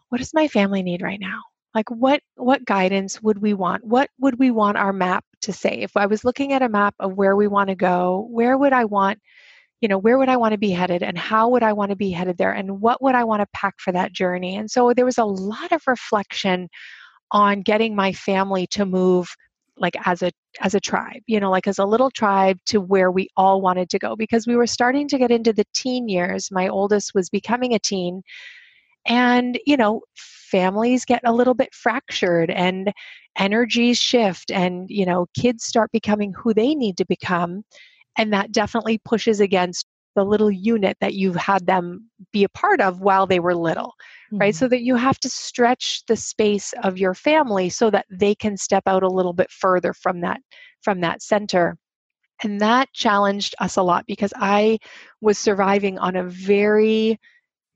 what 0.10 0.20
does 0.20 0.34
my 0.34 0.48
family 0.48 0.84
need 0.84 1.02
right 1.02 1.20
now? 1.20 1.42
Like 1.76 1.90
what 1.92 2.22
what 2.36 2.66
guidance 2.66 3.22
would 3.22 3.40
we 3.40 3.54
want? 3.54 3.84
What 3.84 4.10
would 4.20 4.40
we 4.40 4.50
want 4.52 4.78
our 4.78 4.92
map 4.92 5.24
to 5.42 5.54
say? 5.54 5.80
If 5.82 5.96
I 5.96 6.08
was 6.08 6.24
looking 6.26 6.54
at 6.54 6.64
a 6.64 6.70
map 6.70 6.96
of 7.00 7.14
where 7.14 7.36
we 7.36 7.48
want 7.48 7.70
to 7.70 7.76
go, 7.76 8.28
where 8.32 8.58
would 8.58 8.74
I 8.74 8.86
want 8.86 9.20
you 9.82 9.88
know 9.88 9.98
where 9.98 10.18
would 10.18 10.30
i 10.30 10.38
want 10.38 10.52
to 10.52 10.58
be 10.58 10.72
headed 10.72 11.04
and 11.04 11.18
how 11.18 11.50
would 11.50 11.64
i 11.64 11.74
want 11.74 11.90
to 11.90 11.96
be 11.96 12.12
headed 12.12 12.38
there 12.38 12.52
and 12.52 12.82
what 12.82 13.02
would 13.02 13.16
i 13.16 13.24
want 13.24 13.42
to 13.42 13.48
pack 13.54 13.76
for 13.80 13.92
that 13.92 14.14
journey? 14.14 14.56
And 14.58 14.70
so 14.70 14.94
there 14.94 15.06
was 15.06 15.18
a 15.18 15.26
lot 15.26 15.72
of 15.72 15.82
reflection 15.88 16.70
on 17.32 17.62
getting 17.62 17.96
my 17.96 18.12
family 18.12 18.68
to 18.68 18.86
move 18.86 19.34
like 19.78 19.96
as 20.06 20.22
a 20.22 20.32
as 20.60 20.76
a 20.76 20.80
tribe 20.80 21.22
you 21.26 21.40
know 21.40 21.50
like 21.50 21.68
as 21.68 21.80
a 21.80 21.86
little 21.86 22.12
tribe 22.12 22.58
to 22.66 22.82
where 22.82 23.12
we 23.12 23.30
all 23.38 23.62
wanted 23.62 23.90
to 23.90 24.00
go 24.00 24.16
because 24.16 24.46
we 24.46 24.56
were 24.56 24.68
starting 24.68 25.08
to 25.08 25.18
get 25.18 25.32
into 25.32 25.54
the 25.54 25.66
teen 25.74 26.10
years. 26.10 26.50
My 26.52 26.68
oldest 26.68 27.14
was 27.14 27.30
becoming 27.30 27.74
a 27.74 27.80
teen 27.80 28.22
and 29.06 29.60
you 29.66 29.78
know 29.78 30.02
families 30.16 31.06
get 31.06 31.22
a 31.26 31.34
little 31.34 31.54
bit 31.54 31.74
fractured 31.74 32.50
and 32.50 32.92
energies 33.38 33.98
shift 33.98 34.52
and 34.52 34.90
you 34.90 35.06
know 35.06 35.28
kids 35.38 35.64
start 35.64 35.92
becoming 35.92 36.34
who 36.34 36.54
they 36.54 36.76
need 36.76 36.98
to 36.98 37.06
become 37.06 37.64
and 38.20 38.34
that 38.34 38.52
definitely 38.52 39.00
pushes 39.04 39.40
against 39.40 39.86
the 40.16 40.24
little 40.24 40.52
unit 40.52 40.98
that 41.02 41.14
you've 41.14 41.36
had 41.36 41.66
them 41.66 42.10
be 42.34 42.44
a 42.44 42.50
part 42.50 42.82
of 42.82 43.00
while 43.00 43.26
they 43.26 43.40
were 43.40 43.56
little 43.56 43.94
right? 44.32 44.54
Mm-hmm. 44.54 44.58
So 44.58 44.68
that 44.68 44.82
you 44.82 44.96
have 44.96 45.20
to 45.20 45.30
stretch 45.30 46.04
the 46.08 46.16
space 46.16 46.74
of 46.84 46.98
your 46.98 47.14
family 47.14 47.70
so 47.70 47.90
that 47.90 48.06
they 48.10 48.36
can 48.36 48.58
step 48.58 48.84
out 48.86 49.04
a 49.04 49.08
little 49.08 49.34
bit 49.34 49.52
further 49.52 49.94
from 49.94 50.22
that 50.22 50.40
from 50.82 51.02
that 51.02 51.22
center. 51.22 51.78
And 52.44 52.62
that 52.62 52.88
challenged 52.94 53.56
us 53.60 53.76
a 53.76 53.84
lot 53.84 54.06
because 54.06 54.34
i 54.38 54.78
was 55.22 55.38
surviving 55.38 55.98
on 56.00 56.16
a 56.16 56.24
very 56.24 57.20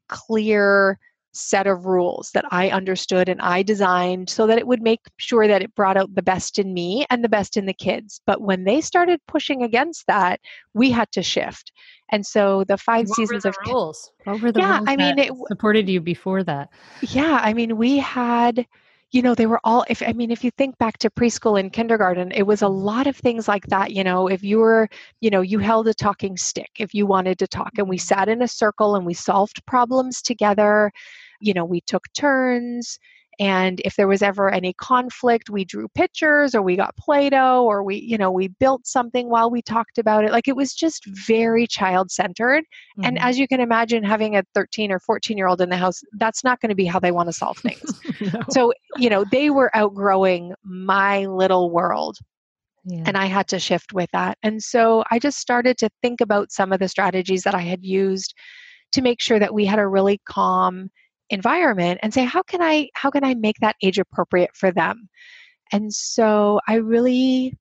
clear 0.09 0.97
set 1.33 1.67
of 1.67 1.85
rules 1.85 2.31
that 2.33 2.45
I 2.51 2.69
understood 2.69 3.27
and 3.29 3.41
I 3.41 3.63
designed 3.63 4.29
so 4.29 4.47
that 4.47 4.57
it 4.57 4.67
would 4.67 4.81
make 4.81 5.01
sure 5.17 5.47
that 5.47 5.61
it 5.61 5.75
brought 5.75 5.97
out 5.97 6.13
the 6.15 6.21
best 6.21 6.59
in 6.59 6.73
me 6.73 7.05
and 7.09 7.23
the 7.23 7.29
best 7.29 7.57
in 7.57 7.65
the 7.65 7.73
kids. 7.73 8.21
But 8.25 8.41
when 8.41 8.63
they 8.63 8.81
started 8.81 9.19
pushing 9.27 9.63
against 9.63 10.07
that, 10.07 10.39
we 10.73 10.91
had 10.91 11.11
to 11.13 11.23
shift. 11.23 11.71
And 12.11 12.25
so 12.25 12.63
the 12.65 12.77
five 12.77 13.07
what 13.07 13.17
seasons 13.17 13.45
were 13.45 13.45
of 13.45 13.55
rules 13.67 14.11
what 14.23 14.39
were 14.41 14.51
the 14.51 14.61
Yeah, 14.61 14.79
rules 14.79 14.87
I 14.87 14.95
mean, 14.97 15.19
it 15.19 15.31
supported 15.47 15.89
you 15.89 16.01
before 16.01 16.43
that 16.43 16.69
yeah, 17.01 17.39
I 17.41 17.53
mean, 17.53 17.77
we 17.77 17.97
had, 17.97 18.65
you 19.11 19.21
know, 19.21 19.35
they 19.35 19.45
were 19.45 19.59
all, 19.63 19.85
if 19.89 20.01
I 20.01 20.13
mean, 20.13 20.31
if 20.31 20.43
you 20.43 20.51
think 20.51 20.77
back 20.77 20.97
to 20.99 21.09
preschool 21.09 21.59
and 21.59 21.71
kindergarten, 21.71 22.31
it 22.31 22.43
was 22.43 22.61
a 22.61 22.67
lot 22.67 23.07
of 23.07 23.15
things 23.17 23.47
like 23.47 23.67
that. 23.67 23.91
You 23.91 24.03
know, 24.03 24.27
if 24.27 24.43
you 24.43 24.59
were, 24.59 24.87
you 25.21 25.29
know, 25.29 25.41
you 25.41 25.59
held 25.59 25.87
a 25.87 25.93
talking 25.93 26.37
stick 26.37 26.69
if 26.79 26.93
you 26.93 27.05
wanted 27.05 27.37
to 27.39 27.47
talk, 27.47 27.71
and 27.77 27.89
we 27.89 27.97
sat 27.97 28.29
in 28.29 28.41
a 28.41 28.47
circle 28.47 28.95
and 28.95 29.05
we 29.05 29.13
solved 29.13 29.65
problems 29.65 30.21
together. 30.21 30.91
You 31.43 31.53
know, 31.53 31.65
we 31.65 31.81
took 31.81 32.03
turns. 32.13 32.97
And 33.39 33.81
if 33.83 33.95
there 33.95 34.07
was 34.07 34.21
ever 34.21 34.51
any 34.51 34.73
conflict, 34.73 35.49
we 35.49 35.65
drew 35.65 35.87
pictures 35.89 36.53
or 36.53 36.61
we 36.61 36.75
got 36.75 36.95
Play 36.97 37.31
Doh 37.31 37.63
or 37.65 37.83
we, 37.83 37.95
you 37.95 38.15
know, 38.15 38.29
we 38.31 38.47
built 38.47 38.85
something 38.85 39.27
while 39.27 39.49
we 39.49 39.63
talked 39.63 39.97
about 39.97 40.23
it. 40.23 40.31
Like 40.31 40.47
it 40.47 40.55
was 40.55 40.75
just 40.75 41.03
very 41.07 41.65
child 41.65 42.11
centered. 42.11 42.63
And 43.03 43.17
Mhm. 43.17 43.21
as 43.23 43.39
you 43.39 43.47
can 43.47 43.59
imagine, 43.59 44.03
having 44.03 44.35
a 44.35 44.43
13 44.53 44.91
or 44.91 44.99
14 44.99 45.35
year 45.35 45.47
old 45.47 45.61
in 45.61 45.69
the 45.69 45.77
house, 45.77 46.01
that's 46.19 46.43
not 46.43 46.59
going 46.61 46.69
to 46.69 46.75
be 46.75 46.85
how 46.85 46.99
they 46.99 47.11
want 47.11 47.27
to 47.27 47.33
solve 47.33 47.57
things. 47.65 47.99
No. 48.21 48.43
so, 48.51 48.73
you 48.97 49.09
know, 49.09 49.25
they 49.25 49.49
were 49.49 49.75
outgrowing 49.75 50.53
my 50.63 51.25
little 51.25 51.71
world 51.71 52.19
yeah. 52.85 53.03
and 53.07 53.17
I 53.17 53.25
had 53.25 53.47
to 53.47 53.59
shift 53.59 53.93
with 53.93 54.09
that. 54.13 54.37
And 54.43 54.61
so 54.61 55.03
I 55.09 55.17
just 55.17 55.39
started 55.39 55.77
to 55.79 55.89
think 56.03 56.21
about 56.21 56.51
some 56.51 56.71
of 56.71 56.79
the 56.79 56.87
strategies 56.87 57.43
that 57.43 57.55
I 57.55 57.61
had 57.61 57.83
used 57.83 58.35
to 58.91 59.01
make 59.01 59.21
sure 59.21 59.39
that 59.39 59.53
we 59.53 59.65
had 59.65 59.79
a 59.79 59.87
really 59.87 60.21
calm 60.29 60.91
environment 61.33 61.99
and 62.03 62.13
say 62.13 62.23
how 62.23 62.41
can 62.43 62.61
I 62.61 62.89
how 62.93 63.09
can 63.09 63.23
I 63.23 63.33
make 63.35 63.57
that 63.59 63.75
age 63.81 63.99
appropriate 63.99 64.55
for 64.55 64.71
them? 64.71 65.09
And 65.71 65.93
so 65.93 66.59
I 66.67 66.75
really 66.75 67.57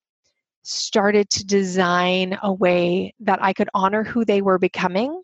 started 0.62 1.28
to 1.30 1.44
design 1.44 2.38
a 2.42 2.52
way 2.52 3.14
that 3.20 3.42
I 3.42 3.52
could 3.52 3.68
honor 3.74 4.04
who 4.04 4.24
they 4.24 4.42
were 4.42 4.58
becoming 4.58 5.22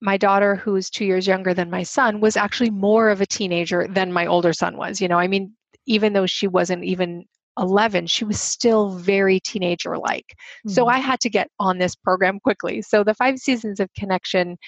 my 0.00 0.16
daughter 0.16 0.54
who's 0.56 0.90
two 0.90 1.04
years 1.04 1.26
younger 1.26 1.54
than 1.54 1.70
my 1.70 1.82
son 1.82 2.20
was 2.20 2.36
actually 2.36 2.70
more 2.70 3.08
of 3.08 3.20
a 3.20 3.26
teenager 3.26 3.86
than 3.88 4.12
my 4.12 4.26
older 4.26 4.52
son 4.52 4.76
was 4.76 5.00
you 5.00 5.08
know 5.08 5.18
i 5.18 5.26
mean 5.26 5.52
even 5.86 6.12
though 6.12 6.26
she 6.26 6.46
wasn't 6.46 6.84
even 6.84 7.24
11 7.58 8.06
she 8.06 8.24
was 8.24 8.38
still 8.40 8.90
very 8.90 9.40
teenager 9.40 9.96
like 9.96 10.34
so 10.66 10.84
Mhm. 10.84 10.92
i 10.92 10.98
had 10.98 11.20
to 11.20 11.30
get 11.30 11.48
on 11.58 11.78
this 11.78 11.94
program 11.94 12.38
quickly 12.40 12.82
so 12.82 13.02
the 13.02 13.14
five 13.14 13.38
seasons 13.38 13.80
of 13.80 13.88
connection 13.94 14.58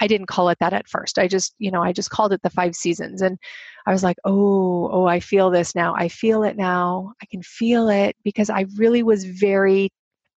i 0.00 0.06
didn't 0.06 0.26
call 0.26 0.48
it 0.48 0.58
that 0.60 0.72
at 0.72 0.88
first. 0.88 1.18
I 1.18 1.28
just 1.28 1.54
you 1.58 1.70
know 1.70 1.82
i 1.82 1.92
just 1.92 2.10
called 2.10 2.32
it 2.32 2.42
the 2.42 2.50
five 2.50 2.74
seasons 2.74 3.22
and 3.22 3.38
i 3.86 3.92
was 3.92 4.02
like 4.02 4.16
oh 4.24 4.90
oh 4.92 5.06
i 5.06 5.20
feel 5.20 5.50
this 5.50 5.74
now. 5.74 5.94
I 5.94 6.08
feel 6.08 6.42
it 6.42 6.56
now. 6.56 7.12
I 7.22 7.26
can 7.26 7.42
feel 7.42 7.88
it 7.88 8.16
because 8.24 8.50
i 8.50 8.66
really 8.76 9.02
was 9.02 9.24
very 9.24 9.90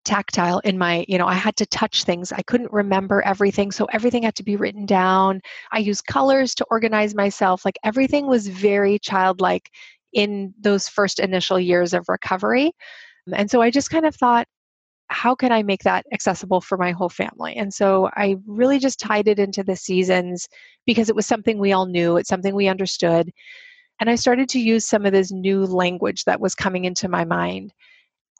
tactile 0.05 0.59
in 0.59 0.77
my 0.77 1.05
you 1.07 1.17
know 1.17 1.27
i 1.27 1.33
had 1.33 1.55
to 1.57 1.65
touch 1.67 2.03
things. 2.03 2.31
I 2.31 2.41
couldn't 2.43 2.71
remember 2.71 3.21
everything 3.21 3.71
so 3.71 3.85
everything 3.85 4.23
had 4.23 4.35
to 4.35 4.43
be 4.43 4.55
written 4.55 4.85
down. 4.85 5.41
I 5.71 5.79
used 5.79 6.05
colors 6.07 6.55
to 6.55 6.65
organize 6.71 7.13
myself. 7.15 7.65
Like 7.65 7.77
everything 7.83 8.27
was 8.27 8.47
very 8.47 8.99
childlike 8.99 9.69
in 10.13 10.53
those 10.59 10.87
first 10.87 11.19
initial 11.19 11.59
years 11.59 11.93
of 11.93 12.05
recovery. 12.09 12.71
And 13.33 13.51
so 13.51 13.61
i 13.61 13.69
just 13.69 13.89
kind 13.91 14.05
of 14.05 14.15
thought 14.15 14.47
how 15.09 15.35
can 15.35 15.51
i 15.51 15.63
make 15.63 15.83
that 15.83 16.05
accessible 16.13 16.61
for 16.61 16.77
my 16.77 16.91
whole 16.91 17.09
family? 17.09 17.55
And 17.55 17.73
so 17.73 18.09
i 18.15 18.37
really 18.45 18.79
just 18.79 18.99
tied 18.99 19.27
it 19.27 19.39
into 19.39 19.63
the 19.63 19.75
seasons 19.75 20.47
because 20.85 21.09
it 21.09 21.15
was 21.15 21.25
something 21.25 21.57
we 21.57 21.73
all 21.73 21.85
knew 21.85 22.17
it's 22.17 22.29
something 22.29 22.55
we 22.55 22.67
understood 22.67 23.31
and 23.99 24.09
i 24.09 24.15
started 24.15 24.49
to 24.49 24.59
use 24.59 24.85
some 24.85 25.05
of 25.05 25.11
this 25.13 25.31
new 25.31 25.65
language 25.65 26.23
that 26.25 26.39
was 26.39 26.55
coming 26.55 26.85
into 26.85 27.09
my 27.09 27.25
mind 27.25 27.73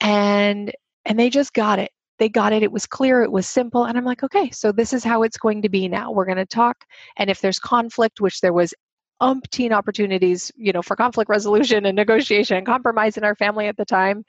and 0.00 0.72
and 1.06 1.18
they 1.18 1.30
just 1.30 1.52
got 1.54 1.78
it. 1.78 1.90
They 2.18 2.28
got 2.28 2.52
it 2.52 2.62
it 2.62 2.72
was 2.72 2.86
clear 2.86 3.22
it 3.22 3.32
was 3.32 3.46
simple 3.48 3.84
and 3.84 3.96
i'm 3.96 4.04
like 4.04 4.22
okay 4.22 4.50
so 4.50 4.72
this 4.72 4.92
is 4.92 5.02
how 5.02 5.22
it's 5.22 5.38
going 5.38 5.62
to 5.62 5.68
be 5.70 5.88
now. 5.88 6.12
We're 6.12 6.26
going 6.26 6.36
to 6.36 6.46
talk 6.46 6.84
and 7.16 7.30
if 7.30 7.40
there's 7.40 7.58
conflict 7.58 8.20
which 8.20 8.40
there 8.40 8.52
was 8.52 8.74
umpteen 9.22 9.72
opportunities 9.72 10.50
you 10.56 10.72
know 10.72 10.82
for 10.82 10.96
conflict 10.96 11.28
resolution 11.28 11.86
and 11.86 11.96
negotiation 11.96 12.56
and 12.56 12.66
compromise 12.66 13.16
in 13.16 13.24
our 13.24 13.34
family 13.36 13.66
at 13.68 13.76
the 13.76 13.84
time 13.84 14.24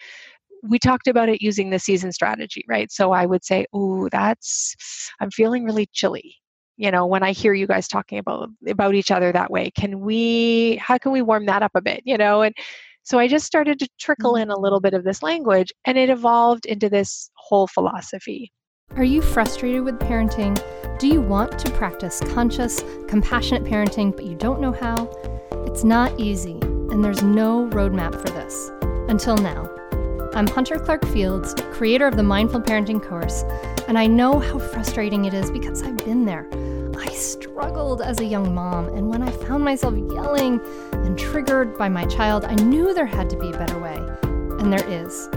we 0.64 0.80
talked 0.80 1.08
about 1.08 1.30
it 1.30 1.42
using 1.42 1.70
the 1.70 1.80
season 1.80 2.12
strategy 2.12 2.64
right 2.68 2.92
so 2.92 3.12
i 3.12 3.26
would 3.26 3.44
say 3.44 3.66
oh 3.74 4.08
that's 4.12 4.76
i'm 5.20 5.32
feeling 5.32 5.64
really 5.64 5.88
chilly 5.94 6.36
you 6.78 6.92
know 6.92 7.06
when 7.06 7.24
i 7.24 7.32
hear 7.32 7.54
you 7.54 7.68
guys 7.68 7.88
talking 7.88 8.18
about 8.18 8.50
about 8.68 8.96
each 8.96 9.12
other 9.12 9.32
that 9.32 9.52
way 9.52 9.72
can 9.72 10.00
we 10.00 10.76
how 10.78 10.98
can 10.98 11.12
we 11.12 11.22
warm 11.22 11.46
that 11.46 11.64
up 11.64 11.72
a 11.76 11.82
bit 11.82 12.02
you 12.06 12.18
know 12.18 12.42
and 12.42 12.54
so 13.04 13.18
I 13.18 13.28
just 13.28 13.46
started 13.46 13.80
to 13.80 13.90
trickle 14.00 14.34
mm-hmm. 14.34 14.44
in 14.44 14.50
a 14.52 14.60
little 14.60 14.80
bit 14.80 14.94
of 14.94 15.04
this 15.04 15.24
language 15.24 15.72
and 15.86 15.98
it 15.98 16.10
evolved 16.10 16.66
into 16.66 16.90
this 16.90 17.30
whole 17.36 17.68
philosophy. 17.68 18.52
Are 18.96 19.04
you 19.04 19.22
frustrated 19.22 19.84
with 19.84 20.00
parenting? 20.00 20.62
Do 21.00 21.08
you 21.08 21.22
want 21.22 21.58
to 21.60 21.72
practice 21.72 22.20
conscious, 22.34 22.84
compassionate 23.08 23.64
parenting, 23.64 24.16
but 24.16 24.26
you 24.26 24.36
don't 24.36 24.60
know 24.60 24.74
how? 24.74 25.10
It's 25.66 25.84
not 25.84 26.20
easy, 26.20 26.60
and 26.62 27.04
there's 27.04 27.24
no 27.24 27.68
roadmap 27.70 28.14
for 28.14 28.30
this. 28.30 28.70
Until 29.10 29.38
now. 29.38 29.81
I'm 30.34 30.48
Hunter 30.48 30.80
Clark 30.80 31.06
Fields, 31.08 31.54
creator 31.74 32.08
of 32.08 32.16
the 32.16 32.24
Mindful 32.24 32.62
Parenting 32.62 33.06
course, 33.06 33.44
and 33.90 34.00
I 34.00 34.08
know 34.08 34.40
how 34.40 34.60
frustrating 34.60 35.26
it 35.26 35.34
is 35.34 35.52
because 35.52 35.84
I've 35.84 35.98
been 35.98 36.24
there. 36.24 36.48
I 36.98 37.10
struggled 37.10 38.02
as 38.02 38.22
a 38.22 38.24
young 38.24 38.56
mom, 38.56 38.88
and 38.96 39.10
when 39.10 39.22
I 39.22 39.30
found 39.30 39.66
myself 39.66 39.94
yelling 39.94 40.62
and 40.94 41.20
triggered 41.20 41.78
by 41.78 41.90
my 41.90 42.06
child, 42.06 42.46
I 42.46 42.56
knew 42.56 42.94
there 42.94 43.06
had 43.06 43.30
to 43.32 43.38
be 43.38 43.50
a 43.50 43.58
better 43.58 43.78
way. 43.78 43.98
And 44.24 44.72
there 44.72 44.88
is. 44.88 45.28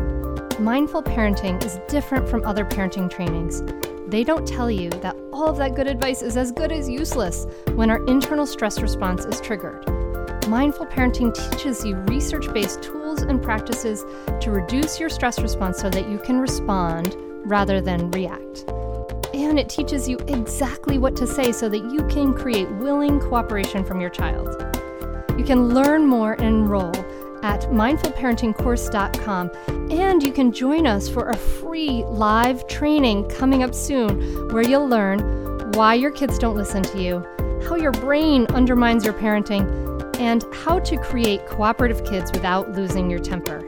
Mindful 0.61 1.03
parenting 1.03 1.61
is 1.65 1.81
different 1.89 2.29
from 2.29 2.45
other 2.45 2.65
parenting 2.65 3.11
trainings. 3.11 3.65
They 4.07 4.23
don't 4.23 4.47
tell 4.47 4.71
you 4.71 4.91
that 4.91 5.17
all 5.33 5.49
of 5.49 5.57
that 5.57 5.75
good 5.75 5.89
advice 5.89 6.23
is 6.23 6.37
as 6.37 6.53
good 6.53 6.71
as 6.71 6.89
useless 6.89 7.49
when 7.75 7.91
our 7.91 8.07
internal 8.07 8.47
stress 8.47 8.81
response 8.81 9.25
is 9.25 9.41
triggered. 9.41 10.04
Mindful 10.49 10.87
parenting 10.87 11.35
teaches 11.35 11.85
you 11.85 11.97
research 11.97 12.53
based 12.53 12.83
tools 12.83 13.23
and 13.23 13.43
practices 13.43 14.05
to 14.41 14.51
reduce 14.51 15.01
your 15.01 15.09
stress 15.09 15.41
response 15.41 15.79
so 15.79 15.91
that 15.91 16.09
you 16.09 16.19
can 16.19 16.39
respond 16.39 17.17
rather 17.47 17.81
than 17.81 18.11
react 18.11 18.65
and 19.35 19.59
it 19.59 19.69
teaches 19.69 20.09
you 20.09 20.17
exactly 20.29 20.97
what 20.97 21.17
to 21.17 21.27
say 21.27 21.51
so 21.53 21.69
that 21.69 21.91
you 21.91 22.07
can 22.09 22.33
create 22.33 22.71
willing 22.73 23.19
cooperation 23.21 23.85
from 23.85 24.01
your 24.01 24.11
child. 24.11 24.49
You 25.37 25.45
can 25.45 25.75
learn 25.75 26.07
more 26.07 26.33
and 26.35 26.45
enroll 26.45 26.95
at 27.45 27.63
mindfulparentingcourse.com, 27.63 29.51
and 29.91 30.23
you 30.23 30.33
can 30.33 30.53
join 30.53 30.87
us 30.87 31.09
for 31.09 31.29
a 31.29 31.37
free 31.37 32.05
live 32.05 32.67
training 32.69 33.29
coming 33.29 33.63
up 33.63 33.75
soon 33.75 34.49
where 34.49 34.63
you'll 34.63 34.89
learn 34.89 35.73
why 35.73 35.95
your 35.95 36.13
kids 36.13 36.39
don't 36.39 36.57
listen 36.57 36.83
to 36.85 37.03
you, 37.03 37.25
how 37.69 37.75
your 37.75 37.93
brain 37.93 38.47
undermines 38.47 39.05
your 39.05 39.15
parenting, 39.15 39.94
and 40.19 40.45
how 40.53 40.81
to 40.81 40.97
create 40.97 41.47
cooperative 41.47 42.05
kids 42.05 42.33
without 42.33 42.73
losing 42.73 43.09
your 43.11 43.21
temper. 43.21 43.63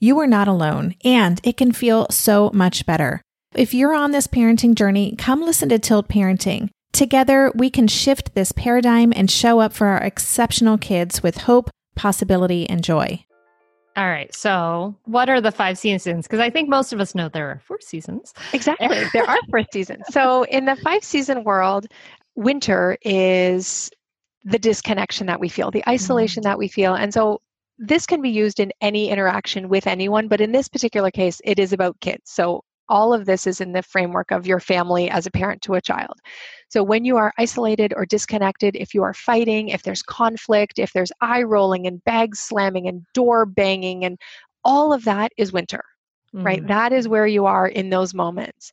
you 0.00 0.18
are 0.18 0.26
not 0.26 0.48
alone, 0.48 0.94
and 1.04 1.40
it 1.44 1.56
can 1.56 1.72
feel 1.72 2.06
so 2.10 2.50
much 2.52 2.86
better. 2.86 3.20
If 3.54 3.74
you're 3.74 3.94
on 3.94 4.12
this 4.12 4.26
parenting 4.26 4.74
journey, 4.74 5.14
come 5.16 5.42
listen 5.42 5.68
to 5.68 5.78
Tilt 5.78 6.08
Parenting. 6.08 6.70
Together, 6.92 7.52
we 7.54 7.70
can 7.70 7.86
shift 7.86 8.34
this 8.34 8.50
paradigm 8.52 9.12
and 9.14 9.30
show 9.30 9.60
up 9.60 9.72
for 9.72 9.86
our 9.88 10.02
exceptional 10.02 10.78
kids 10.78 11.22
with 11.22 11.38
hope, 11.38 11.70
possibility, 11.94 12.68
and 12.68 12.82
joy. 12.82 13.24
All 13.96 14.08
right. 14.08 14.34
So, 14.34 14.96
what 15.04 15.28
are 15.28 15.40
the 15.40 15.52
five 15.52 15.76
seasons? 15.76 16.26
Because 16.26 16.40
I 16.40 16.48
think 16.48 16.68
most 16.68 16.92
of 16.92 17.00
us 17.00 17.14
know 17.14 17.28
there 17.28 17.48
are 17.48 17.60
four 17.66 17.80
seasons. 17.80 18.32
Exactly. 18.52 18.88
there 19.12 19.28
are 19.28 19.38
four 19.50 19.64
seasons. 19.72 20.04
So, 20.10 20.44
in 20.44 20.64
the 20.64 20.76
five 20.76 21.04
season 21.04 21.44
world, 21.44 21.86
winter 22.36 22.96
is 23.02 23.90
the 24.44 24.58
disconnection 24.58 25.26
that 25.26 25.40
we 25.40 25.48
feel, 25.48 25.70
the 25.70 25.86
isolation 25.88 26.42
mm-hmm. 26.42 26.50
that 26.50 26.58
we 26.58 26.68
feel. 26.68 26.94
And 26.94 27.12
so 27.12 27.40
this 27.80 28.04
can 28.04 28.20
be 28.20 28.28
used 28.28 28.60
in 28.60 28.70
any 28.82 29.08
interaction 29.08 29.68
with 29.68 29.86
anyone, 29.86 30.28
but 30.28 30.40
in 30.40 30.52
this 30.52 30.68
particular 30.68 31.10
case, 31.10 31.40
it 31.44 31.58
is 31.58 31.72
about 31.72 31.98
kids. 32.00 32.30
So 32.30 32.62
all 32.90 33.14
of 33.14 33.24
this 33.24 33.46
is 33.46 33.60
in 33.60 33.72
the 33.72 33.82
framework 33.82 34.30
of 34.30 34.46
your 34.46 34.60
family 34.60 35.08
as 35.08 35.24
a 35.24 35.30
parent 35.30 35.62
to 35.62 35.74
a 35.74 35.80
child. 35.80 36.18
So 36.68 36.82
when 36.82 37.06
you 37.06 37.16
are 37.16 37.32
isolated 37.38 37.94
or 37.96 38.04
disconnected, 38.04 38.76
if 38.76 38.92
you 38.92 39.02
are 39.02 39.14
fighting, 39.14 39.68
if 39.68 39.82
there's 39.82 40.02
conflict, 40.02 40.78
if 40.78 40.92
there's 40.92 41.12
eye 41.22 41.42
rolling 41.42 41.86
and 41.86 42.04
bag 42.04 42.36
slamming 42.36 42.86
and 42.86 43.06
door 43.14 43.46
banging 43.46 44.04
and 44.04 44.18
all 44.62 44.92
of 44.92 45.04
that 45.04 45.32
is 45.38 45.52
winter, 45.52 45.82
mm-hmm. 46.34 46.44
right? 46.44 46.66
That 46.66 46.92
is 46.92 47.08
where 47.08 47.26
you 47.26 47.46
are 47.46 47.66
in 47.66 47.88
those 47.88 48.12
moments. 48.12 48.72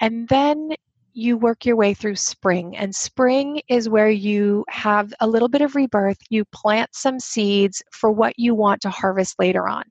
And 0.00 0.28
then 0.28 0.70
you 1.16 1.38
work 1.38 1.64
your 1.64 1.76
way 1.76 1.94
through 1.94 2.14
spring. 2.14 2.76
And 2.76 2.94
spring 2.94 3.62
is 3.68 3.88
where 3.88 4.10
you 4.10 4.66
have 4.68 5.14
a 5.20 5.26
little 5.26 5.48
bit 5.48 5.62
of 5.62 5.74
rebirth. 5.74 6.18
You 6.28 6.44
plant 6.44 6.90
some 6.92 7.18
seeds 7.18 7.82
for 7.90 8.10
what 8.10 8.38
you 8.38 8.54
want 8.54 8.82
to 8.82 8.90
harvest 8.90 9.38
later 9.38 9.66
on. 9.66 9.84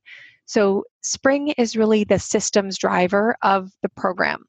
So, 0.46 0.84
spring 1.02 1.48
is 1.58 1.76
really 1.76 2.04
the 2.04 2.20
systems 2.20 2.78
driver 2.78 3.36
of 3.42 3.72
the 3.82 3.90
program. 3.90 4.44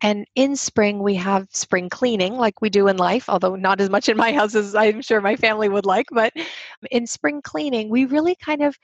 And 0.00 0.26
in 0.34 0.56
spring, 0.56 1.00
we 1.00 1.14
have 1.14 1.46
spring 1.52 1.88
cleaning 1.88 2.36
like 2.36 2.60
we 2.60 2.70
do 2.70 2.88
in 2.88 2.96
life, 2.96 3.28
although 3.28 3.54
not 3.54 3.80
as 3.80 3.88
much 3.88 4.08
in 4.08 4.16
my 4.16 4.32
house 4.32 4.56
as 4.56 4.74
I'm 4.74 5.00
sure 5.00 5.20
my 5.20 5.36
family 5.36 5.68
would 5.68 5.86
like. 5.86 6.06
But 6.10 6.32
in 6.90 7.06
spring 7.06 7.40
cleaning, 7.42 7.88
we 7.88 8.04
really 8.04 8.34
kind 8.34 8.62
of 8.62 8.76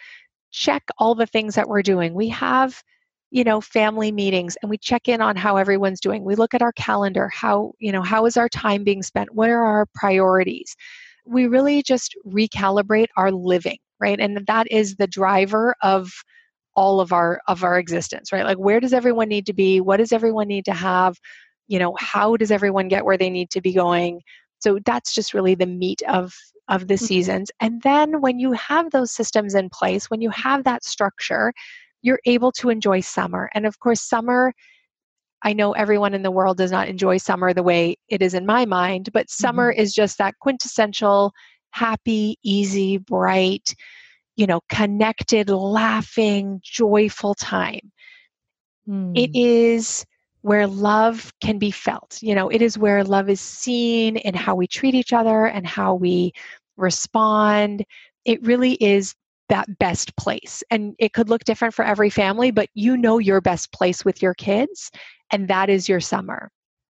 check 0.53 0.84
all 0.99 1.16
the 1.16 1.26
things 1.26 1.57
that 1.57 1.68
we're 1.68 1.82
doing. 1.82 2.14
We 2.14 2.28
have 2.28 2.80
you 3.35 3.43
know 3.43 3.61
family 3.61 4.12
meetings 4.12 4.57
and 4.62 4.70
we 4.70 4.78
check 4.78 5.09
in 5.09 5.20
on 5.20 5.35
how 5.35 5.57
everyone's 5.57 5.99
doing. 5.99 6.22
We 6.22 6.37
look 6.37 6.55
at 6.55 6.62
our 6.62 6.72
calendar 6.72 7.28
how 7.28 7.72
you 7.80 7.91
know 7.91 8.01
how 8.01 8.26
is 8.26 8.37
our 8.37 8.49
time 8.49 8.85
being 8.85 9.03
spent? 9.03 9.35
What 9.35 9.51
are 9.51 9.64
our 9.64 9.87
priorities? 9.93 10.76
We 11.26 11.49
really 11.49 11.82
just 11.82 12.14
recalibrate 12.24 13.09
our 13.16 13.32
living 13.32 13.78
right? 14.01 14.20
And 14.20 14.47
that 14.47 14.70
is 14.70 14.97
the 14.97 15.09
driver 15.09 15.74
of 15.82 16.12
all 16.76 17.01
of 17.01 17.12
our 17.12 17.41
of 17.49 17.64
our 17.64 17.76
existence 17.76 18.30
right? 18.30 18.45
Like 18.45 18.59
where 18.59 18.78
does 18.78 18.93
everyone 18.93 19.28
need 19.28 19.47
to 19.47 19.53
be? 19.53 19.80
What 19.80 19.97
does 19.97 20.12
everyone 20.12 20.47
need 20.47 20.64
to 20.66 20.74
have? 20.74 21.16
You 21.66 21.80
know 21.80 21.97
how 21.99 22.37
does 22.37 22.53
everyone 22.53 22.87
get 22.87 23.05
where 23.05 23.18
they 23.18 23.30
need 23.30 23.51
to 23.51 23.61
be 23.61 23.72
going? 23.72 24.20
So 24.61 24.78
that's 24.87 25.12
just 25.12 25.35
really 25.35 25.57
the 25.57 25.66
meat 25.66 26.03
of 26.09 26.32
of 26.68 26.87
the 26.87 26.95
mm-hmm. 26.95 27.05
seasons. 27.05 27.51
And 27.61 27.82
then 27.82 28.20
when 28.20 28.39
you 28.39 28.53
have 28.53 28.93
those 28.93 29.11
systems 29.11 29.57
in 29.57 29.70
place 29.70 30.09
when 30.09 30.20
you 30.20 30.30
have 30.30 30.62
that 30.64 30.85
structure 30.85 31.53
you're 32.05 32.20
able 32.26 32.52
to 32.52 32.68
enjoy 32.68 33.00
summer. 33.00 33.50
And 33.55 33.64
of 33.64 33.80
course, 33.80 34.02
summer, 34.02 34.52
I 35.42 35.55
know 35.55 35.72
everyone 35.72 36.12
in 36.12 36.22
the 36.22 36.30
world 36.30 36.59
does 36.59 36.70
not 36.70 36.86
enjoy 36.86 37.16
summer 37.16 37.52
the 37.55 37.62
way 37.62 37.96
it 38.09 38.20
is 38.20 38.34
in 38.34 38.44
my 38.44 38.66
mind, 38.66 39.09
but 39.12 39.30
summer 39.30 39.72
mm-hmm. 39.72 39.80
is 39.80 39.94
just 39.94 40.18
that 40.18 40.34
quintessential, 40.38 41.32
happy, 41.70 42.36
easy, 42.42 42.98
bright, 42.98 43.74
you 44.36 44.46
know, 44.46 44.61
connected, 44.68 45.48
laughing, 45.48 46.61
joyful 46.62 47.34
time. 47.34 47.90
Mm. 48.86 49.16
It 49.16 49.30
is 49.34 50.05
where 50.42 50.66
love 50.66 51.32
can 51.40 51.59
be 51.59 51.70
felt. 51.70 52.18
You 52.20 52.34
know, 52.34 52.50
it 52.50 52.61
is 52.61 52.76
where 52.76 53.02
love 53.02 53.30
is 53.30 53.40
seen 53.40 54.18
in 54.18 54.34
how 54.34 54.55
we 54.55 54.66
treat 54.66 54.94
each 54.94 55.14
other 55.14 55.46
and 55.46 55.66
how 55.66 55.94
we 55.94 56.32
respond. 56.76 57.82
It 58.26 58.46
really 58.46 58.74
is 58.74 59.14
that 59.49 59.78
best 59.78 60.16
place. 60.16 60.62
And 60.70 60.95
it 60.99 61.12
could 61.12 61.28
look 61.28 61.45
different 61.45 61.74
for 61.74 61.84
every 61.84 62.11
family, 62.11 62.51
but 62.51 62.68
you 62.74 62.97
know 62.97 63.18
your 63.18 63.40
best 63.40 63.72
place 63.72 64.05
with 64.05 64.22
your 64.22 64.34
kids, 64.34 64.90
and 65.30 65.49
that 65.49 65.68
is 65.70 65.88
your 65.88 66.01
summer. 66.01 66.51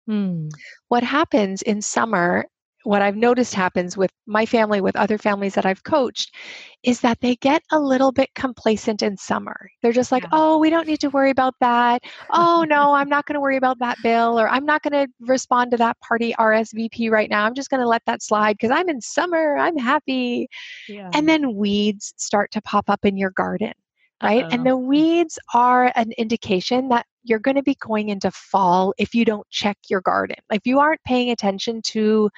Hmm. 0.08 0.50
What 0.88 1.04
happens 1.04 1.62
in 1.62 1.82
summer 1.82 2.46
what 2.90 3.04
I've 3.04 3.16
noticed 3.16 3.54
happens 3.54 3.96
with 3.96 4.10
my 4.26 4.48
family, 4.48 4.82
with 4.82 4.96
other 4.96 5.20
families 5.20 5.54
that 5.54 5.64
I've 5.64 5.84
coached, 5.84 6.34
is 6.82 7.00
that 7.02 7.20
they 7.22 7.36
get 7.36 7.62
a 7.72 7.80
little 7.80 8.12
bit 8.12 8.30
complacent 8.34 9.04
in 9.04 9.16
summer. 9.16 9.70
They're 9.84 9.92
just 9.92 10.12
like, 10.12 10.24
yeah. 10.24 10.30
oh, 10.32 10.58
we 10.58 10.72
don't 10.72 10.88
need 10.88 11.00
to 11.02 11.12
worry 11.12 11.30
about 11.30 11.54
that. 11.60 12.02
Oh, 12.32 12.66
no, 12.68 12.96
I'm 12.96 13.08
not 13.08 13.28
going 13.28 13.36
to 13.36 13.42
worry 13.42 13.58
about 13.58 13.78
that 13.78 14.00
bill, 14.02 14.40
or 14.40 14.50
I'm 14.50 14.66
not 14.66 14.82
going 14.82 15.06
to 15.06 15.14
respond 15.20 15.70
to 15.70 15.78
that 15.78 16.00
party 16.00 16.34
RSVP 16.40 17.12
right 17.12 17.30
now. 17.30 17.46
I'm 17.46 17.54
just 17.54 17.70
going 17.70 17.80
to 17.80 17.88
let 17.88 18.02
that 18.08 18.24
slide 18.24 18.54
because 18.54 18.72
I'm 18.72 18.90
in 18.90 19.02
summer. 19.02 19.56
I'm 19.56 19.78
happy. 19.78 20.48
Yeah. 20.88 21.12
And 21.14 21.30
then 21.30 21.54
weeds 21.54 22.16
start 22.18 22.50
to 22.54 22.62
pop 22.64 22.90
up 22.90 23.06
in 23.06 23.18
your 23.18 23.32
garden 23.32 23.74
right? 24.22 24.44
Uh-oh. 24.44 24.50
And 24.52 24.66
the 24.66 24.76
weeds 24.76 25.40
are 25.54 25.94
an 25.96 26.12
indication 26.18 26.90
that 26.90 27.06
you're 27.24 27.40
going 27.40 27.56
to 27.56 27.64
be 27.64 27.76
going 27.76 28.10
into 28.10 28.30
fall 28.32 28.94
if 28.98 29.16
you 29.16 29.24
don't 29.24 29.50
check 29.50 29.78
your 29.90 30.02
garden. 30.02 30.36
If 30.52 30.66
you 30.66 30.80
aren't 30.80 31.02
paying 31.06 31.30
attention 31.30 31.82
to 31.84 32.30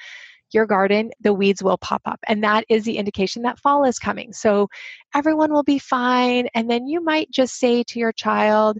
your 0.52 0.66
garden, 0.66 1.10
the 1.20 1.32
weeds 1.32 1.62
will 1.62 1.78
pop 1.78 2.02
up. 2.04 2.20
And 2.26 2.42
that 2.44 2.64
is 2.68 2.84
the 2.84 2.98
indication 2.98 3.42
that 3.42 3.58
fall 3.58 3.84
is 3.84 3.98
coming. 3.98 4.32
So 4.32 4.68
everyone 5.14 5.52
will 5.52 5.62
be 5.62 5.78
fine. 5.78 6.48
And 6.54 6.70
then 6.70 6.86
you 6.86 7.02
might 7.02 7.30
just 7.30 7.58
say 7.58 7.82
to 7.84 7.98
your 7.98 8.12
child, 8.12 8.78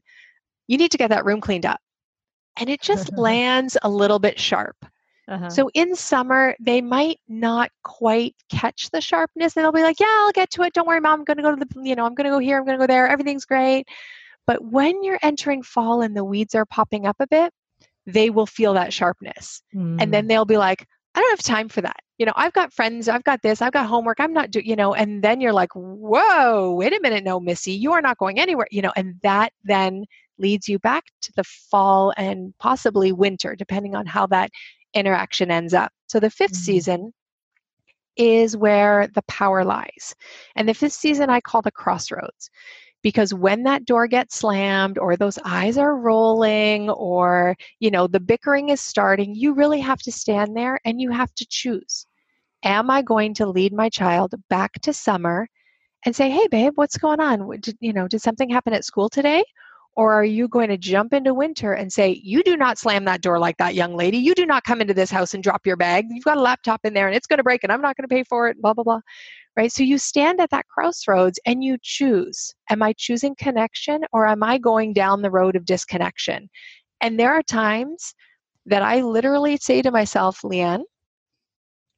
you 0.68 0.78
need 0.78 0.90
to 0.92 0.98
get 0.98 1.10
that 1.10 1.24
room 1.24 1.40
cleaned 1.40 1.66
up. 1.66 1.80
And 2.56 2.68
it 2.68 2.80
just 2.80 3.12
lands 3.16 3.76
a 3.82 3.88
little 3.88 4.18
bit 4.18 4.38
sharp. 4.38 4.76
Uh-huh. 5.28 5.48
So 5.48 5.70
in 5.72 5.94
summer, 5.94 6.56
they 6.60 6.80
might 6.80 7.20
not 7.28 7.70
quite 7.84 8.34
catch 8.50 8.90
the 8.90 9.00
sharpness. 9.00 9.56
And 9.56 9.64
they'll 9.64 9.72
be 9.72 9.82
like, 9.82 10.00
yeah, 10.00 10.06
I'll 10.08 10.32
get 10.32 10.50
to 10.52 10.62
it. 10.62 10.72
Don't 10.72 10.86
worry, 10.86 11.00
mom. 11.00 11.20
I'm 11.20 11.24
going 11.24 11.36
to 11.36 11.42
go 11.42 11.54
to 11.54 11.64
the, 11.64 11.82
you 11.82 11.94
know, 11.94 12.04
I'm 12.04 12.14
going 12.14 12.24
to 12.24 12.30
go 12.30 12.38
here. 12.38 12.58
I'm 12.58 12.64
going 12.64 12.78
to 12.78 12.82
go 12.82 12.92
there. 12.92 13.08
Everything's 13.08 13.44
great. 13.44 13.86
But 14.46 14.64
when 14.64 15.02
you're 15.04 15.20
entering 15.22 15.62
fall 15.62 16.02
and 16.02 16.16
the 16.16 16.24
weeds 16.24 16.54
are 16.54 16.66
popping 16.66 17.06
up 17.06 17.16
a 17.20 17.26
bit, 17.28 17.52
they 18.06 18.30
will 18.30 18.46
feel 18.46 18.74
that 18.74 18.92
sharpness. 18.92 19.62
Mm. 19.74 20.02
And 20.02 20.12
then 20.12 20.24
mm. 20.24 20.28
they'll 20.28 20.44
be 20.44 20.56
like, 20.56 20.86
I 21.14 21.20
don't 21.20 21.30
have 21.30 21.42
time 21.42 21.68
for 21.68 21.80
that. 21.82 22.00
You 22.18 22.26
know, 22.26 22.32
I've 22.36 22.52
got 22.52 22.72
friends, 22.72 23.08
I've 23.08 23.24
got 23.24 23.42
this, 23.42 23.60
I've 23.60 23.72
got 23.72 23.86
homework, 23.86 24.20
I'm 24.20 24.32
not 24.32 24.50
doing, 24.50 24.66
you 24.66 24.76
know, 24.76 24.94
and 24.94 25.22
then 25.22 25.40
you're 25.40 25.52
like, 25.52 25.72
whoa, 25.74 26.74
wait 26.74 26.92
a 26.92 27.00
minute, 27.00 27.24
no, 27.24 27.40
Missy, 27.40 27.72
you 27.72 27.92
are 27.92 28.00
not 28.00 28.18
going 28.18 28.38
anywhere, 28.40 28.68
you 28.70 28.80
know, 28.80 28.92
and 28.96 29.16
that 29.22 29.52
then 29.64 30.04
leads 30.38 30.68
you 30.68 30.78
back 30.78 31.04
to 31.22 31.32
the 31.36 31.44
fall 31.44 32.12
and 32.16 32.54
possibly 32.58 33.12
winter, 33.12 33.54
depending 33.56 33.94
on 33.94 34.06
how 34.06 34.26
that 34.28 34.50
interaction 34.94 35.50
ends 35.50 35.74
up. 35.74 35.92
So 36.06 36.20
the 36.20 36.28
5th 36.28 36.46
mm-hmm. 36.46 36.54
season 36.54 37.12
is 38.16 38.56
where 38.56 39.08
the 39.14 39.22
power 39.22 39.64
lies. 39.64 40.14
And 40.56 40.68
the 40.68 40.74
fifth 40.74 40.92
season 40.92 41.30
I 41.30 41.40
call 41.40 41.62
the 41.62 41.70
crossroads 41.70 42.50
because 43.02 43.34
when 43.34 43.64
that 43.64 43.84
door 43.84 44.06
gets 44.06 44.36
slammed 44.36 44.98
or 44.98 45.16
those 45.16 45.38
eyes 45.44 45.76
are 45.78 45.96
rolling 45.96 46.90
or 46.90 47.56
you 47.80 47.90
know 47.90 48.06
the 48.06 48.20
bickering 48.20 48.68
is 48.70 48.80
starting 48.80 49.34
you 49.34 49.54
really 49.54 49.80
have 49.80 50.00
to 50.00 50.12
stand 50.12 50.56
there 50.56 50.78
and 50.84 51.00
you 51.00 51.10
have 51.10 51.34
to 51.34 51.46
choose. 51.48 52.06
Am 52.64 52.90
i 52.90 53.02
going 53.02 53.34
to 53.34 53.46
lead 53.46 53.72
my 53.72 53.88
child 53.88 54.34
back 54.48 54.72
to 54.82 54.92
summer 54.92 55.48
and 56.06 56.14
say 56.16 56.30
hey 56.30 56.46
babe 56.48 56.72
what's 56.76 56.98
going 56.98 57.20
on? 57.20 57.60
Did, 57.60 57.76
you 57.80 57.92
know 57.92 58.08
did 58.08 58.22
something 58.22 58.50
happen 58.50 58.72
at 58.72 58.84
school 58.84 59.08
today 59.08 59.44
or 59.94 60.12
are 60.12 60.24
you 60.24 60.48
going 60.48 60.68
to 60.68 60.78
jump 60.78 61.12
into 61.12 61.34
winter 61.34 61.72
and 61.72 61.92
say 61.92 62.20
you 62.22 62.42
do 62.42 62.56
not 62.56 62.78
slam 62.78 63.04
that 63.04 63.20
door 63.20 63.38
like 63.38 63.56
that 63.58 63.74
young 63.74 63.94
lady 63.94 64.18
you 64.18 64.34
do 64.34 64.46
not 64.46 64.64
come 64.64 64.80
into 64.80 64.94
this 64.94 65.10
house 65.10 65.34
and 65.34 65.42
drop 65.42 65.66
your 65.66 65.76
bag 65.76 66.06
you've 66.10 66.24
got 66.24 66.38
a 66.38 66.40
laptop 66.40 66.80
in 66.84 66.94
there 66.94 67.06
and 67.06 67.16
it's 67.16 67.26
going 67.26 67.38
to 67.38 67.44
break 67.44 67.62
and 67.62 67.72
i'm 67.72 67.82
not 67.82 67.96
going 67.96 68.08
to 68.08 68.14
pay 68.14 68.24
for 68.24 68.48
it 68.48 68.60
blah 68.60 68.72
blah 68.72 68.84
blah 68.84 69.00
right? 69.56 69.72
So 69.72 69.82
you 69.82 69.98
stand 69.98 70.40
at 70.40 70.50
that 70.50 70.68
crossroads 70.68 71.38
and 71.46 71.62
you 71.62 71.76
choose 71.82 72.54
Am 72.70 72.82
I 72.82 72.94
choosing 72.96 73.34
connection 73.36 74.00
or 74.12 74.26
am 74.26 74.42
I 74.42 74.58
going 74.58 74.92
down 74.92 75.22
the 75.22 75.30
road 75.30 75.56
of 75.56 75.64
disconnection? 75.64 76.48
And 77.00 77.18
there 77.18 77.32
are 77.32 77.42
times 77.42 78.14
that 78.66 78.82
I 78.82 79.02
literally 79.02 79.56
say 79.56 79.82
to 79.82 79.90
myself, 79.90 80.40
Leanne, 80.42 80.84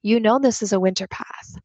you 0.03 0.19
know 0.19 0.39
this 0.39 0.63
is 0.63 0.73
a 0.73 0.81
winter 0.81 1.07
path. 1.09 1.59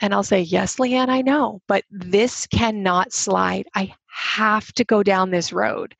And 0.00 0.14
I'll 0.14 0.22
say, 0.22 0.40
Yes, 0.42 0.76
Leanne, 0.76 1.08
I 1.08 1.22
know, 1.22 1.60
but 1.66 1.84
this 1.90 2.46
cannot 2.46 3.12
slide. 3.12 3.66
I 3.74 3.92
have 4.12 4.72
to 4.74 4.84
go 4.84 5.02
down 5.02 5.30
this 5.30 5.52
road. 5.52 5.94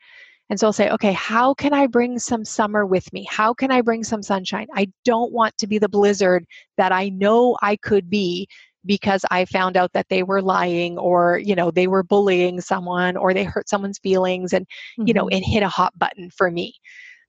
And 0.48 0.58
so 0.58 0.66
I'll 0.66 0.72
say, 0.72 0.90
okay, 0.90 1.12
how 1.12 1.54
can 1.54 1.72
I 1.72 1.86
bring 1.86 2.18
some 2.18 2.44
summer 2.44 2.84
with 2.84 3.12
me? 3.12 3.24
How 3.30 3.54
can 3.54 3.70
I 3.70 3.82
bring 3.82 4.02
some 4.02 4.22
sunshine? 4.22 4.66
I 4.74 4.88
don't 5.04 5.32
want 5.32 5.56
to 5.58 5.68
be 5.68 5.78
the 5.78 5.88
blizzard 5.88 6.44
that 6.76 6.90
I 6.90 7.08
know 7.10 7.56
I 7.62 7.76
could 7.76 8.10
be 8.10 8.48
because 8.84 9.24
I 9.30 9.44
found 9.44 9.76
out 9.76 9.92
that 9.92 10.08
they 10.08 10.24
were 10.24 10.42
lying 10.42 10.98
or, 10.98 11.38
you 11.38 11.54
know, 11.54 11.70
they 11.70 11.86
were 11.86 12.02
bullying 12.02 12.60
someone 12.60 13.16
or 13.16 13.32
they 13.32 13.44
hurt 13.44 13.68
someone's 13.68 13.98
feelings 13.98 14.52
and, 14.52 14.66
mm-hmm. 14.66 15.06
you 15.06 15.14
know, 15.14 15.26
mm-hmm. 15.26 15.36
it 15.36 15.44
hit 15.44 15.62
a 15.62 15.68
hot 15.68 15.96
button 15.96 16.30
for 16.30 16.50
me. 16.50 16.74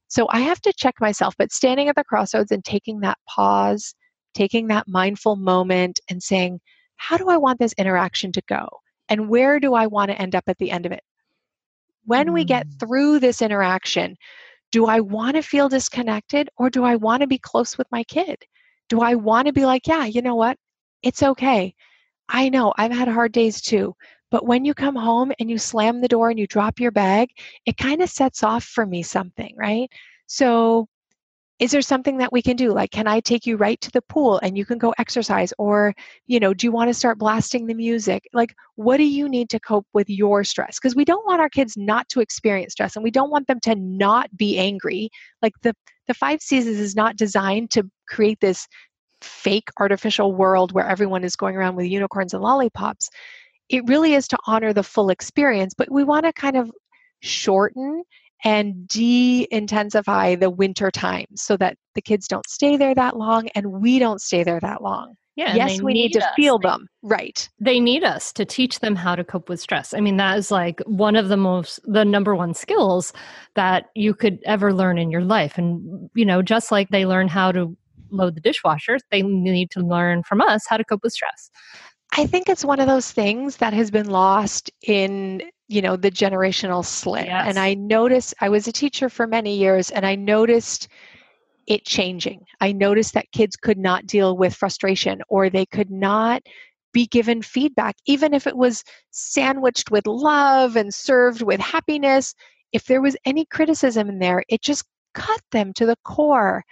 So 0.07 0.27
I 0.29 0.39
have 0.39 0.61
to 0.61 0.73
check 0.73 0.95
myself, 0.99 1.35
but 1.37 1.51
standing 1.51 1.89
at 1.89 1.95
the 1.95 2.03
crossroads 2.03 2.51
and 2.51 2.63
taking 2.63 3.01
that 3.01 3.17
pause, 3.29 3.93
taking 4.33 4.67
that 4.67 4.87
mindful 4.87 5.35
moment 5.35 5.99
and 6.09 6.23
saying, 6.23 6.59
how 6.97 7.17
do 7.17 7.29
I 7.29 7.37
want 7.37 7.59
this 7.59 7.73
interaction 7.77 8.31
to 8.33 8.41
go? 8.47 8.67
And 9.11 9.27
where 9.27 9.59
do 9.59 9.73
I 9.73 9.87
want 9.87 10.09
to 10.09 10.19
end 10.19 10.35
up 10.35 10.45
at 10.47 10.57
the 10.57 10.71
end 10.71 10.85
of 10.85 10.93
it? 10.93 11.03
When 12.05 12.31
we 12.31 12.45
get 12.45 12.65
mm. 12.65 12.79
through 12.79 13.19
this 13.19 13.41
interaction, 13.41 14.15
do 14.71 14.85
I 14.85 15.01
want 15.01 15.35
to 15.35 15.41
feel 15.41 15.67
disconnected 15.67 16.49
or 16.57 16.69
do 16.69 16.85
I 16.85 16.95
want 16.95 17.19
to 17.19 17.27
be 17.27 17.37
close 17.37 17.77
with 17.77 17.87
my 17.91 18.05
kid? 18.05 18.37
Do 18.87 19.01
I 19.01 19.15
want 19.15 19.47
to 19.47 19.53
be 19.53 19.65
like, 19.65 19.85
yeah, 19.85 20.05
you 20.05 20.21
know 20.21 20.35
what? 20.35 20.57
It's 21.03 21.23
okay. 21.23 21.75
I 22.29 22.47
know 22.47 22.73
I've 22.77 22.93
had 22.93 23.09
hard 23.09 23.33
days 23.33 23.59
too. 23.59 23.93
But 24.29 24.45
when 24.45 24.63
you 24.63 24.73
come 24.73 24.95
home 24.95 25.33
and 25.39 25.51
you 25.51 25.57
slam 25.57 25.99
the 25.99 26.07
door 26.07 26.29
and 26.29 26.39
you 26.39 26.47
drop 26.47 26.79
your 26.79 26.91
bag, 26.91 27.31
it 27.65 27.75
kind 27.75 28.01
of 28.01 28.09
sets 28.09 28.43
off 28.43 28.63
for 28.63 28.85
me 28.85 29.03
something, 29.03 29.53
right? 29.57 29.91
So 30.27 30.87
is 31.61 31.69
there 31.69 31.81
something 31.83 32.17
that 32.17 32.33
we 32.33 32.41
can 32.41 32.55
do? 32.57 32.73
Like 32.73 32.89
can 32.89 33.07
i 33.07 33.19
take 33.19 33.45
you 33.45 33.55
right 33.55 33.79
to 33.81 33.91
the 33.91 34.01
pool 34.01 34.39
and 34.41 34.57
you 34.57 34.65
can 34.65 34.79
go 34.79 34.93
exercise? 34.97 35.53
Or 35.59 35.93
you 36.25 36.39
know 36.39 36.53
do 36.55 36.65
you 36.65 36.71
want 36.71 36.89
to 36.89 36.93
start 36.93 37.19
blasting 37.19 37.67
the 37.67 37.75
music? 37.75 38.23
Like 38.33 38.55
what 38.75 38.97
do 38.97 39.03
you 39.03 39.29
need 39.29 39.49
to 39.51 39.59
cope 39.59 39.85
with 39.93 40.09
your 40.09 40.43
stress? 40.43 40.79
Because 40.79 40.95
we 40.95 41.05
don't 41.05 41.25
want 41.25 41.39
our 41.39 41.49
kids 41.49 41.77
not 41.77 42.09
to 42.09 42.19
experience 42.19 42.73
stress 42.73 42.95
and 42.95 43.03
we 43.03 43.11
don't 43.11 43.29
want 43.29 43.45
them 43.47 43.59
to 43.61 43.75
not 43.75 44.35
be 44.35 44.57
angry. 44.57 45.09
Like 45.43 45.53
the 45.61 45.73
the 46.07 46.15
five 46.15 46.41
seasons 46.41 46.79
is 46.79 46.95
not 46.95 47.15
designed 47.15 47.69
to 47.71 47.83
create 48.09 48.39
this 48.41 48.67
fake 49.21 49.69
artificial 49.79 50.33
world 50.33 50.71
where 50.71 50.87
everyone 50.87 51.23
is 51.23 51.35
going 51.35 51.55
around 51.55 51.75
with 51.75 51.85
unicorns 51.85 52.33
and 52.33 52.41
lollipops. 52.41 53.07
It 53.69 53.87
really 53.87 54.15
is 54.15 54.27
to 54.29 54.37
honor 54.47 54.73
the 54.73 54.83
full 54.83 55.11
experience 55.11 55.75
but 55.77 55.91
we 55.91 56.03
want 56.03 56.25
to 56.25 56.33
kind 56.33 56.57
of 56.57 56.71
shorten 57.19 58.03
and 58.43 58.87
de-intensify 58.87 60.35
the 60.35 60.49
winter 60.49 60.89
times 60.91 61.41
so 61.41 61.57
that 61.57 61.77
the 61.95 62.01
kids 62.01 62.27
don't 62.27 62.47
stay 62.49 62.77
there 62.77 62.95
that 62.95 63.17
long 63.17 63.47
and 63.55 63.71
we 63.71 63.99
don't 63.99 64.21
stay 64.21 64.43
there 64.43 64.59
that 64.59 64.81
long. 64.81 65.15
Yeah, 65.35 65.55
yes, 65.55 65.81
we 65.81 65.93
need, 65.93 66.11
to 66.13 66.19
us. 66.19 66.33
feel 66.35 66.59
them. 66.59 66.87
Right. 67.01 67.47
They 67.59 67.79
need 67.79 68.03
us 68.03 68.33
to 68.33 68.43
teach 68.43 68.79
them 68.79 68.95
how 68.97 69.15
to 69.15 69.23
cope 69.23 69.47
with 69.47 69.61
stress. 69.61 69.93
I 69.93 70.01
mean, 70.01 70.17
that 70.17 70.37
is 70.37 70.51
like 70.51 70.81
one 70.85 71.15
of 71.15 71.29
the 71.29 71.37
most, 71.37 71.79
the 71.85 72.03
number 72.03 72.35
one 72.35 72.53
skills 72.53 73.13
that 73.55 73.85
you 73.95 74.13
could 74.13 74.39
ever 74.45 74.73
learn 74.73 74.97
in 74.97 75.09
your 75.09 75.23
life. 75.23 75.57
And, 75.57 76.09
you 76.15 76.25
know, 76.25 76.41
just 76.41 76.69
like 76.71 76.89
they 76.89 77.05
learn 77.05 77.29
how 77.29 77.53
to 77.53 77.75
load 78.09 78.35
the 78.35 78.41
dishwasher, 78.41 78.99
they 79.09 79.21
need 79.21 79.71
to 79.71 79.79
learn 79.79 80.21
from 80.23 80.41
us 80.41 80.65
how 80.67 80.75
to 80.75 80.83
cope 80.83 81.01
with 81.01 81.13
stress. 81.13 81.49
I 82.13 82.25
think 82.25 82.49
it's 82.49 82.65
one 82.65 82.81
of 82.81 82.87
those 82.87 83.09
things 83.09 83.57
that 83.57 83.73
has 83.73 83.89
been 83.89 84.09
lost 84.09 84.69
in 84.85 85.43
you 85.71 85.81
know 85.81 85.95
the 85.95 86.11
generational 86.11 86.83
slip. 86.83 87.25
Yes. 87.25 87.47
and 87.47 87.57
i 87.57 87.73
noticed 87.73 88.33
i 88.41 88.49
was 88.49 88.67
a 88.67 88.71
teacher 88.71 89.09
for 89.09 89.25
many 89.25 89.55
years 89.57 89.89
and 89.89 90.05
i 90.05 90.15
noticed 90.15 90.87
it 91.67 91.85
changing. 91.85 92.43
I 92.59 92.71
noticed 92.71 93.13
that 93.13 93.31
kids 93.31 93.55
could 93.55 93.77
not 93.77 94.05
deal 94.05 94.35
with 94.35 94.55
frustration 94.55 95.21
or 95.29 95.49
they 95.49 95.65
could 95.65 95.91
not 95.91 96.41
be 96.91 97.05
given 97.07 97.41
feedback 97.41 97.95
even 98.05 98.33
if 98.33 98.45
it 98.47 98.57
was 98.57 98.83
sandwiched 99.11 99.91
with 99.91 100.05
love 100.07 100.75
and 100.75 100.93
served 100.93 101.41
with 101.41 101.59
happiness. 101.59 102.33
If 102.73 102.85
there 102.85 103.01
was 103.01 103.15
any 103.25 103.45
criticism 103.45 104.09
in 104.09 104.19
there 104.19 104.43
it 104.49 104.61
just 104.61 104.83
cut 105.13 105.41
them 105.51 105.71
to 105.73 105.85
the 105.85 105.97
core. 106.03 106.63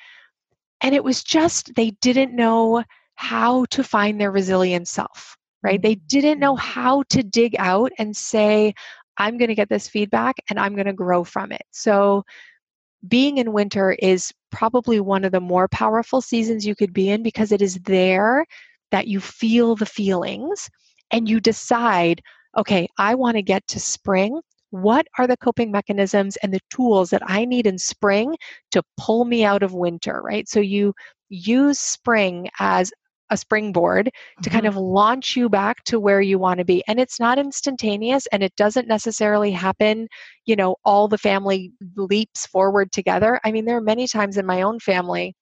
And 0.82 0.96
it 0.96 1.04
was 1.04 1.24
just 1.24 1.76
they 1.76 1.92
didn't 2.02 2.36
know 2.36 2.84
how 3.16 3.66
to 3.66 3.84
find 3.84 4.20
their 4.20 4.32
resilient 4.32 4.88
self 4.88 5.38
right? 5.64 5.82
They 5.82 5.96
didn't 5.96 6.40
know 6.40 6.56
mm-hmm. 6.56 6.72
how 6.72 7.04
to 7.10 7.24
dig 7.24 7.56
out 7.60 7.92
and 7.98 8.16
say, 8.16 8.74
I'm 9.18 9.38
going 9.38 9.50
to 9.50 9.56
get 9.56 9.70
this 9.70 9.88
feedback 9.88 10.38
and 10.50 10.60
I'm 10.60 10.76
going 10.76 10.88
to 10.88 10.94
grow 10.94 11.24
from 11.24 11.52
it. 11.52 11.64
So, 11.72 12.24
being 13.08 13.38
in 13.38 13.54
winter 13.54 13.94
is 13.94 14.34
probably 14.52 15.00
one 15.00 15.24
of 15.24 15.32
the 15.32 15.40
more 15.40 15.70
powerful 15.70 16.20
seasons 16.20 16.66
you 16.66 16.76
could 16.76 16.92
be 16.92 17.10
in 17.10 17.24
because 17.24 17.54
it 17.54 17.62
is 17.62 17.76
there 17.86 18.46
that 18.92 19.08
you 19.08 19.22
feel 19.22 19.76
the 19.76 19.86
feelings 19.86 20.70
and 21.12 21.30
you 21.30 21.40
decide, 21.40 22.22
okay, 22.58 22.88
I 22.98 23.16
want 23.16 23.38
to 23.38 23.42
get 23.42 23.66
to 23.68 23.80
spring. 23.80 24.42
What 24.72 25.08
are 25.18 25.28
the 25.28 25.38
coping 25.38 25.72
mechanisms 25.72 26.36
and 26.44 26.54
the 26.54 26.60
tools 26.70 27.10
that 27.12 27.24
I 27.26 27.46
need 27.46 27.68
in 27.68 27.78
spring 27.78 28.36
to 28.72 28.84
pull 28.98 29.24
me 29.24 29.46
out 29.46 29.64
of 29.64 29.74
winter, 29.74 30.22
right? 30.22 30.48
So 30.50 30.60
you 30.60 30.94
use 31.30 31.80
spring 31.80 32.50
as 32.60 32.92
a 33.30 33.38
springboard 33.38 34.10
to 34.44 34.50
kind 34.50 34.66
Mhm. 34.66 34.68
of 34.68 34.76
launch 34.76 35.36
you 35.36 35.50
back 35.50 35.84
to 35.86 36.00
where 36.00 36.22
you 36.22 36.40
want 36.40 36.60
to 36.60 36.66
be. 36.66 36.84
And 36.88 37.00
it's 37.00 37.20
not 37.20 37.38
instantaneous 37.40 38.28
and 38.32 38.44
it 38.44 38.56
doesn't 38.56 38.88
necessarily 38.88 39.52
happen, 39.52 40.08
you 40.46 40.56
know, 40.56 40.76
all 40.86 41.08
the 41.08 41.18
family 41.18 41.72
leaps 41.96 42.46
forward 42.48 42.92
together. 42.92 43.40
I 43.44 43.52
mean, 43.52 43.66
there 43.66 43.78
are 43.78 43.82
many 43.82 44.08
times 44.08 44.38
in 44.38 44.46
my 44.46 44.62
own 44.62 44.80
family 44.80 45.36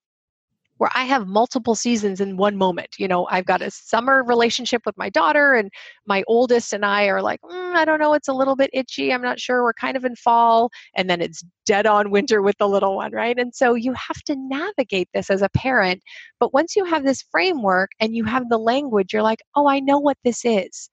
where 0.78 0.90
I 0.94 1.04
have 1.04 1.26
multiple 1.26 1.74
seasons 1.74 2.20
in 2.20 2.36
one 2.36 2.56
moment. 2.56 2.96
You 2.98 3.08
know, 3.08 3.26
I've 3.26 3.44
got 3.44 3.62
a 3.62 3.70
summer 3.70 4.24
relationship 4.24 4.82
with 4.86 4.96
my 4.96 5.10
daughter, 5.10 5.54
and 5.54 5.70
my 6.06 6.24
oldest 6.26 6.72
and 6.72 6.84
I 6.84 7.06
are 7.06 7.20
like, 7.20 7.40
mm, 7.42 7.74
I 7.74 7.84
don't 7.84 8.00
know, 8.00 8.14
it's 8.14 8.28
a 8.28 8.32
little 8.32 8.56
bit 8.56 8.70
itchy. 8.72 9.12
I'm 9.12 9.22
not 9.22 9.40
sure. 9.40 9.62
We're 9.62 9.74
kind 9.74 9.96
of 9.96 10.04
in 10.04 10.16
fall, 10.16 10.70
and 10.96 11.10
then 11.10 11.20
it's 11.20 11.44
dead 11.66 11.86
on 11.86 12.10
winter 12.12 12.40
with 12.42 12.56
the 12.58 12.68
little 12.68 12.96
one, 12.96 13.12
right? 13.12 13.38
And 13.38 13.54
so 13.54 13.74
you 13.74 13.92
have 13.92 14.22
to 14.26 14.36
navigate 14.36 15.08
this 15.12 15.30
as 15.30 15.42
a 15.42 15.50
parent. 15.50 16.02
But 16.40 16.54
once 16.54 16.76
you 16.76 16.84
have 16.84 17.04
this 17.04 17.24
framework 17.30 17.90
and 18.00 18.14
you 18.14 18.24
have 18.24 18.48
the 18.48 18.58
language, 18.58 19.12
you're 19.12 19.22
like, 19.22 19.40
oh, 19.54 19.68
I 19.68 19.80
know 19.80 19.98
what 19.98 20.16
this 20.24 20.44
is. 20.44 20.90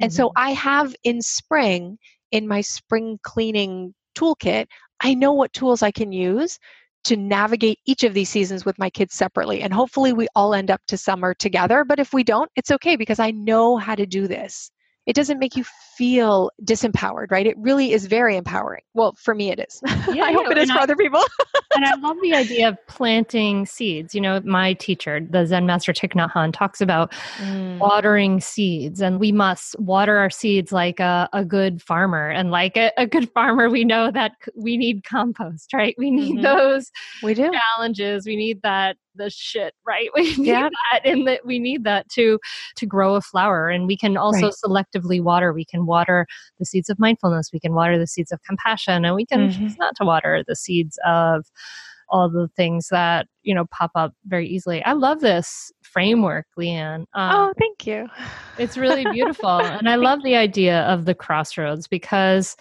And 0.00 0.12
so 0.12 0.30
I 0.36 0.52
have 0.52 0.94
in 1.02 1.20
spring, 1.22 1.98
in 2.30 2.46
my 2.46 2.60
spring 2.60 3.18
cleaning 3.24 3.94
toolkit, 4.16 4.66
I 5.00 5.14
know 5.14 5.32
what 5.32 5.52
tools 5.52 5.82
I 5.82 5.90
can 5.90 6.12
use 6.12 6.58
to 7.04 7.16
navigate 7.16 7.78
each 7.86 8.04
of 8.04 8.14
these 8.14 8.28
seasons 8.28 8.64
with 8.64 8.78
my 8.78 8.90
kids 8.90 9.14
separately. 9.14 9.62
And 9.62 9.72
hopefully 9.72 10.12
we 10.12 10.28
all 10.34 10.54
end 10.54 10.70
up 10.70 10.80
to 10.88 10.96
summer 10.96 11.34
together. 11.34 11.84
But 11.84 12.00
if 12.00 12.12
we 12.12 12.24
don't, 12.24 12.50
it's 12.56 12.70
okay 12.70 12.96
because 12.96 13.18
I 13.18 13.30
know 13.30 13.76
how 13.76 13.94
to 13.94 14.06
do 14.06 14.26
this. 14.26 14.70
It 15.08 15.16
doesn't 15.16 15.38
make 15.38 15.56
you 15.56 15.64
feel 15.96 16.50
disempowered, 16.64 17.30
right? 17.30 17.46
It 17.46 17.56
really 17.58 17.92
is 17.92 18.04
very 18.06 18.36
empowering. 18.36 18.82
Well, 18.92 19.14
for 19.18 19.34
me, 19.34 19.50
it 19.50 19.58
is. 19.58 19.80
Yeah, 20.14 20.24
I 20.24 20.32
hope 20.32 20.50
it 20.50 20.58
is 20.58 20.70
for 20.70 20.78
I- 20.78 20.82
other 20.82 20.94
people. 20.96 21.22
and 21.74 21.84
I 21.84 21.94
love 21.96 22.16
the 22.22 22.34
idea 22.34 22.68
of 22.68 22.76
planting 22.88 23.64
seeds. 23.66 24.14
You 24.14 24.20
know, 24.20 24.40
my 24.44 24.74
teacher, 24.74 25.18
the 25.20 25.46
Zen 25.46 25.64
master 25.66 25.92
Thich 25.94 26.12
Nhat 26.14 26.30
Hanh, 26.32 26.52
talks 26.52 26.80
about 26.82 27.12
watering 27.78 28.40
seeds, 28.40 29.00
and 29.00 29.18
we 29.18 29.32
must 29.32 29.78
water 29.80 30.16
our 30.18 30.30
seeds 30.30 30.72
like 30.72 31.00
a, 31.00 31.28
a 31.32 31.44
good 31.44 31.82
farmer. 31.82 32.28
And 32.30 32.50
like 32.50 32.76
a, 32.76 32.92
a 32.96 33.06
good 33.06 33.30
farmer, 33.32 33.68
we 33.70 33.84
know 33.84 34.10
that 34.10 34.32
we 34.54 34.76
need 34.76 35.04
compost, 35.04 35.72
right? 35.72 35.94
We 35.98 36.10
need 36.10 36.36
Mhm. 36.38 36.42
those 36.42 36.90
We 37.22 37.34
do. 37.34 37.50
challenges. 37.50 38.26
We 38.26 38.36
need 38.36 38.60
that 38.62 38.96
the 39.18 39.28
shit, 39.30 39.74
right? 39.86 40.08
We 40.14 40.34
need 40.36 40.46
Yeah. 40.46 40.68
that, 40.92 41.00
and 41.04 41.26
that 41.28 41.44
we 41.44 41.58
need 41.58 41.84
that 41.84 42.08
to 42.10 42.38
to 42.76 42.86
grow 42.86 43.14
a 43.16 43.20
flower. 43.20 43.68
And 43.68 43.86
we 43.86 43.96
can 43.96 44.16
also 44.16 44.46
Right. 44.46 44.54
selectively 44.64 45.22
water. 45.22 45.52
We 45.52 45.64
can 45.66 45.84
water 45.86 46.26
the 46.58 46.64
seeds 46.64 46.88
of 46.88 46.98
mindfulness. 46.98 47.50
We 47.52 47.60
can 47.60 47.74
water 47.74 47.98
the 47.98 48.06
seeds 48.06 48.32
of 48.32 48.42
compassion, 48.44 49.04
and 49.04 49.14
we 49.14 49.26
can 49.26 49.48
Mhm. 49.48 49.58
choose 49.58 49.76
not 49.78 49.94
to 49.96 50.04
water 50.04 50.42
the 50.48 50.56
seeds 50.56 50.98
of 51.04 51.44
all 52.10 52.30
the 52.30 52.48
things 52.56 52.88
that 52.88 53.26
you 53.42 53.54
know 53.54 53.66
pop 53.66 53.90
up 53.94 54.14
very 54.26 54.48
easily. 54.48 54.82
I 54.84 54.92
love 54.94 55.20
this 55.20 55.70
framework, 55.82 56.46
Leanne. 56.58 57.04
Um, 57.12 57.32
Oh, 57.34 57.52
thank 57.58 57.86
you. 57.86 58.08
it's 58.56 58.78
really 58.78 59.04
beautiful. 59.12 59.48
and 59.50 59.88
I 59.88 59.96
love 60.08 60.22
the 60.22 60.36
idea 60.36 60.82
of 60.82 61.04
the 61.04 61.14
crossroads 61.14 61.86
because 61.86 62.56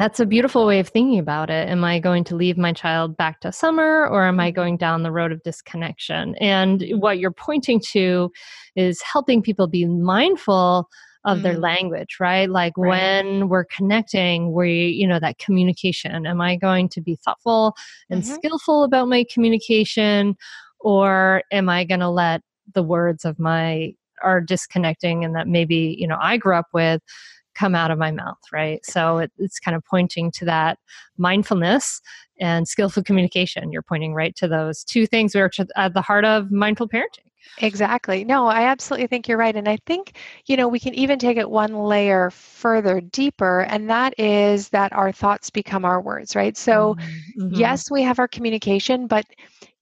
that's 0.00 0.18
a 0.18 0.24
beautiful 0.24 0.64
way 0.64 0.80
of 0.80 0.88
thinking 0.88 1.18
about 1.18 1.50
it. 1.50 1.68
Am 1.68 1.84
I 1.84 1.98
going 1.98 2.24
to 2.24 2.34
leave 2.34 2.56
my 2.56 2.72
child 2.72 3.18
back 3.18 3.40
to 3.40 3.52
summer 3.52 4.08
or 4.08 4.24
am 4.24 4.40
I 4.40 4.50
going 4.50 4.78
down 4.78 5.02
the 5.02 5.12
road 5.12 5.30
of 5.30 5.42
disconnection? 5.42 6.34
And 6.36 6.82
what 6.92 7.18
you're 7.18 7.30
pointing 7.30 7.80
to 7.90 8.32
is 8.76 9.02
helping 9.02 9.42
people 9.42 9.66
be 9.66 9.84
mindful 9.84 10.88
of 11.26 11.42
their 11.42 11.56
Mm. 11.56 11.62
language, 11.62 12.16
right? 12.18 12.48
Like 12.48 12.72
Right. 12.78 12.88
when 13.26 13.50
we're 13.50 13.66
connecting, 13.66 14.54
we, 14.54 14.88
you 14.88 15.06
know, 15.06 15.20
that 15.20 15.36
communication. 15.36 16.24
Am 16.26 16.40
I 16.40 16.56
going 16.56 16.88
to 16.88 17.02
be 17.02 17.16
thoughtful 17.16 17.74
and 18.08 18.22
Mhm. 18.22 18.36
skillful 18.36 18.84
about 18.84 19.06
my 19.08 19.26
communication 19.30 20.34
or 20.78 21.42
am 21.52 21.68
I 21.68 21.84
going 21.84 22.00
to 22.00 22.08
let 22.08 22.40
the 22.72 22.82
words 22.82 23.26
of 23.26 23.38
my 23.38 23.92
are 24.22 24.40
disconnecting 24.40 25.24
and 25.24 25.34
that 25.34 25.48
maybe 25.48 25.96
you 25.98 26.06
know 26.06 26.18
i 26.20 26.36
grew 26.36 26.54
up 26.54 26.66
with 26.74 27.00
come 27.60 27.74
out 27.74 27.90
of 27.90 27.98
my 27.98 28.10
mouth 28.10 28.38
right? 28.52 28.84
So 28.84 29.18
it, 29.18 29.30
it's 29.38 29.58
kind 29.58 29.76
of 29.76 29.84
pointing 29.84 30.30
to 30.32 30.44
that 30.46 30.78
mindfulness 31.18 32.00
and 32.40 32.66
skillful 32.66 33.02
communication. 33.02 33.70
You're 33.70 33.82
pointing 33.82 34.14
right 34.14 34.34
to 34.36 34.48
those 34.48 34.82
two 34.82 35.06
things 35.06 35.34
which 35.34 35.60
are 35.60 35.66
at 35.76 35.92
the 35.92 36.00
heart 36.00 36.24
of 36.24 36.50
mindful 36.50 36.88
parenting 36.88 37.29
Exactly. 37.62 38.24
No, 38.24 38.46
I 38.46 38.62
absolutely 38.64 39.06
think 39.06 39.28
you're 39.28 39.36
right. 39.38 39.54
And 39.54 39.68
I 39.68 39.76
think, 39.86 40.16
you 40.46 40.56
know, 40.56 40.66
we 40.68 40.80
can 40.80 40.94
even 40.94 41.18
take 41.18 41.36
it 41.36 41.50
one 41.50 41.74
layer 41.74 42.30
further 42.30 43.00
deeper, 43.00 43.60
and 43.62 43.90
that 43.90 44.18
is 44.18 44.70
that 44.70 44.92
our 44.94 45.12
thoughts 45.12 45.50
become 45.50 45.84
our 45.84 46.00
words, 46.00 46.34
right? 46.34 46.56
So, 46.56 46.96
Mhm. 47.36 47.50
yes, 47.50 47.90
we 47.90 48.02
have 48.02 48.18
our 48.18 48.28
communication, 48.28 49.06
but, 49.06 49.26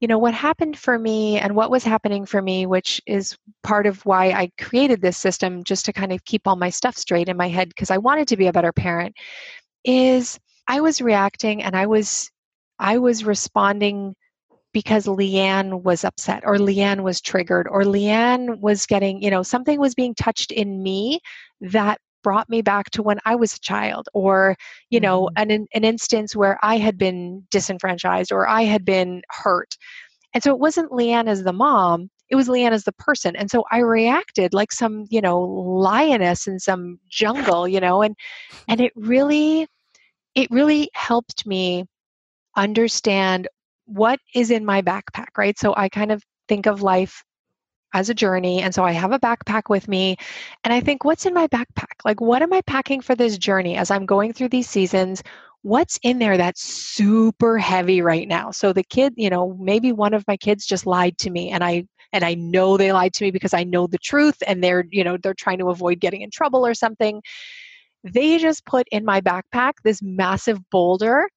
you 0.01 0.09
know, 0.09 0.19
what 0.19 0.35
happened 0.35 0.77
for 0.79 0.99
me 0.99 1.39
and 1.39 1.55
what 1.55 1.71
was 1.71 1.85
happening 1.85 2.27
for 2.27 2.43
me, 2.43 2.67
which 2.67 3.01
is 3.07 3.37
part 3.63 3.87
of 3.87 4.05
why 4.05 4.31
I 4.33 4.51
created 4.61 5.01
this 5.01 5.17
system 5.19 5.63
just 5.65 5.85
to 5.87 5.93
kind 5.93 6.13
of 6.13 6.25
keep 6.25 6.47
all 6.49 6.57
my 6.57 6.71
stuff 6.71 6.97
straight 6.97 7.29
in 7.29 7.37
my 7.37 7.49
head 7.49 7.69
because 7.69 7.91
I 7.91 7.99
wanted 7.99 8.27
to 8.29 8.37
be 8.37 8.47
a 8.49 8.53
better 8.53 8.73
parent, 8.73 9.15
is 9.85 10.39
I 10.69 10.81
was 10.81 11.01
reacting 11.01 11.63
and 11.63 11.77
I 11.77 11.87
was 11.87 12.31
I 12.79 12.99
was 12.99 13.25
responding 13.25 14.15
because 14.73 15.07
Leanne 15.07 15.83
was 15.83 16.05
upset 16.05 16.43
or 16.45 16.57
Leanne 16.57 17.03
was 17.03 17.21
triggered 17.21 17.67
or 17.69 17.83
Leanne 17.83 18.61
was 18.61 18.87
getting, 18.87 19.23
you 19.23 19.31
know, 19.31 19.43
something 19.43 19.81
was 19.81 19.95
being 19.95 20.15
touched 20.15 20.53
in 20.53 20.83
me 20.83 21.21
that 21.61 21.99
brought 22.23 22.49
me 22.49 22.63
back 22.63 22.91
to 22.91 23.03
when 23.03 23.19
I 23.25 23.37
was 23.37 23.55
a 23.55 23.61
child 23.61 24.09
or, 24.13 24.57
you 24.91 25.01
know, 25.01 25.31
mm-hmm. 25.37 25.51
an, 25.51 25.67
an 25.73 25.85
instance 25.85 26.37
where 26.37 26.59
I 26.63 26.77
had 26.77 26.99
been 26.99 27.47
disenfranchised 27.51 28.33
or 28.33 28.49
I 28.49 28.63
had 28.63 28.85
been 28.85 29.23
hurt. 29.31 29.77
And 30.35 30.43
so 30.43 30.51
it 30.51 30.59
wasn't 30.59 30.93
Leanne 30.93 31.29
as 31.29 31.45
the 31.45 31.53
mom, 31.53 32.11
it 32.29 32.37
was 32.37 32.49
Leanne 32.49 32.73
as 32.73 32.85
the 32.85 32.93
person. 32.93 33.35
And 33.37 33.51
so 33.51 33.65
I 33.71 33.79
reacted 33.79 34.53
like 34.53 34.73
some, 34.73 35.07
you 35.09 35.21
know, 35.21 35.41
lioness 35.41 36.47
in 36.47 36.59
some 36.61 36.99
jungle, 37.09 37.67
you 37.67 37.81
know, 37.81 38.03
and 38.03 38.15
and 38.69 38.81
it 38.81 38.93
really 38.95 39.67
it 40.35 40.51
really 40.51 40.91
helped 40.95 41.47
me 41.47 41.87
understand 42.57 43.49
what 43.89 44.21
is 44.35 44.51
in 44.51 44.65
my 44.65 44.83
backpack, 44.83 45.29
right? 45.37 45.59
So 45.59 45.75
I 45.77 45.89
kind 45.89 46.13
of 46.13 46.23
think 46.47 46.67
of 46.67 46.83
life 46.83 47.23
as 47.95 48.11
a 48.11 48.15
journey. 48.15 48.61
And 48.63 48.75
so 48.75 48.85
I 48.85 48.93
have 48.93 49.13
a 49.13 49.19
backpack 49.19 49.63
with 49.71 49.89
me. 49.89 50.17
And 50.63 50.73
I 50.73 50.81
think, 50.81 51.05
what's 51.05 51.27
in 51.27 51.33
my 51.33 51.47
backpack? 51.49 51.95
Like, 52.05 52.21
what 52.21 52.43
am 52.43 52.53
I 52.53 52.61
packing 52.63 53.01
for 53.01 53.15
this 53.15 53.39
journey 53.39 53.77
as 53.77 53.91
I'm 53.91 54.05
going 54.05 54.33
through 54.35 54.51
these 54.51 54.69
seasons? 54.69 55.23
What's 55.63 55.99
in 56.03 56.19
there 56.19 56.37
that's 56.37 56.63
super 56.63 57.59
heavy 57.59 58.03
right 58.03 58.29
now? 58.29 58.51
So 58.51 58.73
the 58.73 58.85
kid, 58.85 59.15
you 59.17 59.31
know, 59.31 59.57
maybe 59.59 59.93
one 59.93 60.15
of 60.15 60.25
my 60.29 60.37
kids 60.37 60.67
just 60.67 60.87
lied 60.87 61.17
to 61.19 61.31
me 61.31 61.51
and 61.51 61.65
I 61.65 61.85
and 62.13 62.25
I 62.25 62.35
know 62.35 62.77
they 62.77 62.93
lied 62.93 63.13
to 63.15 63.25
me 63.25 63.31
because 63.31 63.53
I 63.53 63.65
know 63.65 63.87
the 63.87 63.99
truth 63.99 64.37
and 64.47 64.65
they're, 64.65 64.85
you 64.91 65.05
know, 65.05 65.19
they're 65.23 65.35
trying 65.35 65.59
to 65.59 65.69
avoid 65.69 66.01
getting 66.01 66.23
in 66.23 66.31
trouble 66.31 66.67
or 66.67 66.73
something. 66.75 67.23
They 68.05 68.39
just 68.39 68.65
put 68.65 68.87
in 68.91 69.05
my 69.05 69.21
backpack 69.21 69.73
this 69.85 70.01
massive 70.03 70.59
boulder 70.71 71.29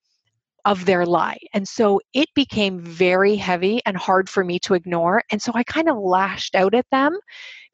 of 0.65 0.85
their 0.85 1.05
lie. 1.05 1.39
And 1.53 1.67
so 1.67 2.01
it 2.13 2.29
became 2.35 2.79
very 2.79 3.35
heavy 3.35 3.81
and 3.85 3.97
hard 3.97 4.29
for 4.29 4.43
me 4.43 4.59
to 4.59 4.73
ignore. 4.73 5.23
And 5.31 5.41
so 5.41 5.51
I 5.55 5.63
kind 5.63 5.89
of 5.89 5.97
lashed 5.97 6.55
out 6.55 6.73
at 6.73 6.85
them, 6.91 7.17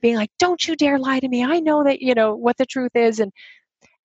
being 0.01 0.15
like, 0.15 0.31
"Don't 0.39 0.67
you 0.67 0.75
dare 0.75 0.99
lie 0.99 1.19
to 1.19 1.27
me. 1.27 1.43
I 1.43 1.59
know 1.59 1.83
that, 1.83 2.01
you 2.01 2.13
know, 2.13 2.35
what 2.35 2.57
the 2.57 2.65
truth 2.65 2.95
is." 2.95 3.19
And 3.19 3.31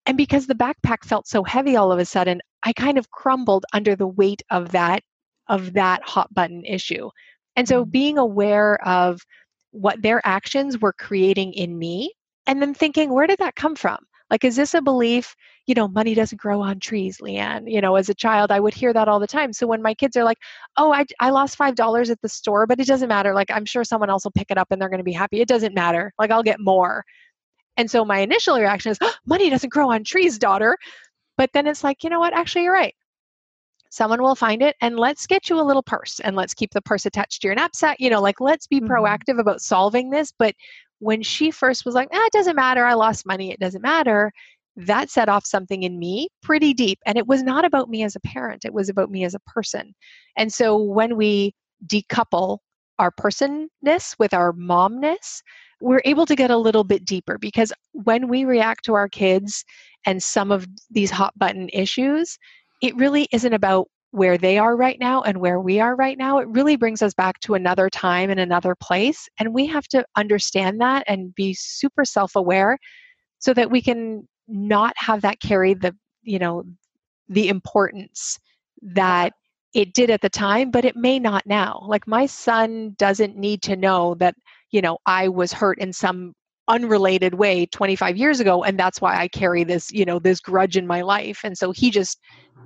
and 0.06 0.16
because 0.16 0.46
the 0.46 0.54
backpack 0.54 1.04
felt 1.04 1.28
so 1.28 1.44
heavy 1.44 1.76
all 1.76 1.92
of 1.92 1.98
a 1.98 2.04
sudden, 2.04 2.40
I 2.64 2.72
kind 2.72 2.98
of 2.98 3.10
crumbled 3.10 3.64
under 3.72 3.94
the 3.96 4.06
weight 4.06 4.42
of 4.50 4.72
that 4.72 5.02
of 5.48 5.74
that 5.74 6.02
hot 6.02 6.32
button 6.34 6.64
issue. 6.64 7.10
And 7.56 7.68
so 7.68 7.84
mm. 7.84 7.90
being 7.90 8.18
aware 8.18 8.82
of 8.86 9.20
what 9.70 10.02
their 10.02 10.20
actions 10.24 10.78
were 10.78 10.92
creating 10.92 11.52
in 11.54 11.78
me 11.78 12.12
and 12.46 12.60
then 12.60 12.74
thinking, 12.74 13.12
where 13.12 13.26
did 13.26 13.38
that 13.38 13.56
come 13.56 13.74
from? 13.74 13.98
Like, 14.30 14.44
is 14.44 14.56
this 14.56 14.74
a 14.74 14.82
belief, 14.82 15.34
you 15.66 15.74
know, 15.74 15.88
money 15.88 16.14
doesn't 16.14 16.40
grow 16.40 16.60
on 16.60 16.80
trees, 16.80 17.18
Leanne? 17.18 17.70
You 17.70 17.80
know, 17.80 17.96
as 17.96 18.08
a 18.08 18.14
child, 18.14 18.50
I 18.50 18.60
would 18.60 18.74
hear 18.74 18.92
that 18.92 19.08
all 19.08 19.20
the 19.20 19.26
time. 19.26 19.52
So 19.52 19.66
when 19.66 19.82
my 19.82 19.94
kids 19.94 20.16
are 20.16 20.24
like, 20.24 20.38
oh, 20.76 20.92
I, 20.92 21.04
I 21.20 21.30
lost 21.30 21.58
$5 21.58 22.10
at 22.10 22.20
the 22.20 22.28
store, 22.28 22.66
but 22.66 22.80
it 22.80 22.86
doesn't 22.86 23.08
matter. 23.08 23.34
Like, 23.34 23.50
I'm 23.50 23.64
sure 23.64 23.84
someone 23.84 24.10
else 24.10 24.24
will 24.24 24.32
pick 24.32 24.50
it 24.50 24.58
up 24.58 24.68
and 24.70 24.80
they're 24.80 24.88
going 24.88 24.98
to 24.98 25.04
be 25.04 25.12
happy. 25.12 25.40
It 25.40 25.48
doesn't 25.48 25.74
matter. 25.74 26.12
Like, 26.18 26.30
I'll 26.30 26.42
get 26.42 26.60
more. 26.60 27.04
And 27.76 27.90
so 27.90 28.04
my 28.04 28.18
initial 28.18 28.58
reaction 28.58 28.92
is, 28.92 28.98
oh, 29.00 29.14
money 29.26 29.50
doesn't 29.50 29.72
grow 29.72 29.90
on 29.90 30.04
trees, 30.04 30.38
daughter. 30.38 30.76
But 31.38 31.50
then 31.54 31.66
it's 31.66 31.84
like, 31.84 32.04
you 32.04 32.10
know 32.10 32.20
what? 32.20 32.34
Actually, 32.34 32.64
you're 32.64 32.72
right. 32.72 32.94
Someone 33.90 34.22
will 34.22 34.34
find 34.34 34.62
it 34.62 34.74
and 34.80 34.98
let's 34.98 35.26
get 35.26 35.50
you 35.50 35.60
a 35.60 35.62
little 35.62 35.82
purse 35.82 36.18
and 36.20 36.34
let's 36.34 36.54
keep 36.54 36.72
the 36.72 36.80
purse 36.80 37.04
attached 37.04 37.42
to 37.42 37.48
your 37.48 37.54
knapsack. 37.54 37.98
You 38.00 38.10
know, 38.10 38.20
like 38.22 38.40
let's 38.40 38.66
be 38.66 38.80
mm-hmm. 38.80 38.90
proactive 38.90 39.38
about 39.38 39.60
solving 39.60 40.10
this. 40.10 40.32
But 40.38 40.54
when 40.98 41.22
she 41.22 41.50
first 41.50 41.84
was 41.84 41.94
like, 41.94 42.08
ah, 42.12 42.24
it 42.24 42.32
doesn't 42.32 42.56
matter, 42.56 42.84
I 42.84 42.94
lost 42.94 43.26
money, 43.26 43.50
it 43.50 43.60
doesn't 43.60 43.82
matter, 43.82 44.32
that 44.76 45.10
set 45.10 45.28
off 45.28 45.44
something 45.44 45.82
in 45.82 45.98
me 45.98 46.28
pretty 46.42 46.72
deep. 46.72 46.98
And 47.06 47.18
it 47.18 47.26
was 47.26 47.42
not 47.42 47.64
about 47.64 47.90
me 47.90 48.02
as 48.02 48.16
a 48.16 48.20
parent, 48.20 48.64
it 48.64 48.72
was 48.72 48.88
about 48.88 49.10
me 49.10 49.24
as 49.24 49.34
a 49.34 49.40
person. 49.40 49.94
And 50.36 50.52
so 50.52 50.76
when 50.76 51.16
we 51.16 51.54
decouple 51.86 52.58
our 52.98 53.10
personness 53.10 54.14
with 54.18 54.32
our 54.32 54.52
momness, 54.52 55.42
we're 55.80 56.02
able 56.04 56.26
to 56.26 56.36
get 56.36 56.50
a 56.50 56.56
little 56.56 56.84
bit 56.84 57.04
deeper 57.04 57.38
because 57.38 57.72
when 57.92 58.28
we 58.28 58.44
react 58.44 58.84
to 58.84 58.94
our 58.94 59.08
kids 59.08 59.64
and 60.06 60.22
some 60.22 60.52
of 60.52 60.66
these 60.90 61.10
hot 61.10 61.36
button 61.36 61.68
issues, 61.72 62.38
it 62.80 62.94
really 62.96 63.26
isn't 63.32 63.52
about 63.52 63.88
where 64.12 64.36
they 64.36 64.58
are 64.58 64.76
right 64.76 65.00
now 65.00 65.22
and 65.22 65.38
where 65.38 65.58
we 65.58 65.80
are 65.80 65.96
right 65.96 66.18
now, 66.18 66.38
it 66.38 66.46
really 66.48 66.76
brings 66.76 67.00
us 67.02 67.14
back 67.14 67.40
to 67.40 67.54
another 67.54 67.88
time 67.88 68.30
and 68.30 68.38
another 68.38 68.74
place. 68.74 69.26
And 69.38 69.54
we 69.54 69.66
have 69.66 69.88
to 69.88 70.04
understand 70.16 70.80
that 70.82 71.02
and 71.08 71.34
be 71.34 71.54
super 71.54 72.04
self 72.04 72.36
aware 72.36 72.78
so 73.38 73.54
that 73.54 73.70
we 73.70 73.80
can 73.80 74.28
not 74.52 74.92
have 74.96 75.22
that 75.22 75.40
carry 75.40 75.74
the, 75.74 75.94
you 76.22 76.38
know, 76.38 76.64
the 77.28 77.48
importance 77.48 78.38
that 78.82 79.32
it 79.74 79.94
did 79.94 80.10
at 80.10 80.20
the 80.20 80.28
time, 80.28 80.70
but 80.70 80.84
it 80.84 80.96
may 80.96 81.18
not 81.18 81.46
now. 81.46 81.82
Like 81.86 82.06
my 82.06 82.26
son 82.26 82.94
doesn't 82.98 83.36
need 83.36 83.62
to 83.62 83.76
know 83.76 84.14
that, 84.16 84.34
you 84.70 84.82
know, 84.82 84.98
I 85.06 85.28
was 85.28 85.52
hurt 85.52 85.78
in 85.78 85.92
some 85.92 86.34
unrelated 86.68 87.34
way 87.34 87.66
25 87.66 88.16
years 88.16 88.40
ago 88.40 88.64
and 88.64 88.78
that's 88.78 89.00
why 89.00 89.16
I 89.16 89.28
carry 89.28 89.64
this, 89.64 89.90
you 89.90 90.04
know, 90.04 90.18
this 90.18 90.40
grudge 90.40 90.76
in 90.76 90.86
my 90.86 91.00
life. 91.00 91.40
And 91.44 91.56
so 91.56 91.72
he 91.72 91.90
just 91.90 92.18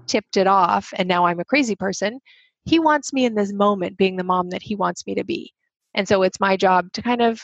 tipped 0.07 0.37
it 0.37 0.47
off 0.47 0.93
and 0.97 1.09
now 1.09 1.27
I'm 1.27 1.41
a 1.41 1.45
crazy 1.45 1.77
person. 1.77 2.19
He 2.65 2.79
wants 2.79 3.13
me 3.13 3.25
in 3.25 3.35
this 3.35 3.53
moment 3.53 3.97
being 3.97 4.17
the 4.17 4.25
mom 4.25 4.51
that 4.51 4.63
he 4.63 4.75
wants 4.75 5.07
me 5.07 5.15
to 5.15 5.25
be. 5.25 5.53
And 5.95 6.07
so 6.07 6.23
it's 6.23 6.41
my 6.41 6.57
job 6.57 6.93
to 6.93 7.03
kind 7.03 7.23
of 7.23 7.41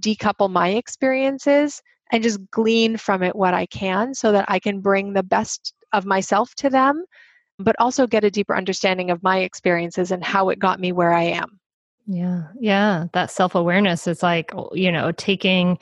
decouple 0.00 0.50
my 0.50 0.70
experiences 0.70 1.82
and 2.12 2.22
just 2.22 2.40
glean 2.50 2.96
from 2.96 3.22
it 3.22 3.36
what 3.36 3.54
I 3.54 3.66
can 3.66 4.14
so 4.14 4.32
that 4.32 4.46
I 4.48 4.58
can 4.58 4.80
bring 4.80 5.12
the 5.12 5.22
best 5.22 5.74
of 5.92 6.04
myself 6.04 6.54
to 6.56 6.70
them, 6.70 7.04
but 7.58 7.76
also 7.78 8.06
get 8.06 8.24
a 8.24 8.30
deeper 8.30 8.56
understanding 8.56 9.10
of 9.10 9.22
my 9.22 9.38
experiences 9.38 10.10
and 10.10 10.24
how 10.24 10.48
it 10.48 10.58
got 10.58 10.80
me 10.80 10.92
where 10.92 11.12
I 11.12 11.24
am. 11.24 11.58
Yeah. 12.06 12.44
Yeah. 12.58 13.06
That 13.12 13.30
self 13.30 13.54
awareness 13.54 14.06
is 14.06 14.22
like, 14.22 14.54
oh, 14.54 14.70
you 14.72 14.90
know, 14.90 15.12
taking 15.12 15.78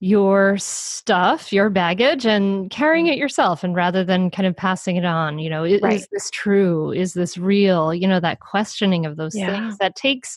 your 0.00 0.56
stuff, 0.58 1.52
your 1.52 1.70
baggage, 1.70 2.24
and 2.24 2.70
carrying 2.70 3.06
it 3.06 3.12
mm-hmm. 3.12 3.20
yourself. 3.20 3.64
And 3.64 3.74
rather 3.74 4.04
than 4.04 4.30
kind 4.30 4.46
of 4.46 4.54
passing 4.54 4.96
it 4.96 5.04
on, 5.04 5.38
you 5.38 5.50
know, 5.50 5.64
is, 5.64 5.80
right. 5.80 5.94
is 5.94 6.08
this 6.12 6.30
true? 6.30 6.92
Is 6.92 7.14
this 7.14 7.38
real? 7.38 7.92
You 7.94 8.06
know, 8.06 8.20
that 8.20 8.40
questioning 8.40 9.06
of 9.06 9.16
those 9.16 9.34
yeah. 9.34 9.50
things 9.50 9.78
that 9.78 9.96
takes 9.96 10.36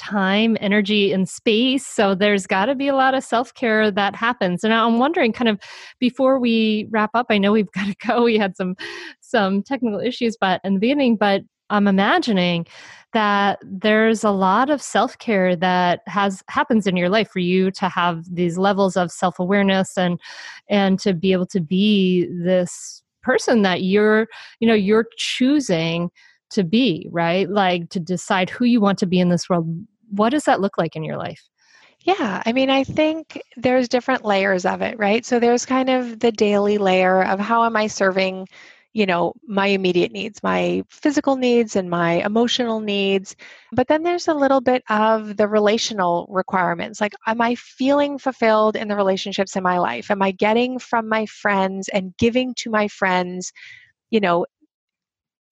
time, 0.00 0.56
energy, 0.60 1.12
and 1.12 1.28
space. 1.28 1.86
So 1.86 2.14
there's 2.14 2.46
got 2.46 2.66
to 2.66 2.74
be 2.74 2.88
a 2.88 2.96
lot 2.96 3.14
of 3.14 3.22
self 3.22 3.52
care 3.52 3.90
that 3.90 4.16
happens. 4.16 4.64
And 4.64 4.72
I'm 4.72 4.98
wondering, 4.98 5.32
kind 5.32 5.48
of 5.48 5.60
before 5.98 6.40
we 6.40 6.88
wrap 6.90 7.10
up, 7.14 7.26
I 7.28 7.36
know 7.38 7.52
we've 7.52 7.70
got 7.74 7.86
to 7.86 8.06
go. 8.06 8.22
We 8.24 8.38
had 8.38 8.56
some 8.56 8.74
some 9.20 9.62
technical 9.62 10.00
issues, 10.00 10.36
but 10.40 10.60
in 10.64 10.74
the 10.74 10.80
beginning, 10.80 11.16
but 11.16 11.42
I'm 11.68 11.86
imagining 11.86 12.66
that 13.12 13.58
there's 13.62 14.24
a 14.24 14.30
lot 14.30 14.70
of 14.70 14.80
self-care 14.80 15.54
that 15.56 16.00
has 16.06 16.42
happens 16.48 16.86
in 16.86 16.96
your 16.96 17.08
life 17.08 17.30
for 17.30 17.38
you 17.40 17.70
to 17.72 17.88
have 17.88 18.24
these 18.32 18.56
levels 18.56 18.96
of 18.96 19.12
self-awareness 19.12 19.98
and 19.98 20.18
and 20.68 20.98
to 21.00 21.12
be 21.12 21.32
able 21.32 21.46
to 21.46 21.60
be 21.60 22.26
this 22.42 23.02
person 23.22 23.62
that 23.62 23.82
you're 23.82 24.26
you 24.60 24.66
know 24.66 24.74
you're 24.74 25.06
choosing 25.16 26.10
to 26.50 26.64
be 26.64 27.08
right? 27.10 27.48
Like 27.48 27.90
to 27.90 28.00
decide 28.00 28.50
who 28.50 28.64
you 28.64 28.80
want 28.80 28.98
to 29.00 29.06
be 29.06 29.20
in 29.20 29.28
this 29.28 29.48
world 29.48 29.86
what 30.10 30.30
does 30.30 30.44
that 30.44 30.60
look 30.60 30.76
like 30.76 30.96
in 30.96 31.04
your 31.04 31.16
life? 31.16 31.48
Yeah, 32.02 32.42
I 32.44 32.52
mean, 32.52 32.70
I 32.70 32.82
think 32.82 33.40
there's 33.56 33.88
different 33.88 34.24
layers 34.24 34.64
of 34.64 34.80
it, 34.80 34.98
right? 34.98 35.24
So 35.24 35.38
there's 35.38 35.66
kind 35.66 35.90
of 35.90 36.18
the 36.18 36.32
daily 36.32 36.78
layer 36.78 37.22
of 37.22 37.38
how 37.38 37.64
am 37.64 37.76
I 37.76 37.86
serving 37.86 38.48
you 38.92 39.06
know 39.06 39.32
my 39.46 39.68
immediate 39.68 40.10
needs 40.10 40.42
my 40.42 40.82
physical 40.88 41.36
needs 41.36 41.76
and 41.76 41.88
my 41.88 42.24
emotional 42.24 42.80
needs. 42.80 43.36
But 43.72 43.86
then 43.88 44.02
there's 44.02 44.28
a 44.28 44.34
little 44.34 44.60
bit 44.60 44.82
of 44.88 45.36
the 45.36 45.46
relational 45.46 46.26
requirements 46.28 47.00
like 47.00 47.12
am 47.26 47.40
i 47.40 47.54
feeling 47.54 48.18
fulfilled 48.18 48.76
in 48.76 48.88
the 48.88 48.96
relationships 48.96 49.56
in 49.56 49.62
my 49.62 49.78
life? 49.78 50.10
Am 50.10 50.22
i 50.22 50.32
getting 50.32 50.78
from 50.78 51.08
my 51.08 51.26
friends 51.26 51.88
and 51.88 52.16
giving 52.18 52.54
to 52.56 52.70
my 52.70 52.88
friends 52.88 53.52
you 54.10 54.20
know 54.20 54.44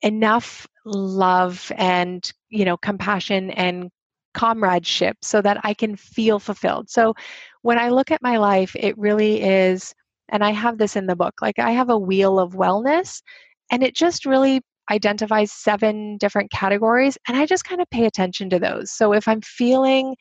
enough 0.03 0.67
love 0.89 1.71
and 1.77 2.33
you 2.51 2.65
know 2.65 2.77
compassion 2.77 3.51
and 3.53 3.91
comradeship 4.35 5.17
so 5.23 5.43
that 5.43 5.59
i 5.65 5.75
can 5.75 5.97
feel 5.97 6.39
fulfilled 6.39 6.89
so 6.89 7.15
when 7.63 7.79
i 7.79 7.89
look 7.89 8.11
at 8.11 8.23
my 8.23 8.37
life 8.37 8.75
it 8.77 8.97
really 8.97 9.43
is 9.43 9.95
and 10.29 10.45
I 10.45 10.51
have 10.51 10.79
this 10.79 10.97
in 10.97 11.07
the 11.07 11.17
book. 11.17 11.35
Like 11.41 11.59
I 11.59 11.71
have 11.73 11.91
a 11.91 11.99
wheel 11.99 12.39
of 12.39 12.53
wellness, 12.53 13.23
and 13.71 13.83
it 13.83 13.95
just 13.95 14.27
really 14.27 14.63
identifies 14.91 15.53
seven 15.53 16.17
different 16.19 16.51
categories, 16.51 17.19
and 17.29 17.37
I 17.37 17.47
just 17.47 17.65
kind 17.65 17.81
of 17.81 17.91
pay 17.91 18.07
attention 18.07 18.51
to 18.51 18.59
those. 18.59 18.93
So 18.93 19.13
if 19.13 19.29
I'm 19.29 19.41
feeling 19.43 20.17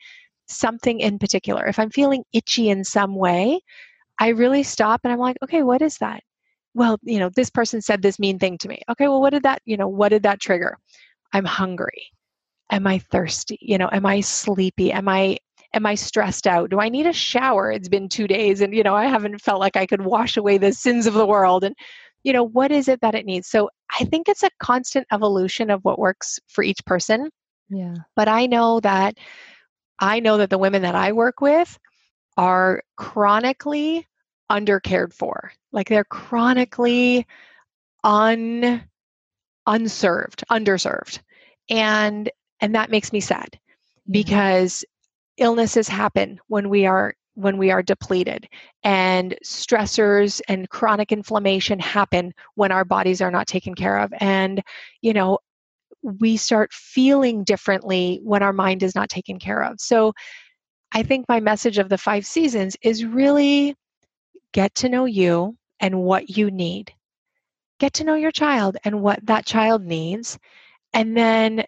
something 0.48 1.00
in 1.00 1.18
particular, 1.18 1.66
if 1.66 1.78
I'm 1.78 1.90
feeling 1.90 2.24
itchy 2.32 2.70
in 2.70 2.84
some 2.84 3.14
way, 3.16 3.60
I 4.20 4.28
really 4.28 4.62
stop 4.62 5.02
and 5.04 5.12
I'm 5.12 5.18
like, 5.18 5.36
okay, 5.44 5.62
what 5.62 5.82
is 5.82 5.98
that? 5.98 6.22
Well, 6.78 6.96
you 7.02 7.18
know, 7.18 7.28
this 7.28 7.50
person 7.50 7.82
said 7.82 8.02
this 8.02 8.20
mean 8.20 8.38
thing 8.38 8.56
to 8.58 8.68
me. 8.68 8.82
Okay, 8.88 9.08
well, 9.08 9.20
what 9.20 9.30
did 9.30 9.42
that, 9.42 9.60
you 9.64 9.76
know, 9.76 9.88
what 9.88 10.10
did 10.10 10.22
that 10.22 10.38
trigger? 10.38 10.78
I'm 11.32 11.44
hungry. 11.44 12.12
Am 12.70 12.86
I 12.86 13.00
thirsty? 13.00 13.58
You 13.60 13.78
know, 13.78 13.88
am 13.90 14.06
I 14.06 14.20
sleepy? 14.20 14.92
Am 14.92 15.08
I 15.08 15.38
am 15.74 15.84
i 15.84 15.94
stressed 15.94 16.46
out 16.46 16.70
do 16.70 16.80
i 16.80 16.88
need 16.88 17.06
a 17.06 17.12
shower 17.12 17.70
it's 17.70 17.90
been 17.90 18.08
two 18.08 18.26
days 18.26 18.62
and 18.62 18.74
you 18.74 18.82
know 18.82 18.94
i 18.94 19.04
haven't 19.04 19.38
felt 19.38 19.60
like 19.60 19.76
i 19.76 19.84
could 19.84 20.00
wash 20.00 20.38
away 20.38 20.56
the 20.56 20.72
sins 20.72 21.06
of 21.06 21.12
the 21.12 21.26
world 21.26 21.62
and 21.62 21.74
you 22.22 22.32
know 22.32 22.42
what 22.42 22.72
is 22.72 22.88
it 22.88 22.98
that 23.02 23.14
it 23.14 23.26
needs 23.26 23.46
so 23.46 23.68
i 24.00 24.02
think 24.06 24.30
it's 24.30 24.42
a 24.42 24.50
constant 24.60 25.06
evolution 25.12 25.68
of 25.68 25.84
what 25.84 25.98
works 25.98 26.40
for 26.48 26.64
each 26.64 26.82
person 26.86 27.28
yeah 27.68 27.94
but 28.16 28.28
i 28.28 28.46
know 28.46 28.80
that 28.80 29.18
i 29.98 30.18
know 30.18 30.38
that 30.38 30.48
the 30.48 30.56
women 30.56 30.80
that 30.80 30.94
i 30.94 31.12
work 31.12 31.42
with 31.42 31.78
are 32.38 32.82
chronically 32.96 34.07
undercared 34.50 35.12
for 35.12 35.52
like 35.72 35.88
they're 35.88 36.04
chronically 36.04 37.26
un 38.04 38.82
unserved 39.66 40.44
underserved 40.50 41.20
and 41.68 42.30
and 42.60 42.74
that 42.74 42.90
makes 42.90 43.12
me 43.12 43.20
sad 43.20 43.50
mm-hmm. 43.50 44.12
because 44.12 44.84
illnesses 45.36 45.88
happen 45.88 46.38
when 46.48 46.68
we 46.68 46.86
are 46.86 47.14
when 47.34 47.56
we 47.56 47.70
are 47.70 47.82
depleted 47.82 48.48
and 48.82 49.36
stressors 49.44 50.40
and 50.48 50.68
chronic 50.70 51.12
inflammation 51.12 51.78
happen 51.78 52.32
when 52.56 52.72
our 52.72 52.84
bodies 52.84 53.20
are 53.20 53.30
not 53.30 53.46
taken 53.46 53.74
care 53.74 53.98
of 53.98 54.12
and 54.18 54.62
you 55.02 55.12
know 55.12 55.38
we 56.02 56.36
start 56.36 56.72
feeling 56.72 57.44
differently 57.44 58.20
when 58.22 58.42
our 58.42 58.52
mind 58.52 58.82
is 58.82 58.94
not 58.94 59.08
taken 59.08 59.38
care 59.38 59.62
of. 59.62 59.80
So 59.80 60.12
I 60.92 61.02
think 61.02 61.26
my 61.28 61.40
message 61.40 61.78
of 61.78 61.88
the 61.88 61.98
five 61.98 62.24
seasons 62.24 62.76
is 62.82 63.04
really 63.04 63.74
get 64.52 64.74
to 64.76 64.88
know 64.88 65.04
you 65.04 65.56
and 65.80 66.02
what 66.02 66.36
you 66.36 66.50
need. 66.50 66.92
Get 67.78 67.92
to 67.94 68.04
know 68.04 68.14
your 68.14 68.32
child 68.32 68.76
and 68.84 69.02
what 69.02 69.24
that 69.26 69.46
child 69.46 69.84
needs. 69.84 70.38
And 70.92 71.16
then 71.16 71.64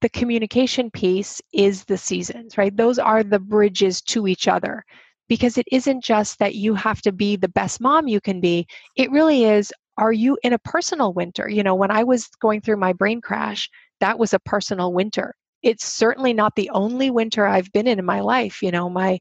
the 0.00 0.08
communication 0.08 0.90
piece 0.90 1.40
is 1.52 1.84
the 1.84 1.96
seasons, 1.96 2.58
right? 2.58 2.76
Those 2.76 2.98
are 2.98 3.22
the 3.22 3.38
bridges 3.38 4.02
to 4.02 4.26
each 4.26 4.48
other 4.48 4.84
because 5.28 5.56
it 5.56 5.66
isn't 5.70 6.02
just 6.02 6.38
that 6.40 6.56
you 6.56 6.74
have 6.74 7.00
to 7.02 7.12
be 7.12 7.36
the 7.36 7.48
best 7.48 7.80
mom 7.80 8.08
you 8.08 8.20
can 8.20 8.40
be. 8.40 8.66
It 8.96 9.10
really 9.10 9.44
is 9.44 9.72
are 9.98 10.12
you 10.12 10.38
in 10.42 10.54
a 10.54 10.58
personal 10.58 11.12
winter? 11.12 11.48
You 11.48 11.62
know, 11.62 11.74
when 11.74 11.90
I 11.90 12.02
was 12.02 12.28
going 12.40 12.60
through 12.60 12.78
my 12.78 12.92
brain 12.92 13.20
crash, 13.20 13.68
that 14.00 14.18
was 14.18 14.32
a 14.32 14.40
personal 14.40 14.92
winter. 14.92 15.34
It's 15.62 15.84
certainly 15.84 16.32
not 16.32 16.56
the 16.56 16.70
only 16.70 17.10
winter 17.10 17.46
I've 17.46 17.70
been 17.72 17.86
in 17.86 17.98
in 17.98 18.04
my 18.04 18.20
life. 18.20 18.62
You 18.62 18.72
know, 18.72 18.88
my 18.88 19.20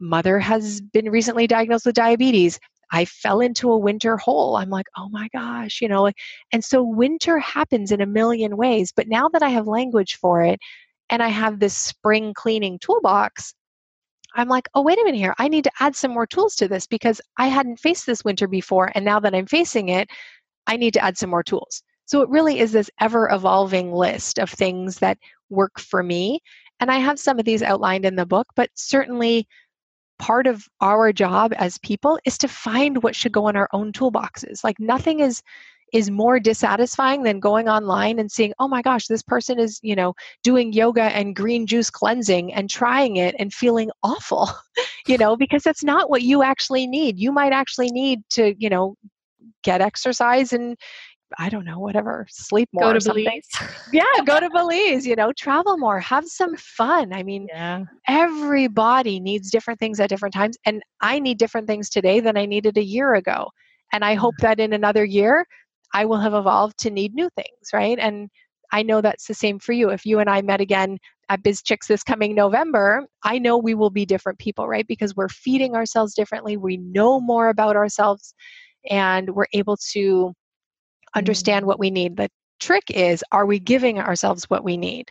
mother 0.00 0.38
has 0.38 0.80
been 0.80 1.10
recently 1.10 1.46
diagnosed 1.46 1.86
with 1.86 1.94
diabetes. 1.94 2.58
I 2.90 3.04
fell 3.04 3.40
into 3.40 3.70
a 3.70 3.78
winter 3.78 4.16
hole. 4.16 4.56
I'm 4.56 4.70
like, 4.70 4.86
oh 4.96 5.08
my 5.10 5.28
gosh, 5.32 5.80
you 5.80 5.88
know. 5.88 6.10
And 6.52 6.64
so 6.64 6.82
winter 6.82 7.38
happens 7.38 7.92
in 7.92 8.00
a 8.00 8.06
million 8.06 8.56
ways. 8.56 8.92
But 8.92 9.08
now 9.08 9.28
that 9.28 9.42
I 9.42 9.50
have 9.50 9.66
language 9.66 10.16
for 10.16 10.42
it 10.42 10.58
and 11.10 11.22
I 11.22 11.28
have 11.28 11.58
this 11.58 11.74
spring 11.76 12.32
cleaning 12.34 12.78
toolbox, 12.78 13.54
I'm 14.34 14.48
like, 14.48 14.68
oh, 14.74 14.82
wait 14.82 14.98
a 14.98 15.04
minute 15.04 15.18
here. 15.18 15.34
I 15.38 15.48
need 15.48 15.64
to 15.64 15.72
add 15.80 15.96
some 15.96 16.12
more 16.12 16.26
tools 16.26 16.54
to 16.56 16.68
this 16.68 16.86
because 16.86 17.20
I 17.38 17.46
hadn't 17.48 17.80
faced 17.80 18.06
this 18.06 18.24
winter 18.24 18.46
before. 18.46 18.90
And 18.94 19.04
now 19.04 19.20
that 19.20 19.34
I'm 19.34 19.46
facing 19.46 19.88
it, 19.88 20.08
I 20.66 20.76
need 20.76 20.94
to 20.94 21.04
add 21.04 21.18
some 21.18 21.30
more 21.30 21.42
tools. 21.42 21.82
So 22.06 22.22
it 22.22 22.28
really 22.28 22.58
is 22.60 22.72
this 22.72 22.90
ever 23.00 23.28
evolving 23.30 23.92
list 23.92 24.38
of 24.38 24.50
things 24.50 24.98
that 24.98 25.18
work 25.50 25.78
for 25.78 26.02
me. 26.02 26.40
And 26.80 26.90
I 26.90 26.98
have 26.98 27.18
some 27.18 27.38
of 27.38 27.44
these 27.44 27.62
outlined 27.62 28.04
in 28.04 28.16
the 28.16 28.26
book, 28.26 28.46
but 28.54 28.70
certainly 28.74 29.46
part 30.18 30.46
of 30.46 30.66
our 30.80 31.12
job 31.12 31.52
as 31.56 31.78
people 31.78 32.18
is 32.24 32.38
to 32.38 32.48
find 32.48 33.02
what 33.02 33.16
should 33.16 33.32
go 33.32 33.48
in 33.48 33.56
our 33.56 33.68
own 33.72 33.92
toolboxes. 33.92 34.64
Like 34.64 34.78
nothing 34.78 35.20
is 35.20 35.42
is 35.92 36.10
more 36.10 36.38
dissatisfying 36.38 37.22
than 37.22 37.40
going 37.40 37.68
online 37.68 38.18
and 38.18 38.30
seeing, 38.30 38.52
oh 38.58 38.68
my 38.68 38.82
gosh, 38.82 39.06
this 39.06 39.22
person 39.22 39.58
is, 39.58 39.80
you 39.82 39.96
know, 39.96 40.12
doing 40.42 40.72
yoga 40.72 41.04
and 41.04 41.34
green 41.34 41.66
juice 41.66 41.90
cleansing 41.90 42.52
and 42.52 42.68
trying 42.68 43.16
it 43.16 43.34
and 43.38 43.54
feeling 43.54 43.90
awful, 44.02 44.50
you 45.06 45.16
know, 45.16 45.36
because 45.36 45.62
that's 45.62 45.82
not 45.82 46.10
what 46.10 46.22
you 46.22 46.42
actually 46.42 46.86
need. 46.86 47.18
You 47.18 47.32
might 47.32 47.52
actually 47.52 47.90
need 47.90 48.20
to, 48.32 48.54
you 48.58 48.68
know, 48.68 48.96
get 49.62 49.80
exercise 49.80 50.52
and 50.52 50.76
I 51.38 51.48
don't 51.48 51.64
know, 51.64 51.78
whatever, 51.78 52.26
sleep 52.30 52.68
more. 52.72 52.92
Go 52.92 52.98
to 52.98 53.12
Belize. 53.12 53.48
yeah, 53.92 54.02
go 54.24 54.40
to 54.40 54.48
Belize, 54.50 55.06
you 55.06 55.14
know, 55.14 55.32
travel 55.32 55.76
more, 55.76 56.00
have 56.00 56.26
some 56.26 56.56
fun. 56.56 57.12
I 57.12 57.22
mean, 57.22 57.48
yeah. 57.50 57.84
everybody 58.06 59.20
needs 59.20 59.50
different 59.50 59.78
things 59.78 60.00
at 60.00 60.08
different 60.08 60.34
times. 60.34 60.56
And 60.64 60.82
I 61.00 61.18
need 61.18 61.38
different 61.38 61.66
things 61.66 61.90
today 61.90 62.20
than 62.20 62.36
I 62.36 62.46
needed 62.46 62.78
a 62.78 62.82
year 62.82 63.14
ago. 63.14 63.48
And 63.92 64.04
I 64.04 64.14
hope 64.14 64.34
mm. 64.40 64.42
that 64.42 64.60
in 64.60 64.72
another 64.72 65.04
year, 65.04 65.44
I 65.92 66.04
will 66.04 66.18
have 66.18 66.34
evolved 66.34 66.78
to 66.80 66.90
need 66.90 67.14
new 67.14 67.28
things, 67.36 67.72
right? 67.72 67.98
And 67.98 68.30
I 68.72 68.82
know 68.82 69.00
that's 69.00 69.26
the 69.26 69.34
same 69.34 69.58
for 69.58 69.72
you. 69.72 69.90
If 69.90 70.04
you 70.04 70.18
and 70.18 70.28
I 70.28 70.42
met 70.42 70.60
again 70.60 70.98
at 71.30 71.42
Biz 71.42 71.62
Chicks 71.62 71.86
this 71.86 72.02
coming 72.02 72.34
November, 72.34 73.06
I 73.22 73.38
know 73.38 73.56
we 73.56 73.74
will 73.74 73.90
be 73.90 74.06
different 74.06 74.38
people, 74.38 74.68
right? 74.68 74.86
Because 74.86 75.16
we're 75.16 75.28
feeding 75.28 75.74
ourselves 75.74 76.14
differently. 76.14 76.56
We 76.56 76.76
know 76.78 77.20
more 77.20 77.48
about 77.48 77.76
ourselves 77.76 78.34
and 78.90 79.30
we're 79.30 79.46
able 79.52 79.76
to 79.92 80.32
understand 81.18 81.64
mm. 81.64 81.68
what 81.68 81.78
we 81.78 81.90
need. 81.90 82.16
The 82.16 82.28
trick 82.60 82.84
is 82.90 83.24
are 83.32 83.46
we 83.46 83.58
giving 83.58 83.98
ourselves 83.98 84.48
what 84.48 84.64
we 84.64 84.76
need? 84.76 85.10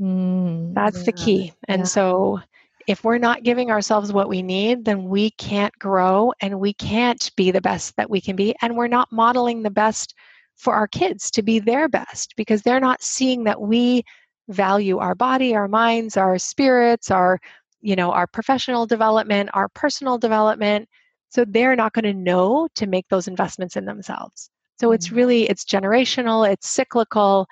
Mm, 0.00 0.74
That's 0.74 0.98
yeah, 0.98 1.04
the 1.04 1.12
key. 1.12 1.52
And 1.68 1.80
yeah. 1.80 1.86
so 1.86 2.40
if 2.86 3.04
we're 3.04 3.18
not 3.18 3.44
giving 3.44 3.70
ourselves 3.70 4.12
what 4.12 4.28
we 4.28 4.42
need, 4.42 4.84
then 4.84 5.04
we 5.04 5.30
can't 5.32 5.76
grow 5.78 6.32
and 6.40 6.60
we 6.60 6.74
can't 6.74 7.30
be 7.36 7.50
the 7.50 7.60
best 7.60 7.96
that 7.96 8.10
we 8.10 8.20
can 8.20 8.36
be. 8.36 8.54
And 8.60 8.76
we're 8.76 8.88
not 8.88 9.10
modeling 9.10 9.62
the 9.62 9.70
best 9.70 10.14
for 10.56 10.74
our 10.74 10.86
kids 10.86 11.30
to 11.32 11.42
be 11.42 11.58
their 11.58 11.88
best 11.88 12.34
because 12.36 12.62
they're 12.62 12.80
not 12.80 13.02
seeing 13.02 13.44
that 13.44 13.60
we 13.60 14.02
value 14.48 14.98
our 14.98 15.14
body, 15.14 15.54
our 15.54 15.68
minds, 15.68 16.16
our 16.16 16.38
spirits, 16.38 17.10
our 17.10 17.40
you 17.84 17.94
know, 17.94 18.12
our 18.12 18.26
professional 18.26 18.86
development, 18.86 19.50
our 19.52 19.68
personal 19.68 20.16
development. 20.16 20.88
So 21.28 21.44
they're 21.44 21.76
not 21.76 21.92
going 21.92 22.04
to 22.04 22.14
know 22.14 22.66
to 22.76 22.86
make 22.86 23.06
those 23.08 23.28
investments 23.28 23.76
in 23.76 23.84
themselves. 23.84 24.48
So 24.80 24.92
it's 24.92 25.08
mm. 25.08 25.16
really 25.16 25.48
it's 25.48 25.64
generational, 25.64 26.48
it's 26.50 26.68
cyclical, 26.68 27.46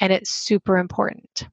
and 0.00 0.12
it's 0.12 0.30
super 0.30 0.78
important. 0.78 1.48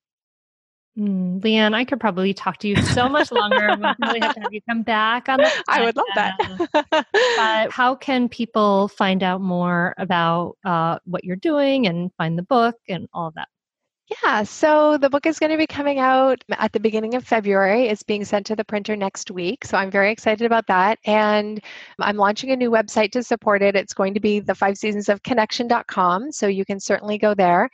Mm, 0.97 1.41
Leanne, 1.41 1.75
I 1.75 1.85
could 1.85 1.99
probably 1.99 2.33
talk 2.33 2.57
to 2.59 2.67
you 2.67 2.75
so 2.77 3.07
much 3.07 3.31
longer. 3.31 3.75
we'll 3.79 3.93
really 4.01 4.19
have 4.19 4.33
to 4.33 4.41
have 4.41 4.53
you 4.53 4.61
come 4.67 4.81
back 4.81 5.29
on 5.29 5.37
the. 5.37 5.51
I 5.67 5.83
would 5.83 5.95
love 5.95 6.05
that. 6.15 7.05
but 7.37 7.71
how 7.71 7.93
can 7.93 8.27
people 8.27 8.87
find 8.87 9.21
out 9.21 9.39
more 9.39 9.93
about 9.99 10.57
uh, 10.65 10.97
what 11.05 11.23
you're 11.23 11.35
doing 11.35 11.85
and 11.85 12.11
find 12.17 12.37
the 12.37 12.43
book 12.43 12.75
and 12.89 13.07
all 13.13 13.27
of 13.27 13.35
that? 13.35 13.47
Yeah, 14.23 14.43
so 14.43 14.97
the 14.97 15.09
book 15.09 15.25
is 15.25 15.37
going 15.37 15.51
to 15.51 15.57
be 15.57 15.67
coming 15.67 15.99
out 15.99 16.41
at 16.51 16.71
the 16.71 16.79
beginning 16.79 17.15
of 17.15 17.27
February. 17.27 17.87
It's 17.87 18.03
being 18.03 18.23
sent 18.23 18.45
to 18.45 18.55
the 18.55 18.63
printer 18.63 18.95
next 18.95 19.31
week. 19.31 19.65
So 19.65 19.77
I'm 19.77 19.91
very 19.91 20.11
excited 20.11 20.45
about 20.45 20.67
that. 20.67 20.97
And 21.03 21.61
I'm 21.99 22.15
launching 22.15 22.51
a 22.51 22.55
new 22.55 22.71
website 22.71 23.11
to 23.11 23.23
support 23.23 23.61
it. 23.61 23.75
It's 23.75 23.93
going 23.93 24.13
to 24.13 24.21
be 24.21 24.39
the 24.39 24.55
five 24.55 24.77
seasons 24.77 25.09
of 25.09 25.23
connection.com. 25.23 26.31
So 26.31 26.47
you 26.47 26.63
can 26.63 26.79
certainly 26.79 27.17
go 27.17 27.33
there. 27.33 27.69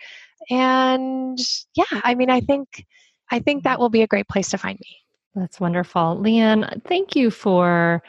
And 0.49 1.38
yeah, 1.75 2.01
I 2.03 2.15
mean, 2.15 2.31
I 2.31 2.41
think 2.41 2.86
I 3.29 3.39
think 3.39 3.63
that 3.63 3.79
will 3.79 3.89
be 3.89 4.01
a 4.01 4.07
great 4.07 4.27
place 4.27 4.49
to 4.49 4.57
find 4.57 4.79
me. 4.79 4.97
That's 5.36 5.59
wonderful. 5.59 6.19
Leanne, 6.19 6.84
thank 6.84 7.15
you 7.15 7.29
for 7.29 8.03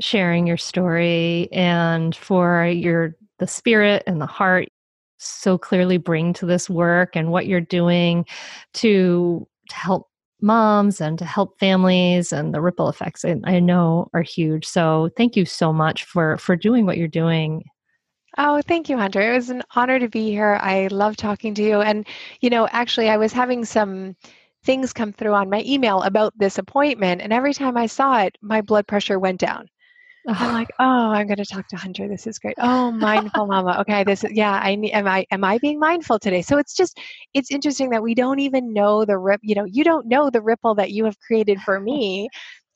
sharing 0.00 0.46
your 0.46 0.56
story 0.56 1.48
and 1.52 2.14
for 2.14 2.66
your 2.66 3.16
the 3.38 3.46
spirit 3.46 4.02
and 4.06 4.20
the 4.20 4.26
heart 4.26 4.68
so 5.20 5.58
clearly 5.58 5.98
bring 5.98 6.32
to 6.34 6.46
this 6.46 6.68
work 6.68 7.14
and 7.14 7.30
what 7.30 7.46
you're 7.46 7.60
doing 7.60 8.24
to, 8.74 9.46
to 9.68 9.74
help 9.74 10.08
moms 10.42 11.00
and 11.00 11.18
to 11.18 11.24
help 11.24 11.58
families 11.60 12.32
and 12.32 12.54
the 12.54 12.60
ripple 12.60 12.88
effects 12.88 13.24
I, 13.24 13.36
I 13.44 13.60
know 13.60 14.08
are 14.14 14.22
huge. 14.22 14.66
So 14.66 15.10
thank 15.16 15.36
you 15.36 15.44
so 15.44 15.72
much 15.72 16.04
for 16.04 16.38
for 16.38 16.56
doing 16.56 16.86
what 16.86 16.96
you're 16.96 17.08
doing 17.08 17.62
Oh, 18.38 18.62
thank 18.62 18.88
you, 18.88 18.96
Hunter. 18.96 19.20
It 19.20 19.34
was 19.34 19.50
an 19.50 19.62
honor 19.74 19.98
to 19.98 20.08
be 20.08 20.30
here. 20.30 20.58
I 20.62 20.86
love 20.88 21.16
talking 21.16 21.52
to 21.54 21.62
you. 21.62 21.80
And, 21.80 22.06
you 22.40 22.48
know, 22.48 22.68
actually, 22.70 23.08
I 23.10 23.16
was 23.16 23.32
having 23.32 23.64
some 23.64 24.14
things 24.64 24.92
come 24.92 25.12
through 25.12 25.34
on 25.34 25.50
my 25.50 25.62
email 25.66 26.02
about 26.02 26.38
this 26.38 26.56
appointment. 26.58 27.22
And 27.22 27.32
every 27.32 27.54
time 27.54 27.76
I 27.76 27.86
saw 27.86 28.20
it, 28.22 28.38
my 28.40 28.60
blood 28.60 28.86
pressure 28.86 29.18
went 29.18 29.40
down. 29.40 29.68
I'm 30.28 30.52
like, 30.52 30.68
oh, 30.78 31.10
I'm 31.10 31.26
going 31.26 31.38
to 31.38 31.44
talk 31.44 31.68
to 31.68 31.76
Hunter. 31.76 32.08
This 32.08 32.26
is 32.26 32.38
great. 32.38 32.54
Oh, 32.58 32.90
mindful 32.90 33.46
mama. 33.46 33.78
Okay, 33.80 34.04
this 34.04 34.24
is 34.24 34.32
yeah. 34.32 34.60
I 34.62 34.70
am 34.70 35.06
I 35.06 35.26
am 35.30 35.44
I 35.44 35.58
being 35.58 35.78
mindful 35.78 36.18
today? 36.18 36.42
So 36.42 36.58
it's 36.58 36.74
just 36.74 36.98
it's 37.34 37.50
interesting 37.50 37.90
that 37.90 38.02
we 38.02 38.14
don't 38.14 38.40
even 38.40 38.72
know 38.72 39.04
the 39.04 39.18
rip. 39.18 39.40
You 39.42 39.54
know, 39.54 39.64
you 39.64 39.84
don't 39.84 40.06
know 40.06 40.30
the 40.30 40.42
ripple 40.42 40.74
that 40.76 40.90
you 40.90 41.04
have 41.04 41.18
created 41.20 41.60
for 41.60 41.80
me 41.80 42.28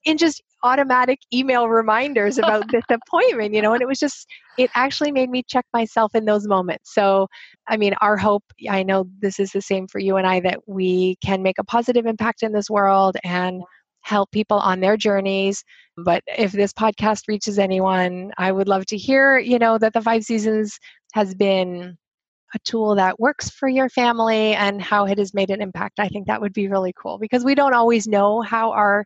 in 0.04 0.18
just 0.18 0.42
automatic 0.62 1.18
email 1.32 1.68
reminders 1.68 2.38
about 2.38 2.64
this 2.72 2.84
appointment. 2.90 3.54
You 3.54 3.62
know, 3.62 3.72
and 3.72 3.82
it 3.82 3.88
was 3.88 3.98
just 3.98 4.26
it 4.58 4.70
actually 4.74 5.12
made 5.12 5.30
me 5.30 5.42
check 5.46 5.66
myself 5.72 6.14
in 6.14 6.24
those 6.24 6.46
moments. 6.46 6.94
So, 6.94 7.26
I 7.68 7.76
mean, 7.76 7.94
our 8.00 8.16
hope. 8.16 8.44
I 8.68 8.82
know 8.82 9.06
this 9.20 9.38
is 9.38 9.50
the 9.50 9.62
same 9.62 9.86
for 9.88 9.98
you 9.98 10.16
and 10.16 10.26
I 10.26 10.40
that 10.40 10.60
we 10.66 11.16
can 11.24 11.42
make 11.42 11.58
a 11.58 11.64
positive 11.64 12.06
impact 12.06 12.42
in 12.42 12.52
this 12.52 12.70
world 12.70 13.16
and 13.24 13.62
help 14.04 14.30
people 14.30 14.58
on 14.58 14.80
their 14.80 14.96
journeys. 14.96 15.64
But 15.96 16.22
if 16.26 16.52
this 16.52 16.72
podcast 16.72 17.22
reaches 17.28 17.58
anyone, 17.58 18.32
I 18.38 18.52
would 18.52 18.68
love 18.68 18.86
to 18.86 18.96
hear, 18.96 19.38
you 19.38 19.58
know, 19.58 19.78
that 19.78 19.92
the 19.92 20.02
five 20.02 20.24
seasons 20.24 20.78
has 21.14 21.34
been 21.34 21.96
a 22.54 22.58
tool 22.64 22.94
that 22.96 23.18
works 23.18 23.50
for 23.50 23.68
your 23.68 23.88
family 23.88 24.54
and 24.54 24.80
how 24.80 25.06
it 25.06 25.18
has 25.18 25.34
made 25.34 25.50
an 25.50 25.60
impact. 25.60 25.98
I 25.98 26.08
think 26.08 26.26
that 26.26 26.40
would 26.40 26.52
be 26.52 26.68
really 26.68 26.92
cool 26.96 27.18
because 27.18 27.44
we 27.44 27.54
don't 27.54 27.74
always 27.74 28.06
know 28.06 28.42
how 28.42 28.70
our 28.72 29.04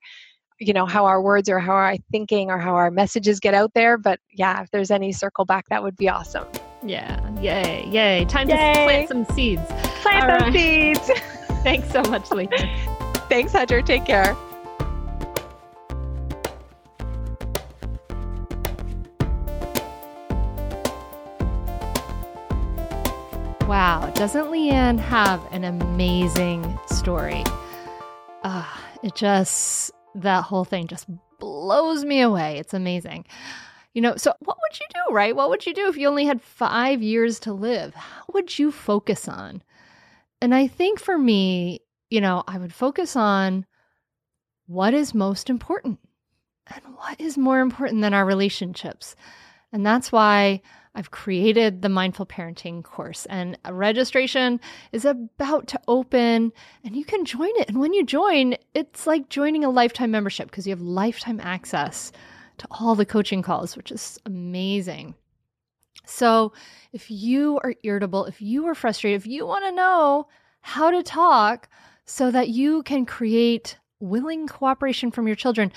you 0.60 0.72
know 0.72 0.86
how 0.86 1.06
our 1.06 1.22
words 1.22 1.48
or 1.48 1.60
how 1.60 1.72
our 1.74 1.96
thinking 2.10 2.50
or 2.50 2.58
how 2.58 2.74
our 2.74 2.90
messages 2.90 3.38
get 3.38 3.54
out 3.54 3.70
there. 3.74 3.96
But 3.96 4.18
yeah 4.32 4.62
if 4.62 4.70
there's 4.70 4.90
any 4.90 5.12
circle 5.12 5.44
back 5.44 5.64
that 5.70 5.82
would 5.82 5.96
be 5.96 6.08
awesome. 6.08 6.46
Yeah. 6.84 7.20
Yay. 7.40 7.86
Yay. 7.86 8.24
Time 8.26 8.48
yay. 8.48 8.56
to 8.56 8.84
plant 8.84 9.08
some 9.08 9.24
seeds. 9.36 9.62
Plant 10.02 10.30
All 10.30 10.38
some 10.40 10.52
right. 10.52 10.96
seeds. 10.96 11.10
Thanks 11.62 11.90
so 11.90 12.02
much 12.02 12.30
lee 12.30 12.48
thanks 13.28 13.52
hunter. 13.52 13.82
Take 13.82 14.04
care 14.04 14.36
Wow, 23.68 24.10
doesn't 24.14 24.46
Leanne 24.46 24.98
have 24.98 25.46
an 25.52 25.62
amazing 25.62 26.78
story? 26.86 27.44
Uh, 28.42 28.64
it 29.02 29.14
just, 29.14 29.90
that 30.14 30.44
whole 30.44 30.64
thing 30.64 30.86
just 30.86 31.06
blows 31.38 32.02
me 32.02 32.22
away. 32.22 32.56
It's 32.56 32.72
amazing. 32.72 33.26
You 33.92 34.00
know, 34.00 34.16
so 34.16 34.32
what 34.38 34.56
would 34.56 34.80
you 34.80 34.86
do, 34.94 35.14
right? 35.14 35.36
What 35.36 35.50
would 35.50 35.66
you 35.66 35.74
do 35.74 35.86
if 35.86 35.98
you 35.98 36.08
only 36.08 36.24
had 36.24 36.40
five 36.40 37.02
years 37.02 37.38
to 37.40 37.52
live? 37.52 37.92
How 37.94 38.24
would 38.32 38.58
you 38.58 38.72
focus 38.72 39.28
on? 39.28 39.62
And 40.40 40.54
I 40.54 40.66
think 40.66 40.98
for 40.98 41.18
me, 41.18 41.82
you 42.08 42.22
know, 42.22 42.44
I 42.48 42.56
would 42.56 42.72
focus 42.72 43.16
on 43.16 43.66
what 44.66 44.94
is 44.94 45.12
most 45.12 45.50
important 45.50 45.98
and 46.68 46.80
what 46.96 47.20
is 47.20 47.36
more 47.36 47.60
important 47.60 48.00
than 48.00 48.14
our 48.14 48.24
relationships. 48.24 49.14
And 49.74 49.84
that's 49.84 50.10
why 50.10 50.62
I've 50.98 51.12
created 51.12 51.80
the 51.80 51.88
Mindful 51.88 52.26
Parenting 52.26 52.82
course, 52.82 53.24
and 53.26 53.56
registration 53.70 54.58
is 54.90 55.04
about 55.04 55.68
to 55.68 55.80
open, 55.86 56.52
and 56.82 56.96
you 56.96 57.04
can 57.04 57.24
join 57.24 57.52
it. 57.54 57.68
And 57.68 57.78
when 57.78 57.92
you 57.92 58.04
join, 58.04 58.56
it's 58.74 59.06
like 59.06 59.28
joining 59.28 59.64
a 59.64 59.70
lifetime 59.70 60.10
membership 60.10 60.50
because 60.50 60.66
you 60.66 60.72
have 60.72 60.80
lifetime 60.80 61.38
access 61.40 62.10
to 62.56 62.66
all 62.72 62.96
the 62.96 63.06
coaching 63.06 63.42
calls, 63.42 63.76
which 63.76 63.92
is 63.92 64.18
amazing. 64.26 65.14
So, 66.04 66.52
if 66.92 67.12
you 67.12 67.60
are 67.62 67.74
irritable, 67.84 68.24
if 68.24 68.42
you 68.42 68.66
are 68.66 68.74
frustrated, 68.74 69.20
if 69.20 69.26
you 69.28 69.46
want 69.46 69.66
to 69.66 69.72
know 69.72 70.26
how 70.62 70.90
to 70.90 71.04
talk 71.04 71.68
so 72.06 72.32
that 72.32 72.48
you 72.48 72.82
can 72.82 73.06
create 73.06 73.78
willing 74.00 74.48
cooperation 74.48 75.12
from 75.12 75.28
your 75.28 75.36
children, 75.36 75.70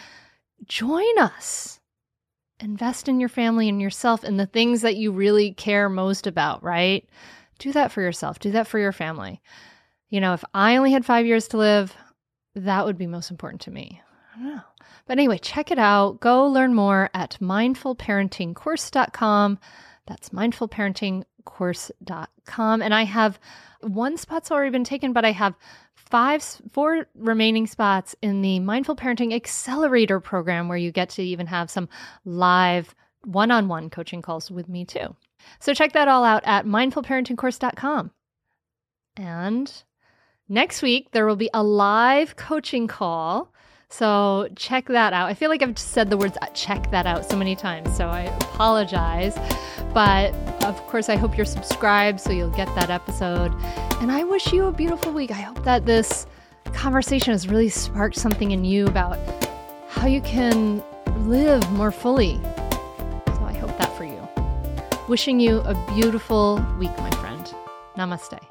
join 0.65 1.19
us 1.19 1.80
invest 2.61 3.09
in 3.09 3.19
your 3.19 3.29
family 3.29 3.69
and 3.69 3.81
yourself 3.81 4.23
and 4.23 4.39
the 4.39 4.45
things 4.45 4.81
that 4.81 4.95
you 4.95 5.11
really 5.11 5.53
care 5.53 5.89
most 5.89 6.27
about, 6.27 6.63
right? 6.63 7.09
Do 7.59 7.71
that 7.73 7.91
for 7.91 8.01
yourself, 8.01 8.39
do 8.39 8.51
that 8.51 8.67
for 8.67 8.79
your 8.79 8.91
family. 8.91 9.41
You 10.09 10.21
know, 10.21 10.33
if 10.33 10.43
I 10.53 10.77
only 10.77 10.91
had 10.91 11.05
five 11.05 11.25
years 11.25 11.47
to 11.49 11.57
live, 11.57 11.95
that 12.55 12.85
would 12.85 12.97
be 12.97 13.07
most 13.07 13.31
important 13.31 13.61
to 13.61 13.71
me. 13.71 14.01
I 14.35 14.39
don't 14.39 14.55
know. 14.55 14.61
But 15.05 15.17
anyway, 15.17 15.37
check 15.37 15.71
it 15.71 15.79
out. 15.79 16.19
Go 16.19 16.45
learn 16.47 16.73
more 16.73 17.09
at 17.13 17.37
mindfulparentingcourse.com. 17.41 19.59
That's 20.07 20.29
mindfulparentingcourse.com. 20.29 22.81
And 22.81 22.93
I 22.93 23.03
have 23.03 23.39
one 23.81 24.17
spot's 24.17 24.51
already 24.51 24.71
been 24.71 24.83
taken, 24.83 25.13
but 25.13 25.23
I 25.25 25.31
have 25.31 25.55
five 26.11 26.43
four 26.71 27.07
remaining 27.15 27.65
spots 27.65 28.15
in 28.21 28.41
the 28.41 28.59
mindful 28.59 28.95
parenting 28.95 29.33
accelerator 29.33 30.19
program 30.19 30.67
where 30.67 30.77
you 30.77 30.91
get 30.91 31.09
to 31.09 31.23
even 31.23 31.47
have 31.47 31.71
some 31.71 31.89
live 32.25 32.93
one-on-one 33.23 33.89
coaching 33.89 34.21
calls 34.21 34.51
with 34.51 34.67
me 34.67 34.83
too. 34.83 35.15
So 35.59 35.73
check 35.73 35.93
that 35.93 36.07
all 36.07 36.23
out 36.23 36.43
at 36.45 36.65
mindfulparentingcourse.com 36.65 38.11
and 39.17 39.83
next 40.47 40.81
week 40.81 41.11
there 41.11 41.25
will 41.25 41.35
be 41.35 41.49
a 41.53 41.63
live 41.63 42.35
coaching 42.35 42.87
call 42.87 43.50
so 43.91 44.47
check 44.55 44.87
that 44.87 45.13
out. 45.13 45.27
I 45.27 45.33
feel 45.33 45.49
like 45.49 45.61
I've 45.61 45.77
said 45.77 46.09
the 46.09 46.17
words 46.17 46.37
uh, 46.41 46.47
check 46.47 46.89
that 46.91 47.05
out 47.05 47.29
so 47.29 47.35
many 47.35 47.55
times, 47.55 47.95
so 47.95 48.07
I 48.07 48.21
apologize. 48.21 49.37
But 49.93 50.33
of 50.63 50.75
course, 50.87 51.09
I 51.09 51.17
hope 51.17 51.35
you're 51.35 51.45
subscribed 51.45 52.19
so 52.19 52.31
you'll 52.31 52.49
get 52.49 52.73
that 52.75 52.89
episode. 52.89 53.53
And 54.01 54.11
I 54.11 54.23
wish 54.23 54.53
you 54.53 54.65
a 54.65 54.71
beautiful 54.71 55.11
week. 55.11 55.31
I 55.31 55.41
hope 55.41 55.63
that 55.65 55.85
this 55.85 56.25
conversation 56.73 57.33
has 57.33 57.47
really 57.47 57.69
sparked 57.69 58.15
something 58.15 58.51
in 58.51 58.63
you 58.63 58.87
about 58.87 59.19
how 59.89 60.07
you 60.07 60.21
can 60.21 60.81
live 61.27 61.69
more 61.71 61.91
fully. 61.91 62.39
So 63.27 63.43
I 63.43 63.53
hope 63.53 63.77
that 63.77 63.95
for 63.97 64.05
you. 64.05 64.27
Wishing 65.09 65.39
you 65.39 65.59
a 65.59 65.73
beautiful 65.93 66.55
week, 66.79 66.97
my 66.97 67.11
friend. 67.11 67.53
Namaste. 67.97 68.50